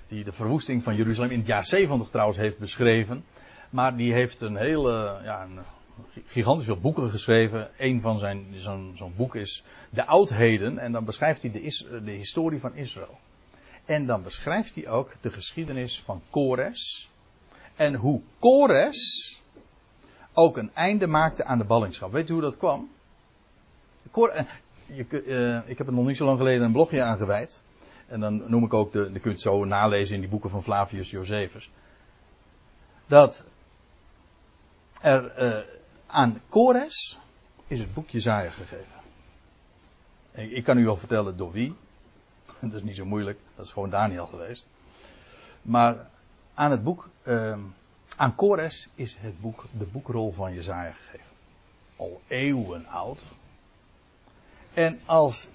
die 0.09 0.25
de 0.25 0.33
verwoesting 0.33 0.83
van 0.83 0.97
Jeruzalem 0.97 1.31
in 1.31 1.39
het 1.39 1.47
jaar 1.47 1.65
70 1.65 2.09
trouwens 2.09 2.39
heeft 2.39 2.59
beschreven. 2.59 3.25
Maar 3.71 3.97
die 3.97 4.13
heeft 4.13 4.41
een 4.41 4.57
hele, 4.57 5.21
ja, 5.23 5.43
een 5.43 5.59
gigantisch 6.27 6.67
veel 6.67 6.81
boeken 6.81 7.11
geschreven. 7.11 7.71
Een 7.79 8.01
van 8.01 8.19
zijn, 8.19 8.47
zo'n 8.95 9.13
boek 9.17 9.35
is 9.35 9.65
De 9.91 10.07
Oudheden. 10.07 10.79
En 10.79 10.93
dan 10.93 11.05
beschrijft 11.05 11.43
hij 11.43 11.51
de, 11.51 12.01
de 12.05 12.11
historie 12.11 12.61
van 12.61 12.75
Israël. 12.75 13.19
En 13.85 14.07
dan 14.07 14.23
beschrijft 14.23 14.75
hij 14.75 14.89
ook 14.89 15.15
de 15.21 15.33
geschiedenis 15.33 16.03
van 16.03 16.23
Kores. 16.31 17.11
En 17.77 17.95
hoe 17.95 18.21
Kores 18.39 19.41
ook 20.33 20.57
een 20.57 20.71
einde 20.75 21.07
maakte 21.07 21.45
aan 21.45 21.59
de 21.59 21.65
ballingschap. 21.65 22.13
Weet 22.13 22.29
u 22.29 22.33
hoe 22.33 22.43
dat 22.43 22.57
kwam? 22.57 22.91
Uh, 24.15 24.41
je, 24.87 25.25
uh, 25.27 25.71
ik 25.71 25.79
heb 25.79 25.87
er 25.87 25.93
nog 25.93 26.07
niet 26.07 26.17
zo 26.17 26.25
lang 26.25 26.39
geleden 26.39 26.63
een 26.63 26.73
blogje 26.73 27.03
aangeweid. 27.03 27.63
En 28.07 28.21
dan 28.21 28.51
noem 28.51 28.65
ik 28.65 28.75
ook 28.75 28.93
de, 28.93 29.11
je 29.23 29.29
het 29.29 29.41
zo 29.41 29.65
nalezen 29.65 30.15
in 30.15 30.21
die 30.21 30.31
boeken 30.31 30.51
van 30.51 30.63
Flavius 30.63 31.11
Josephus. 31.11 31.71
Dat 33.07 33.45
er 35.01 35.43
uh, 35.43 35.65
aan 36.07 36.41
Kores 36.49 37.19
is 37.67 37.79
het 37.79 37.95
boek 37.95 38.09
Jezaja 38.09 38.51
gegeven. 38.51 38.97
Ik, 40.33 40.65
kan 40.65 40.79
u 40.79 40.85
wel 40.85 40.97
vertellen 40.97 41.37
door 41.37 41.53
wie. 41.53 41.75
Dat 42.61 42.73
is 42.73 42.83
niet 42.83 42.97
zo 42.97 43.05
moeilijk. 43.05 43.39
Dat 43.57 43.65
is 43.65 43.73
gewoon 43.73 43.91
Daniel 43.91 44.27
geweest. 44.27 44.69
Maar 45.63 46.11
aan 46.55 46.71
het 46.71 46.83
boek, 46.83 47.09
uh, 47.23 47.59
aan 48.17 48.35
Kores 48.35 48.89
is 48.95 49.17
het 49.21 49.41
boek, 49.41 49.65
de 49.79 49.87
boekrol 49.87 50.33
van 50.33 50.55
Jezaja 50.55 50.93
gegeven. 50.93 51.27
Al 51.97 52.21
eeuwen 52.27 52.87
oud. 52.87 53.21
En 54.75 55.01
als 55.05 55.47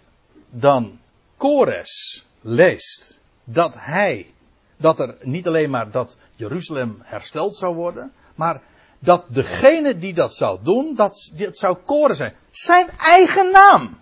dan 0.50 1.00
Kores 1.38 2.26
leest 2.42 3.22
dat 3.44 3.74
hij, 3.78 4.34
dat 4.78 5.00
er 5.00 5.16
niet 5.22 5.48
alleen 5.48 5.70
maar 5.70 5.92
dat 5.92 6.18
Jeruzalem 6.36 6.98
hersteld 7.02 7.56
zou 7.56 7.76
worden, 7.76 8.14
maar 8.36 8.62
dat 9.04 9.26
degene 9.28 9.98
die 9.98 10.14
dat 10.14 10.34
zou 10.34 10.60
doen, 10.64 10.96
dat, 10.96 11.32
dat 11.34 11.58
zou 11.58 11.76
koren 11.76 12.16
zijn. 12.16 12.36
Zijn 12.52 12.90
eigen 12.98 13.52
naam. 13.52 13.98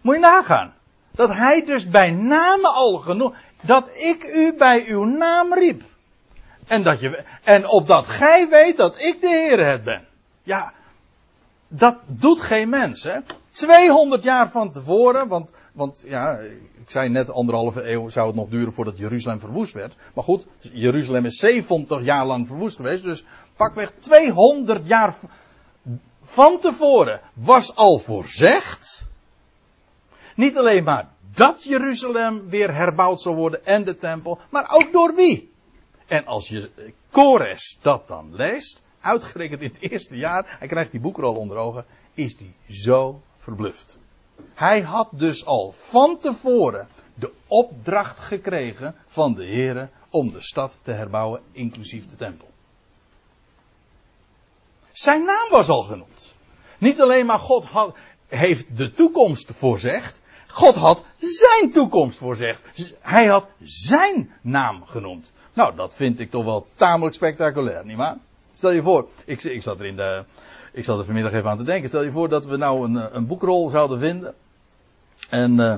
Moet 0.00 0.14
je 0.14 0.20
nagaan. 0.20 0.74
Dat 1.10 1.34
hij 1.34 1.64
dus 1.64 1.88
bij 1.88 2.10
name 2.10 2.68
al 2.68 2.92
genoeg, 2.92 3.34
dat 3.60 3.90
ik 3.96 4.24
u 4.24 4.56
bij 4.56 4.84
uw 4.88 5.04
naam 5.04 5.54
riep. 5.54 5.82
En, 6.66 6.82
dat 6.82 7.00
je, 7.00 7.24
en 7.44 7.68
opdat 7.68 8.06
gij 8.06 8.48
weet 8.48 8.76
dat 8.76 9.02
ik 9.02 9.20
de 9.20 9.28
Heer 9.28 9.66
het 9.66 9.84
ben. 9.84 10.06
Ja, 10.42 10.72
dat 11.68 11.96
doet 12.06 12.40
geen 12.40 12.68
mens, 12.68 13.02
hè. 13.02 13.18
200 13.50 14.22
jaar 14.22 14.50
van 14.50 14.72
tevoren, 14.72 15.28
want, 15.28 15.52
want 15.80 16.04
ja, 16.06 16.38
ik 16.80 16.90
zei 16.90 17.08
net 17.08 17.30
anderhalve 17.30 17.90
eeuw 17.90 18.08
zou 18.08 18.26
het 18.26 18.36
nog 18.36 18.48
duren 18.48 18.72
voordat 18.72 18.98
Jeruzalem 18.98 19.40
verwoest 19.40 19.72
werd. 19.72 19.94
Maar 20.14 20.24
goed, 20.24 20.46
Jeruzalem 20.58 21.24
is 21.24 21.38
70 21.38 22.02
jaar 22.02 22.26
lang 22.26 22.46
verwoest 22.46 22.76
geweest, 22.76 23.02
dus 23.02 23.24
pakweg 23.56 23.92
200 23.98 24.86
jaar 24.86 25.14
van 26.22 26.58
tevoren 26.58 27.20
was 27.34 27.74
al 27.74 27.98
voorzegd. 27.98 29.08
Niet 30.34 30.56
alleen 30.56 30.84
maar 30.84 31.08
dat 31.34 31.64
Jeruzalem 31.64 32.48
weer 32.48 32.74
herbouwd 32.74 33.20
zou 33.20 33.36
worden 33.36 33.64
en 33.64 33.84
de 33.84 33.96
tempel, 33.96 34.38
maar 34.50 34.70
ook 34.70 34.92
door 34.92 35.14
wie? 35.14 35.52
En 36.06 36.26
als 36.26 36.48
je 36.48 36.70
Kores 37.10 37.78
dat 37.82 38.08
dan 38.08 38.34
leest, 38.34 38.82
uitgerekend 39.00 39.60
in 39.60 39.70
het 39.72 39.90
eerste 39.90 40.16
jaar, 40.16 40.56
hij 40.58 40.68
krijgt 40.68 40.90
die 40.90 41.00
boekrol 41.00 41.34
onder 41.34 41.56
ogen, 41.56 41.84
is 42.14 42.36
die 42.36 42.54
zo 42.68 43.22
verbluft. 43.36 43.98
Hij 44.54 44.80
had 44.80 45.08
dus 45.12 45.44
al 45.44 45.72
van 45.72 46.18
tevoren 46.18 46.88
de 47.14 47.32
opdracht 47.46 48.18
gekregen 48.18 48.94
van 49.06 49.34
de 49.34 49.44
Heer 49.44 49.90
om 50.10 50.30
de 50.30 50.40
stad 50.40 50.78
te 50.82 50.92
herbouwen, 50.92 51.40
inclusief 51.52 52.10
de 52.10 52.16
tempel. 52.16 52.48
Zijn 54.92 55.24
naam 55.24 55.50
was 55.50 55.68
al 55.68 55.82
genoemd. 55.82 56.34
Niet 56.78 57.00
alleen 57.00 57.26
maar 57.26 57.38
God 57.38 57.66
heeft 58.26 58.76
de 58.76 58.90
toekomst 58.90 59.52
voorzegd. 59.52 60.20
God 60.46 60.74
had 60.74 61.04
zijn 61.18 61.70
toekomst 61.70 62.18
voorzegd. 62.18 62.62
Hij 63.00 63.26
had 63.26 63.48
zijn 63.62 64.32
naam 64.40 64.84
genoemd. 64.84 65.32
Nou, 65.52 65.76
dat 65.76 65.94
vind 65.94 66.20
ik 66.20 66.30
toch 66.30 66.44
wel 66.44 66.66
tamelijk 66.74 67.14
spectaculair, 67.14 67.84
nietwaar? 67.84 68.16
Stel 68.54 68.70
je 68.70 68.82
voor, 68.82 69.08
ik, 69.24 69.42
ik 69.42 69.62
zat 69.62 69.80
er 69.80 69.86
in 69.86 69.96
de, 69.96 70.24
ik 70.72 70.84
zat 70.84 70.98
er 70.98 71.04
vanmiddag 71.04 71.32
even 71.32 71.50
aan 71.50 71.58
te 71.58 71.64
denken. 71.64 71.88
Stel 71.88 72.02
je 72.02 72.10
voor 72.10 72.28
dat 72.28 72.46
we 72.46 72.56
nou 72.56 72.84
een, 72.84 73.16
een 73.16 73.26
boekrol 73.26 73.68
zouden 73.68 74.00
vinden. 74.00 74.34
En 75.30 75.58
uh, 75.58 75.74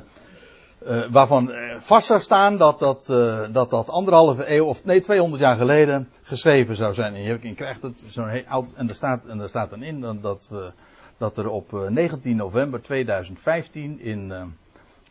uh, 0.86 1.03
waarvan 1.11 1.53
vast 1.78 2.07
zou 2.07 2.20
staan 2.20 2.57
dat 2.57 2.78
dat, 2.78 3.07
dat 3.53 3.70
dat 3.70 3.90
anderhalve 3.90 4.55
eeuw, 4.55 4.64
of 4.64 4.84
nee, 4.84 5.01
200 5.01 5.43
jaar 5.43 5.57
geleden 5.57 6.09
geschreven 6.22 6.76
zou 6.76 6.93
zijn. 6.95 7.14
En 7.14 7.22
je, 7.22 7.55
krijgt 7.55 7.82
het 7.82 8.07
zo'n 8.09 8.47
oud, 8.47 8.72
en 8.74 8.88
er 8.88 8.95
staat, 8.95 9.24
en 9.26 9.40
er 9.40 9.49
staat 9.49 9.70
dan 9.70 9.82
in 9.82 10.18
dat, 10.20 10.49
we, 10.51 10.72
dat 11.18 11.36
er 11.36 11.49
op 11.49 11.88
19 11.88 12.36
november 12.36 12.82
2015 12.82 14.01
in, 14.01 14.32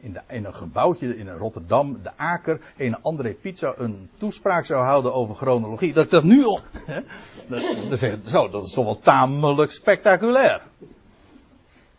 in, 0.02 0.14
de, 0.14 0.22
een 0.28 0.54
gebouwtje 0.54 1.18
in 1.18 1.30
Rotterdam, 1.30 2.00
de 2.04 2.18
Aker, 2.18 2.62
een 2.78 3.02
André 3.02 3.34
Pizza 3.34 3.74
een 3.78 4.10
toespraak 4.18 4.66
zou 4.66 4.84
houden 4.84 5.14
over 5.14 5.36
chronologie. 5.36 5.94
Dat 5.94 6.04
ik 6.04 6.12
dat 6.12 6.24
nu 6.24 6.46
hè, 6.74 7.02
dan 7.90 7.98
zeg 7.98 8.18
zo, 8.24 8.50
dat 8.50 8.64
is 8.64 8.74
toch 8.74 8.86
wel 8.86 9.00
tamelijk 9.00 9.72
spectaculair. 9.72 10.62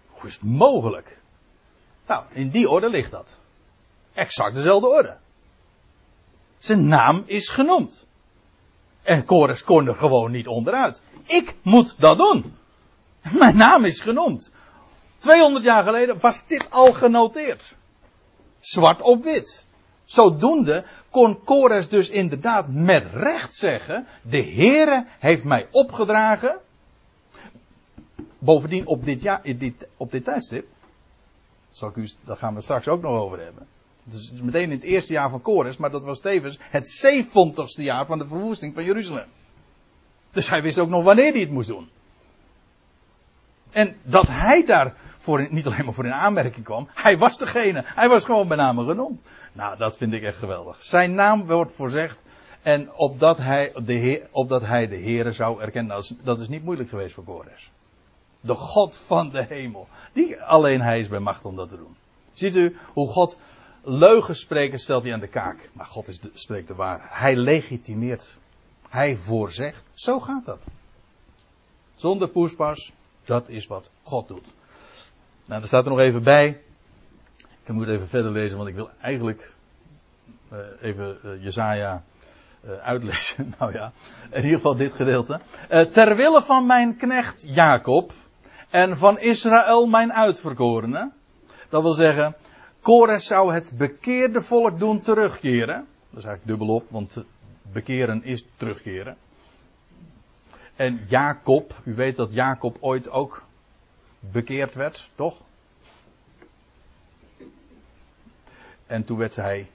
Hoe 0.08 0.28
is 0.28 0.34
het 0.34 0.42
mogelijk? 0.42 1.20
Nou, 2.06 2.24
in 2.32 2.48
die 2.48 2.70
orde 2.70 2.88
ligt 2.88 3.10
dat. 3.10 3.40
Exact 4.12 4.54
dezelfde 4.54 4.88
orde. 4.88 5.16
Zijn 6.58 6.86
naam 6.86 7.22
is 7.26 7.48
genoemd. 7.48 8.06
En 9.02 9.24
Kores 9.24 9.64
kon 9.64 9.86
er 9.86 9.94
gewoon 9.94 10.30
niet 10.30 10.46
onderuit. 10.46 11.02
Ik 11.26 11.54
moet 11.62 11.94
dat 11.98 12.16
doen. 12.16 12.56
Mijn 13.38 13.56
naam 13.56 13.84
is 13.84 14.00
genoemd. 14.00 14.52
200 15.18 15.64
jaar 15.64 15.82
geleden 15.82 16.20
was 16.20 16.46
dit 16.46 16.70
al 16.70 16.92
genoteerd. 16.92 17.74
Zwart 18.62 19.00
op 19.00 19.24
wit. 19.24 19.66
Zodoende 20.04 20.84
kon 21.10 21.42
Kores 21.44 21.88
dus 21.88 22.08
inderdaad 22.08 22.68
met 22.68 23.06
recht 23.12 23.54
zeggen: 23.54 24.06
De 24.22 24.42
Heere 24.42 25.06
heeft 25.18 25.44
mij 25.44 25.68
opgedragen. 25.70 26.60
Bovendien 28.38 28.86
op 28.86 29.04
dit, 29.04 29.40
dit, 29.42 29.86
op 29.96 30.10
dit 30.10 30.24
tijdstip. 30.24 30.66
Zal 31.70 31.88
ik 31.88 31.96
u, 31.96 32.10
daar 32.24 32.36
gaan 32.36 32.54
we 32.54 32.60
straks 32.60 32.88
ook 32.88 33.02
nog 33.02 33.20
over 33.20 33.40
hebben. 33.40 33.66
Het 34.04 34.14
is 34.14 34.32
meteen 34.32 34.62
in 34.62 34.70
het 34.70 34.82
eerste 34.82 35.12
jaar 35.12 35.30
van 35.30 35.42
Kores, 35.42 35.76
maar 35.76 35.90
dat 35.90 36.04
was 36.04 36.20
tevens 36.20 36.58
het 36.60 37.04
70ste 37.06 37.82
jaar 37.82 38.06
van 38.06 38.18
de 38.18 38.26
verwoesting 38.26 38.74
van 38.74 38.84
Jeruzalem. 38.84 39.28
Dus 40.32 40.48
hij 40.48 40.62
wist 40.62 40.78
ook 40.78 40.88
nog 40.88 41.04
wanneer 41.04 41.32
hij 41.32 41.40
het 41.40 41.50
moest 41.50 41.68
doen. 41.68 41.88
En 43.70 43.96
dat 44.02 44.26
hij 44.28 44.64
daar 44.64 44.96
voor, 45.22 45.46
niet 45.50 45.66
alleen 45.66 45.84
maar 45.84 45.94
voor 45.94 46.04
in 46.04 46.12
aanmerking 46.12 46.64
kwam, 46.64 46.88
hij 46.94 47.18
was 47.18 47.38
degene. 47.38 47.82
Hij 47.84 48.08
was 48.08 48.24
gewoon 48.24 48.48
bij 48.48 48.56
name 48.56 48.86
genoemd. 48.86 49.22
Nou, 49.52 49.76
dat 49.76 49.96
vind 49.96 50.12
ik 50.12 50.22
echt 50.22 50.38
geweldig. 50.38 50.84
Zijn 50.84 51.14
naam 51.14 51.46
wordt 51.46 51.72
voorzegd 51.72 52.22
en 52.62 52.92
opdat 52.94 53.36
hij 53.36 53.72
de, 53.84 53.92
heer, 53.92 54.28
opdat 54.30 54.62
hij 54.62 54.86
de 54.86 54.98
Heere 54.98 55.32
zou 55.32 55.62
erkennen. 55.62 55.94
Dat 55.94 56.04
is, 56.04 56.14
dat 56.22 56.40
is 56.40 56.48
niet 56.48 56.64
moeilijk 56.64 56.88
geweest 56.88 57.14
voor 57.14 57.24
Kores. 57.24 57.70
De 58.40 58.54
God 58.54 58.96
van 58.96 59.30
de 59.30 59.42
hemel. 59.42 59.88
Die, 60.12 60.42
alleen 60.42 60.80
hij 60.80 60.98
is 60.98 61.08
bij 61.08 61.18
macht 61.18 61.44
om 61.44 61.56
dat 61.56 61.68
te 61.68 61.76
doen. 61.76 61.96
Ziet 62.32 62.56
u 62.56 62.76
hoe 62.92 63.08
God 63.08 63.36
leugens 63.82 64.40
spreken 64.40 64.78
stelt 64.78 65.02
hij 65.02 65.12
aan 65.12 65.20
de 65.20 65.28
kaak. 65.28 65.70
Maar 65.72 65.86
God 65.86 66.08
is 66.08 66.20
de, 66.20 66.30
spreekt 66.34 66.68
de 66.68 66.74
waarheid. 66.74 67.10
Hij 67.12 67.36
legitimeert. 67.36 68.38
Hij 68.88 69.16
voorzegt. 69.16 69.84
Zo 69.94 70.20
gaat 70.20 70.44
dat. 70.44 70.64
Zonder 71.96 72.28
poespas. 72.28 72.92
Dat 73.24 73.48
is 73.48 73.66
wat 73.66 73.90
God 74.02 74.28
doet. 74.28 74.46
Nou, 75.46 75.60
er 75.60 75.66
staat 75.66 75.84
er 75.84 75.90
nog 75.90 76.00
even 76.00 76.22
bij. 76.22 76.60
Ik 77.64 77.72
moet 77.72 77.88
even 77.88 78.08
verder 78.08 78.30
lezen, 78.30 78.56
want 78.56 78.68
ik 78.68 78.74
wil 78.74 78.90
eigenlijk 79.00 79.54
uh, 80.52 80.58
even 80.80 81.18
uh, 81.24 81.42
Jezaja 81.42 82.02
uh, 82.64 82.72
uitlezen. 82.72 83.54
nou 83.58 83.72
ja, 83.72 83.92
in 84.30 84.42
ieder 84.42 84.56
geval 84.56 84.76
dit 84.76 84.92
gedeelte. 84.92 85.40
ter 85.68 86.16
wille 86.16 86.42
van 86.42 86.66
mijn 86.66 86.96
knecht 86.96 87.44
Jacob 87.46 88.12
en 88.70 88.96
van 88.96 89.18
Israël 89.18 89.86
mijn 89.86 90.12
uitverkorene. 90.12 91.10
Dat 91.68 91.82
wil 91.82 91.94
zeggen, 91.94 92.36
Kores 92.80 93.26
zou 93.26 93.52
het 93.54 93.72
bekeerde 93.76 94.42
volk 94.42 94.78
doen 94.78 95.00
terugkeren. 95.00 95.86
Dat 96.10 96.18
is 96.18 96.24
eigenlijk 96.24 96.46
dubbelop, 96.46 96.84
want 96.90 97.16
bekeren 97.72 98.24
is 98.24 98.46
terugkeren. 98.56 99.16
En 100.76 101.00
Jacob, 101.08 101.74
u 101.84 101.94
weet 101.94 102.16
dat 102.16 102.32
Jacob 102.32 102.76
ooit 102.80 103.10
ook 103.10 103.42
bekeerd 104.30 104.74
werd, 104.74 105.10
toch? 105.14 105.40
En 108.86 109.04
toen 109.04 109.18
werd 109.18 109.36
hij 109.36 109.70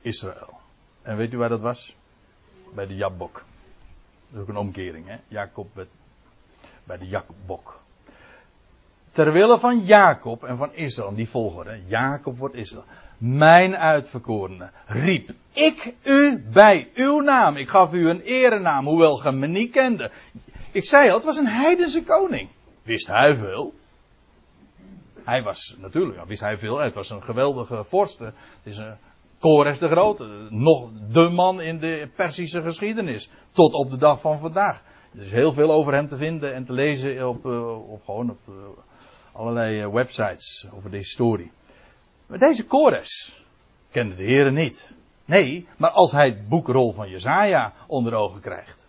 Israël. 0.00 0.58
En 1.02 1.16
weet 1.16 1.32
u 1.32 1.36
waar 1.36 1.48
dat 1.48 1.60
was? 1.60 1.96
Bij 2.74 2.86
de 2.86 2.96
Jabbok. 2.96 3.32
Dat 3.32 4.34
is 4.34 4.40
ook 4.40 4.48
een 4.48 4.56
omkering, 4.56 5.06
hè? 5.06 5.16
Jacob 5.28 5.74
werd 5.74 5.88
bij 6.84 6.98
de 6.98 7.06
Jabbok. 7.06 7.80
Terwille 9.10 9.58
van 9.58 9.78
Jacob 9.78 10.44
en 10.44 10.56
van 10.56 10.74
Israël, 10.74 11.14
die 11.14 11.28
volgorde. 11.28 11.80
Jacob 11.86 12.38
wordt 12.38 12.54
Israël. 12.54 12.84
Mijn 13.18 13.76
uitverkorene 13.76 14.70
riep 14.86 15.30
ik 15.52 15.94
u 16.04 16.44
bij 16.52 16.90
uw 16.94 17.20
naam. 17.20 17.56
Ik 17.56 17.68
gaf 17.68 17.92
u 17.92 18.08
een 18.08 18.20
erenaam, 18.20 18.86
hoewel 18.86 19.16
ge 19.16 19.32
me 19.32 19.46
niet 19.46 19.70
kende. 19.70 20.10
Ik 20.72 20.84
zei 20.84 21.08
al, 21.08 21.14
het 21.14 21.24
was 21.24 21.36
een 21.36 21.46
heidense 21.46 22.02
koning. 22.02 22.48
Wist 22.90 23.06
hij 23.06 23.36
veel? 23.36 23.74
Hij 25.24 25.42
was 25.42 25.76
natuurlijk, 25.78 26.24
wist 26.24 26.40
hij 26.40 26.58
veel. 26.58 26.78
Het 26.78 26.94
was 26.94 27.10
een 27.10 27.22
geweldige 27.22 27.84
vorst. 27.84 28.18
Het 28.18 28.34
is 28.62 28.78
een 28.78 28.96
Kores 29.38 29.78
de 29.78 29.88
Grote. 29.88 30.46
Nog 30.48 30.90
de 31.10 31.28
man 31.28 31.60
in 31.60 31.78
de 31.78 32.08
Persische 32.14 32.62
geschiedenis. 32.62 33.30
Tot 33.50 33.72
op 33.72 33.90
de 33.90 33.96
dag 33.96 34.20
van 34.20 34.38
vandaag. 34.38 34.82
Er 35.14 35.22
is 35.22 35.32
heel 35.32 35.52
veel 35.52 35.72
over 35.72 35.92
hem 35.92 36.08
te 36.08 36.16
vinden 36.16 36.54
en 36.54 36.64
te 36.64 36.72
lezen 36.72 37.28
op, 37.28 37.46
uh, 37.46 37.90
op 37.90 38.04
gewoon 38.04 38.30
op 38.30 38.38
uh, 38.48 38.54
allerlei 39.32 39.82
uh, 39.82 39.92
websites 39.92 40.66
over 40.74 40.90
de 40.90 40.96
historie. 40.96 41.52
Maar 42.26 42.38
deze 42.38 42.66
Kores 42.66 43.44
kende 43.90 44.14
de 44.14 44.22
heren 44.22 44.54
niet. 44.54 44.94
Nee, 45.24 45.68
maar 45.76 45.90
als 45.90 46.12
hij 46.12 46.26
het 46.26 46.48
boekrol 46.48 46.92
van 46.92 47.10
Jezaja 47.10 47.72
onder 47.86 48.14
ogen 48.14 48.40
krijgt, 48.40 48.79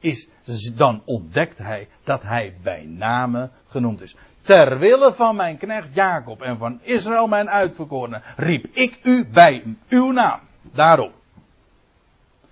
is, 0.00 0.28
dan 0.76 1.02
ontdekt 1.04 1.58
hij 1.58 1.88
dat 2.04 2.22
hij 2.22 2.54
bij 2.62 2.84
name 2.84 3.50
genoemd 3.66 4.00
is. 4.00 4.16
Ter 4.40 4.78
wille 4.78 5.12
van 5.12 5.36
mijn 5.36 5.58
knecht 5.58 5.94
Jacob 5.94 6.42
en 6.42 6.58
van 6.58 6.80
Israël 6.82 7.26
mijn 7.26 7.50
uitverkorene, 7.50 8.22
riep 8.36 8.66
ik 8.72 8.98
u 9.02 9.26
bij 9.26 9.76
uw 9.88 10.10
naam. 10.10 10.40
Daarom. 10.72 11.12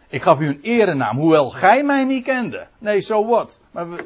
Ik 0.09 0.23
gaf 0.23 0.41
u 0.41 0.47
een 0.47 0.61
erenaam, 0.63 1.17
hoewel 1.17 1.51
gij 1.51 1.85
mij 1.85 2.05
niet 2.05 2.25
kende. 2.25 2.67
Nee, 2.79 3.01
so 3.01 3.27
what. 3.27 3.61
Maar 3.71 3.91
we, 3.91 4.05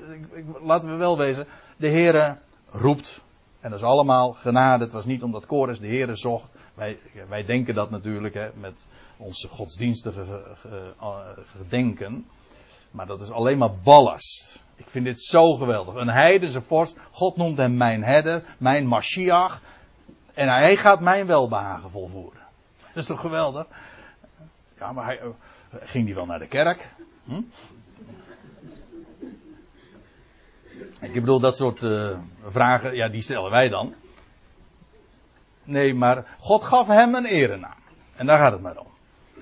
laten 0.63 0.91
we 0.91 0.97
wel 0.97 1.19
wezen, 1.19 1.47
de 1.77 1.89
Heere 1.89 2.37
roept. 2.69 3.21
En 3.61 3.71
dat 3.71 3.79
is 3.79 3.85
allemaal 3.85 4.33
genade. 4.33 4.85
Het 4.85 4.93
was 4.93 5.05
niet 5.05 5.23
omdat 5.23 5.47
Kores 5.47 5.81
de 5.81 5.87
Heere 5.87 6.15
zocht. 6.15 6.51
Wij, 6.75 6.99
wij 7.29 7.45
denken 7.45 7.75
dat 7.75 7.91
natuurlijk 7.91 8.35
hè, 8.35 8.49
met 8.55 8.87
onze 9.17 9.49
godsdienstige 9.49 10.25
gedenken. 11.57 12.27
Maar 12.93 13.07
dat 13.07 13.21
is 13.21 13.31
alleen 13.31 13.59
maar 13.59 13.75
ballast. 13.83 14.63
Ik 14.77 14.89
vind 14.89 15.05
dit 15.05 15.21
zo 15.21 15.55
geweldig. 15.55 15.95
Een 15.95 16.09
heidense 16.09 16.63
vorst. 16.63 16.99
God 17.11 17.37
noemt 17.37 17.59
hem 17.59 17.77
mijn 17.77 18.05
herder, 18.05 18.45
mijn 18.59 18.87
Mashiach. 18.87 19.63
En 20.35 20.49
hij 20.49 20.77
gaat 20.77 21.01
mijn 21.01 21.27
welbehagen 21.27 21.91
volvoeren. 21.91 22.43
Dat 22.79 23.03
is 23.03 23.07
toch 23.07 23.21
geweldig? 23.21 23.67
Ja, 24.79 24.93
maar 24.93 25.05
hij, 25.05 25.21
uh, 25.23 25.29
ging 25.71 26.05
hij 26.07 26.15
wel 26.15 26.27
naar 26.27 26.39
de 26.39 26.47
kerk? 26.47 26.95
Hm? 27.25 27.41
Ik 31.01 31.13
bedoel, 31.13 31.41
dat 31.41 31.57
soort 31.57 31.83
uh, 31.83 32.19
vragen, 32.49 32.95
ja, 32.95 33.09
die 33.09 33.23
stellen 33.23 33.51
wij 33.51 33.69
dan. 33.69 33.95
Nee, 35.65 35.95
maar 35.95 36.37
God 36.39 36.65
gaf 36.65 36.87
hem 36.87 37.15
een 37.15 37.27
erenaam. 37.27 37.81
En 38.17 38.27
daar 38.27 38.39
gaat 38.39 38.53
het 38.53 38.61
maar 38.61 38.77
om. 38.77 38.92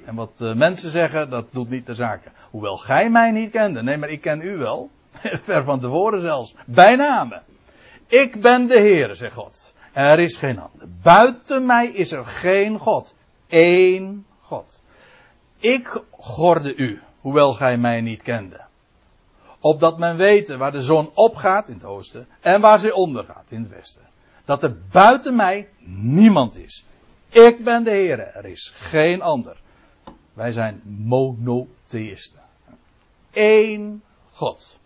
En 0.05 0.14
wat 0.14 0.32
uh, 0.38 0.55
mensen 0.55 0.90
zeggen, 0.90 1.30
dat 1.30 1.46
doet 1.51 1.70
niet 1.70 1.86
de 1.86 1.94
zaken. 1.94 2.32
Hoewel 2.51 2.76
gij 2.76 3.11
mij 3.11 3.30
niet 3.30 3.51
kende. 3.51 3.82
Nee, 3.82 3.96
maar 3.96 4.09
ik 4.09 4.20
ken 4.20 4.40
u 4.42 4.57
wel. 4.57 4.90
Ver 5.20 5.64
van 5.64 5.80
tevoren 5.80 6.20
zelfs. 6.20 6.55
Bij 6.66 6.96
name. 6.96 7.42
Ik 8.07 8.40
ben 8.40 8.66
de 8.66 8.80
Heer, 8.80 9.16
zegt 9.16 9.34
God. 9.34 9.74
Er 9.92 10.18
is 10.18 10.36
geen 10.36 10.59
ander. 10.59 10.88
Buiten 11.03 11.66
mij 11.66 11.86
is 11.86 12.12
er 12.12 12.26
geen 12.26 12.78
God. 12.78 13.14
Eén 13.48 14.26
God. 14.40 14.82
Ik 15.59 16.03
gorde 16.11 16.76
u, 16.76 17.01
hoewel 17.20 17.55
gij 17.55 17.76
mij 17.76 18.01
niet 18.01 18.22
kende. 18.22 18.61
Opdat 19.61 19.98
men 19.98 20.16
weten 20.16 20.59
waar 20.59 20.72
de 20.72 20.82
zon 20.82 21.11
opgaat 21.14 21.68
in 21.68 21.74
het 21.74 21.84
oosten 21.84 22.26
en 22.40 22.61
waar 22.61 22.78
zij 22.78 22.92
ondergaat 22.92 23.44
in 23.48 23.61
het 23.61 23.70
westen. 23.70 24.03
Dat 24.44 24.62
er 24.62 24.76
buiten 24.90 25.36
mij 25.36 25.68
niemand 25.84 26.57
is. 26.57 26.84
Ik 27.28 27.64
ben 27.64 27.84
de 27.84 27.90
Heer, 27.90 28.18
er 28.18 28.44
is 28.44 28.72
geen 28.76 29.22
ander. 29.22 29.57
Wij 30.41 30.53
zijn 30.53 30.82
monotheïsten. 30.84 32.41
Eén 33.32 34.03
God. 34.30 34.78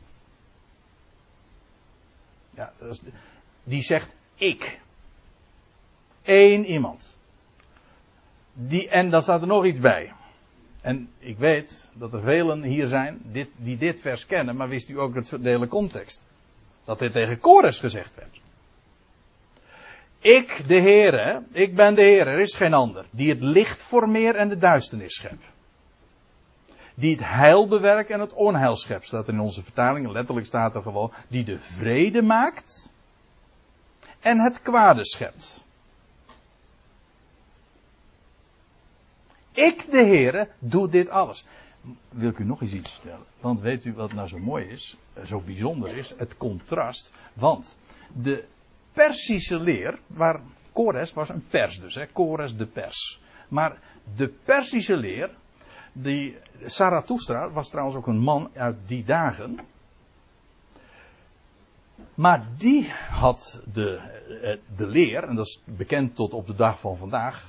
Ja, 2.50 2.72
die 3.64 3.82
zegt 3.82 4.14
ik. 4.34 4.80
Eén 6.22 6.66
iemand. 6.66 7.16
Die, 8.52 8.88
en 8.88 9.10
dan 9.10 9.22
staat 9.22 9.40
er 9.40 9.46
nog 9.46 9.64
iets 9.64 9.80
bij. 9.80 10.12
En 10.80 11.08
ik 11.18 11.38
weet 11.38 11.90
dat 11.94 12.12
er 12.12 12.20
velen 12.20 12.62
hier 12.62 12.86
zijn 12.86 13.20
dit, 13.24 13.48
die 13.56 13.76
dit 13.76 14.00
vers 14.00 14.26
kennen, 14.26 14.56
maar 14.56 14.68
wist 14.68 14.88
u 14.88 14.98
ook 14.98 15.14
het 15.14 15.28
de 15.28 15.48
hele 15.48 15.68
context? 15.68 16.26
Dat 16.84 16.98
dit 16.98 17.12
tegen 17.12 17.38
Kores 17.38 17.78
gezegd 17.78 18.14
werd. 18.14 18.40
Ik, 20.24 20.68
de 20.68 20.80
Heere, 20.80 21.42
ik 21.52 21.74
ben 21.74 21.94
de 21.94 22.02
Heer, 22.02 22.26
er 22.26 22.38
is 22.38 22.54
geen 22.54 22.74
ander, 22.74 23.06
die 23.10 23.28
het 23.28 23.42
licht 23.42 23.82
formeert 23.82 24.36
en 24.36 24.48
de 24.48 24.56
duisternis 24.56 25.14
schept. 25.14 25.44
Die 26.94 27.10
het 27.10 27.24
heil 27.24 27.68
bewerkt 27.68 28.10
en 28.10 28.20
het 28.20 28.32
onheil 28.32 28.76
schept, 28.76 29.06
staat 29.06 29.28
in 29.28 29.40
onze 29.40 29.62
vertaling, 29.62 30.10
letterlijk 30.10 30.46
staat 30.46 30.74
er 30.74 30.82
gewoon, 30.82 31.12
die 31.28 31.44
de 31.44 31.58
vrede 31.58 32.22
maakt 32.22 32.92
en 34.20 34.40
het 34.40 34.62
kwade 34.62 35.06
schept. 35.06 35.64
Ik, 39.52 39.90
de 39.90 40.04
Heere, 40.04 40.48
doe 40.58 40.88
dit 40.88 41.08
alles. 41.08 41.46
Wil 42.08 42.30
ik 42.30 42.38
u 42.38 42.44
nog 42.44 42.62
eens 42.62 42.72
iets 42.72 42.92
vertellen? 42.92 43.26
Want 43.40 43.60
weet 43.60 43.84
u 43.84 43.92
wat 43.92 44.12
nou 44.12 44.28
zo 44.28 44.38
mooi 44.38 44.66
is, 44.66 44.96
zo 45.26 45.40
bijzonder 45.40 45.96
is? 45.96 46.14
Het 46.16 46.36
contrast. 46.36 47.12
Want 47.34 47.76
de 48.12 48.44
Persische 48.94 49.58
leer, 49.58 49.98
waar 50.06 50.40
Kores 50.72 51.12
was 51.12 51.28
een 51.28 51.44
pers 51.50 51.80
dus, 51.80 51.94
hè, 51.94 52.06
Kores 52.06 52.56
de 52.56 52.66
pers. 52.66 53.20
Maar 53.48 53.78
de 54.16 54.28
Persische 54.28 54.96
leer, 54.96 55.30
die 55.92 56.36
Zarathustra 56.64 57.50
was 57.50 57.68
trouwens 57.70 57.96
ook 57.96 58.06
een 58.06 58.18
man 58.18 58.50
uit 58.54 58.76
die 58.86 59.04
dagen. 59.04 59.60
Maar 62.14 62.46
die 62.58 62.92
had 63.08 63.62
de, 63.72 63.96
eh, 64.42 64.58
de 64.76 64.86
leer, 64.86 65.24
en 65.24 65.34
dat 65.34 65.46
is 65.46 65.60
bekend 65.64 66.16
tot 66.16 66.32
op 66.34 66.46
de 66.46 66.54
dag 66.54 66.80
van 66.80 66.96
vandaag. 66.96 67.46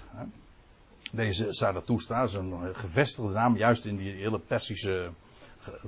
Deze 1.12 1.54
Zarathustra 1.54 2.24
is 2.24 2.34
een 2.34 2.76
gevestigde 2.76 3.32
naam, 3.32 3.58
juist 3.58 3.86
in 3.86 3.98
die 3.98 4.12
hele 4.12 4.40
Persische, 4.40 5.12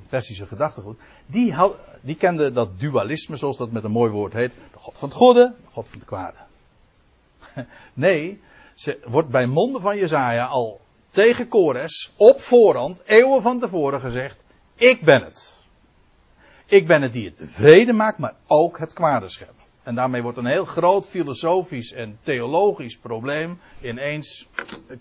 Persische 0.10 0.48
gedachtegoed. 0.48 0.98
Die, 1.26 1.56
die 2.02 2.16
kende 2.16 2.52
dat 2.52 2.80
dualisme, 2.80 3.36
zoals 3.36 3.58
dat 3.58 3.72
met 3.72 3.84
een 3.84 3.92
mooi 3.92 4.12
woord 4.12 4.34
heet. 4.34 4.54
De 4.72 4.80
God 4.80 4.98
van 4.98 5.10
het 5.10 5.18
goede, 5.18 5.56
de 5.66 5.72
God 5.72 5.90
van 5.90 6.00
het 6.00 6.08
kwade. 6.08 6.38
Nee, 7.94 8.42
ze 8.74 9.00
wordt 9.06 9.30
bij 9.30 9.46
monden 9.46 9.82
van 9.82 9.98
Jezaja 9.98 10.46
al 10.46 10.82
tegen 11.10 11.48
Kores 11.48 12.14
op 12.16 12.42
voorhand, 12.42 13.02
eeuwen 13.06 13.42
van 13.42 13.60
tevoren 13.60 14.02
gezegd: 14.02 14.44
Ik 14.76 15.02
ben 15.02 15.24
het. 15.24 15.58
Ik 16.66 16.88
ben 16.88 17.02
het 17.02 17.14
die 17.14 17.26
het 17.26 17.36
tevreden 17.36 17.96
maakt, 17.96 18.18
maar 18.18 18.36
ook 18.48 18.80
het 18.80 18.94
kwade 18.94 19.30
schept. 19.30 19.66
En 19.84 19.96
daarmee 19.96 20.22
wordt 20.22 20.38
een 20.38 20.46
heel 20.46 20.66
groot 20.66 21.08
filosofisch 21.08 21.92
en 21.92 22.18
theologisch 22.22 22.98
probleem 22.98 23.60
ineens 23.82 24.48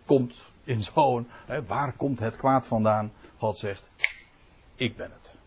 komt 0.04 0.52
in 0.64 0.82
zo'n. 0.82 1.28
Waar 1.66 1.92
komt 1.96 2.18
het 2.18 2.36
kwaad 2.36 2.66
vandaan? 2.66 3.12
God 3.38 3.58
zegt: 3.58 3.90
Ik 4.76 4.96
ben 4.96 5.10
het. 5.12 5.38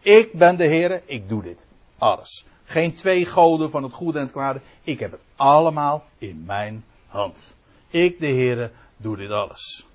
Ik 0.00 0.32
ben 0.32 0.56
de 0.56 0.66
Heer, 0.66 1.02
ik 1.04 1.28
doe 1.28 1.42
dit. 1.42 1.66
Alles. 1.98 2.44
Geen 2.64 2.94
twee 2.94 3.26
goden 3.26 3.70
van 3.70 3.82
het 3.82 3.92
goede 3.92 4.18
en 4.18 4.24
het 4.24 4.32
kwade. 4.32 4.60
Ik 4.82 4.98
heb 4.98 5.10
het 5.10 5.24
allemaal 5.36 6.04
in 6.18 6.42
mijn 6.46 6.84
hand. 7.06 7.56
Ik, 7.88 8.20
de 8.20 8.26
Heer, 8.26 8.70
doe 8.96 9.16
dit 9.16 9.30
alles. 9.30 9.86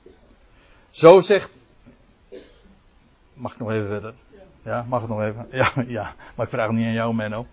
Zo 0.90 1.20
zegt. 1.20 1.58
Mag 3.34 3.54
ik 3.54 3.60
nog 3.60 3.72
even 3.72 3.88
verder? 3.88 4.14
Ja, 4.64 4.86
mag 4.88 5.02
het 5.02 5.10
nog 5.10 5.22
even? 5.22 5.48
Ja, 5.52 5.72
ja. 5.88 6.14
Maar 6.36 6.46
ik 6.46 6.52
vraag 6.52 6.68
het 6.68 6.76
niet 6.76 6.86
aan 6.86 6.94
jou, 6.94 7.16
Menno. 7.16 7.46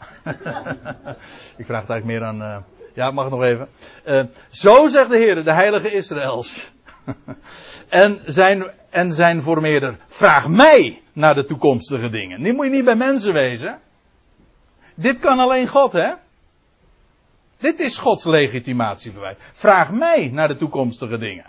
ik 1.60 1.66
vraag 1.66 1.80
het 1.80 1.90
eigenlijk 1.90 2.04
meer 2.04 2.24
aan. 2.24 2.42
Uh... 2.42 2.56
Ja, 2.94 3.10
mag 3.10 3.24
het 3.24 3.34
nog 3.34 3.42
even? 3.42 3.68
Uh, 4.06 4.22
zo 4.50 4.88
zegt 4.88 5.10
de 5.10 5.16
Heer, 5.16 5.44
de 5.44 5.52
Heilige 5.52 5.92
Israëls. 5.92 6.72
en, 7.88 8.20
zijn, 8.26 8.70
en 8.90 9.12
zijn 9.12 9.42
formeerder. 9.42 9.98
Vraag 10.06 10.48
mij 10.48 11.02
naar 11.16 11.34
de 11.34 11.44
toekomstige 11.44 12.10
dingen. 12.10 12.40
Nu 12.40 12.52
moet 12.52 12.64
je 12.64 12.72
niet 12.72 12.84
bij 12.84 12.96
mensen 12.96 13.32
wezen. 13.32 13.80
Dit 14.94 15.18
kan 15.18 15.38
alleen 15.38 15.68
God, 15.68 15.92
hè? 15.92 16.12
Dit 17.58 17.80
is 17.80 17.98
Gods 17.98 18.24
legitimatiebewijs. 18.24 19.36
Vraag 19.52 19.90
mij 19.90 20.30
naar 20.32 20.48
de 20.48 20.56
toekomstige 20.56 21.18
dingen. 21.18 21.46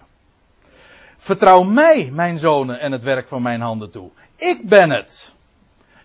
Vertrouw 1.18 1.63
mij, 1.63 2.09
mijn 2.11 2.39
zonen, 2.39 2.80
en 2.80 2.91
het 2.91 3.03
werk 3.03 3.28
van 3.28 3.41
mijn 3.41 3.61
handen 3.61 3.91
toe. 3.91 4.11
Ik 4.36 4.70
ben 4.70 4.91
het 4.91 5.36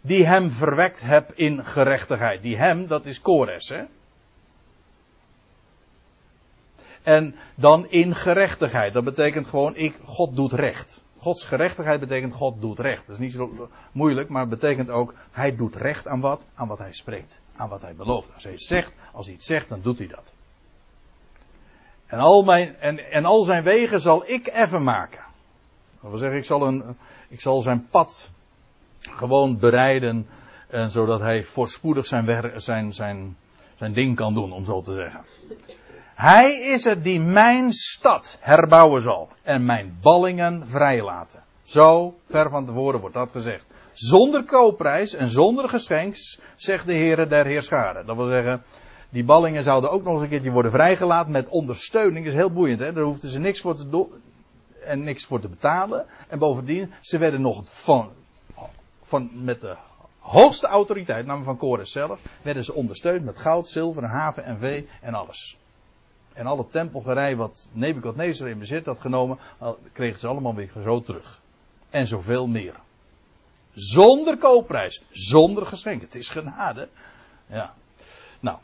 die 0.01 0.27
hem 0.27 0.51
verwekt 0.51 1.03
heb 1.03 1.33
in 1.35 1.65
gerechtigheid. 1.65 2.43
Die 2.43 2.57
hem, 2.57 2.87
dat 2.87 3.07
is 3.07 3.21
Kores, 3.21 3.69
hè? 3.69 3.85
En 7.03 7.35
dan 7.55 7.87
in 7.91 8.15
gerechtigheid. 8.15 8.93
Dat 8.93 9.05
betekent 9.05 9.47
gewoon, 9.47 9.77
ik, 9.77 9.95
God 10.05 10.37
doet 10.37 10.53
recht. 10.53 11.02
Gods 11.23 11.45
gerechtigheid 11.45 12.01
betekent 12.01 12.33
God 12.33 12.61
doet 12.61 12.79
recht. 12.79 13.07
Dat 13.07 13.15
is 13.15 13.21
niet 13.21 13.33
zo 13.33 13.69
moeilijk, 13.93 14.29
maar 14.29 14.49
betekent 14.49 14.91
ook, 14.91 15.15
hij 15.31 15.57
doet 15.57 15.77
recht 15.77 16.07
aan 16.07 16.21
wat? 16.21 16.45
Aan 16.55 16.69
wat 16.69 16.79
hij 16.79 16.93
spreekt. 16.93 17.41
Aan 17.57 17.69
wat 17.69 17.83
hij 17.83 17.95
belooft. 17.95 18.35
Als 18.35 18.45
hij 18.45 18.59
zegt, 18.59 18.93
als 19.13 19.27
hij 19.27 19.35
iets 19.35 19.47
zegt, 19.47 19.69
dan 19.69 19.81
doet 19.83 19.99
hij 19.99 20.07
dat. 20.07 20.33
En 22.07 22.19
al, 22.19 22.43
mijn, 22.43 22.77
en, 22.77 23.11
en 23.11 23.25
al 23.25 23.43
zijn 23.43 23.63
wegen 23.63 24.01
zal 24.01 24.29
ik 24.29 24.49
even 24.49 24.83
maken. 24.83 25.25
Dat 26.01 26.11
wil 26.11 26.19
zeggen, 26.19 26.39
ik 26.39 26.45
zal, 26.45 26.67
een, 26.67 26.97
ik 27.29 27.41
zal 27.41 27.63
zijn 27.63 27.87
pad 27.91 28.31
gewoon 28.99 29.59
bereiden. 29.59 30.27
En 30.69 30.91
zodat 30.91 31.21
hij 31.21 31.45
voorspoedig 31.45 32.07
zijn, 32.07 32.53
zijn, 32.61 32.93
zijn, 32.93 33.37
zijn 33.75 33.93
ding 33.93 34.17
kan 34.17 34.35
doen, 34.35 34.53
om 34.53 34.65
zo 34.65 34.83
te 34.83 34.95
zeggen. 34.95 35.25
Hij 36.15 36.53
is 36.59 36.85
het 36.85 37.05
die 37.05 37.21
mijn 37.21 37.73
stad 37.73 38.39
herbouwen 38.41 39.03
zal. 39.03 39.29
En 39.43 39.65
mijn 39.65 39.99
ballingen 40.01 40.67
vrijlaten. 40.67 41.43
Zo 41.63 42.15
ver 42.25 42.51
van 42.51 42.67
tevoren 42.67 43.01
wordt 43.01 43.15
dat 43.15 43.31
gezegd. 43.31 43.65
Zonder 43.93 44.45
koopprijs 44.45 45.15
en 45.15 45.29
zonder 45.29 45.69
geschenks, 45.69 46.41
zegt 46.57 46.87
de 46.87 46.95
Heere 46.95 47.27
der 47.27 47.47
Heerscharen. 47.47 48.07
Dat 48.07 48.17
wil 48.17 48.27
zeggen, 48.27 48.63
die 49.11 49.25
ballingen 49.25 49.63
zouden 49.63 49.91
ook 49.91 50.03
nog 50.03 50.13
eens 50.13 50.23
een 50.23 50.29
keertje 50.29 50.51
worden 50.51 50.71
vrijgelaten 50.71 51.33
met 51.33 51.49
ondersteuning. 51.49 52.25
Dat 52.25 52.35
is 52.35 52.41
heel 52.41 52.53
boeiend, 52.53 52.81
hè? 52.81 52.93
Daar 52.93 53.05
hoefden 53.05 53.31
ze 53.31 53.39
niks 53.39 53.61
voor 53.61 53.77
te 53.77 53.89
doen 53.89 54.09
en 54.85 55.05
niks 55.05 55.25
voor 55.25 55.41
te 55.41 55.49
betalen. 55.49 56.07
En 56.29 56.39
bovendien, 56.39 56.93
ze 57.01 57.19
werden 57.19 57.41
nog 57.41 57.63
van, 57.65 58.11
van, 59.03 59.31
met 59.35 59.61
de 59.61 59.77
hoogste 60.19 60.67
autoriteit, 60.67 61.27
namelijk 61.27 61.59
van 61.59 61.69
Kores 61.69 61.93
zelf, 61.93 62.21
werden 62.43 62.65
ze 62.65 62.75
ondersteund 62.75 63.25
met 63.25 63.39
goud, 63.39 63.69
zilver, 63.69 64.05
haven 64.05 64.45
en 64.45 64.59
vee 64.59 64.89
en 65.01 65.15
alles. 65.15 65.57
En 66.35 66.47
alle 66.47 66.67
tempelgerij 66.67 67.37
wat 67.37 67.69
Nebukadnezar 67.73 68.49
in 68.49 68.59
bezit 68.59 68.87
had 68.87 69.01
genomen, 69.01 69.39
kregen 69.93 70.19
ze 70.19 70.27
allemaal 70.29 70.55
weer 70.55 70.71
zo 70.83 71.01
terug. 71.01 71.41
En 71.91 72.07
zoveel 72.07 72.47
meer. 72.47 72.75
Zonder 73.73 74.39
koopprijs, 74.39 75.03
zonder 75.11 75.67
geschenk. 75.67 76.01
Het 76.01 76.15
is 76.15 76.29
genade. 76.29 76.89
Ja. 77.47 77.75
Nou, 78.41 78.59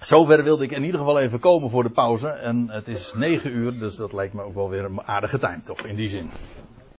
zover 0.00 0.44
wilde 0.44 0.64
ik 0.64 0.70
in 0.70 0.84
ieder 0.84 1.00
geval 1.00 1.18
even 1.18 1.38
komen 1.38 1.70
voor 1.70 1.82
de 1.82 1.90
pauze. 1.90 2.28
En 2.28 2.70
het 2.70 2.88
is 2.88 3.12
negen 3.14 3.54
uur, 3.54 3.78
dus 3.78 3.96
dat 3.96 4.12
lijkt 4.12 4.34
me 4.34 4.42
ook 4.42 4.54
wel 4.54 4.68
weer 4.68 4.84
een 4.84 5.02
aardige 5.02 5.38
tijd 5.38 5.64
toch, 5.64 5.80
in 5.80 5.96
die 5.96 6.08
zin. 6.08 6.30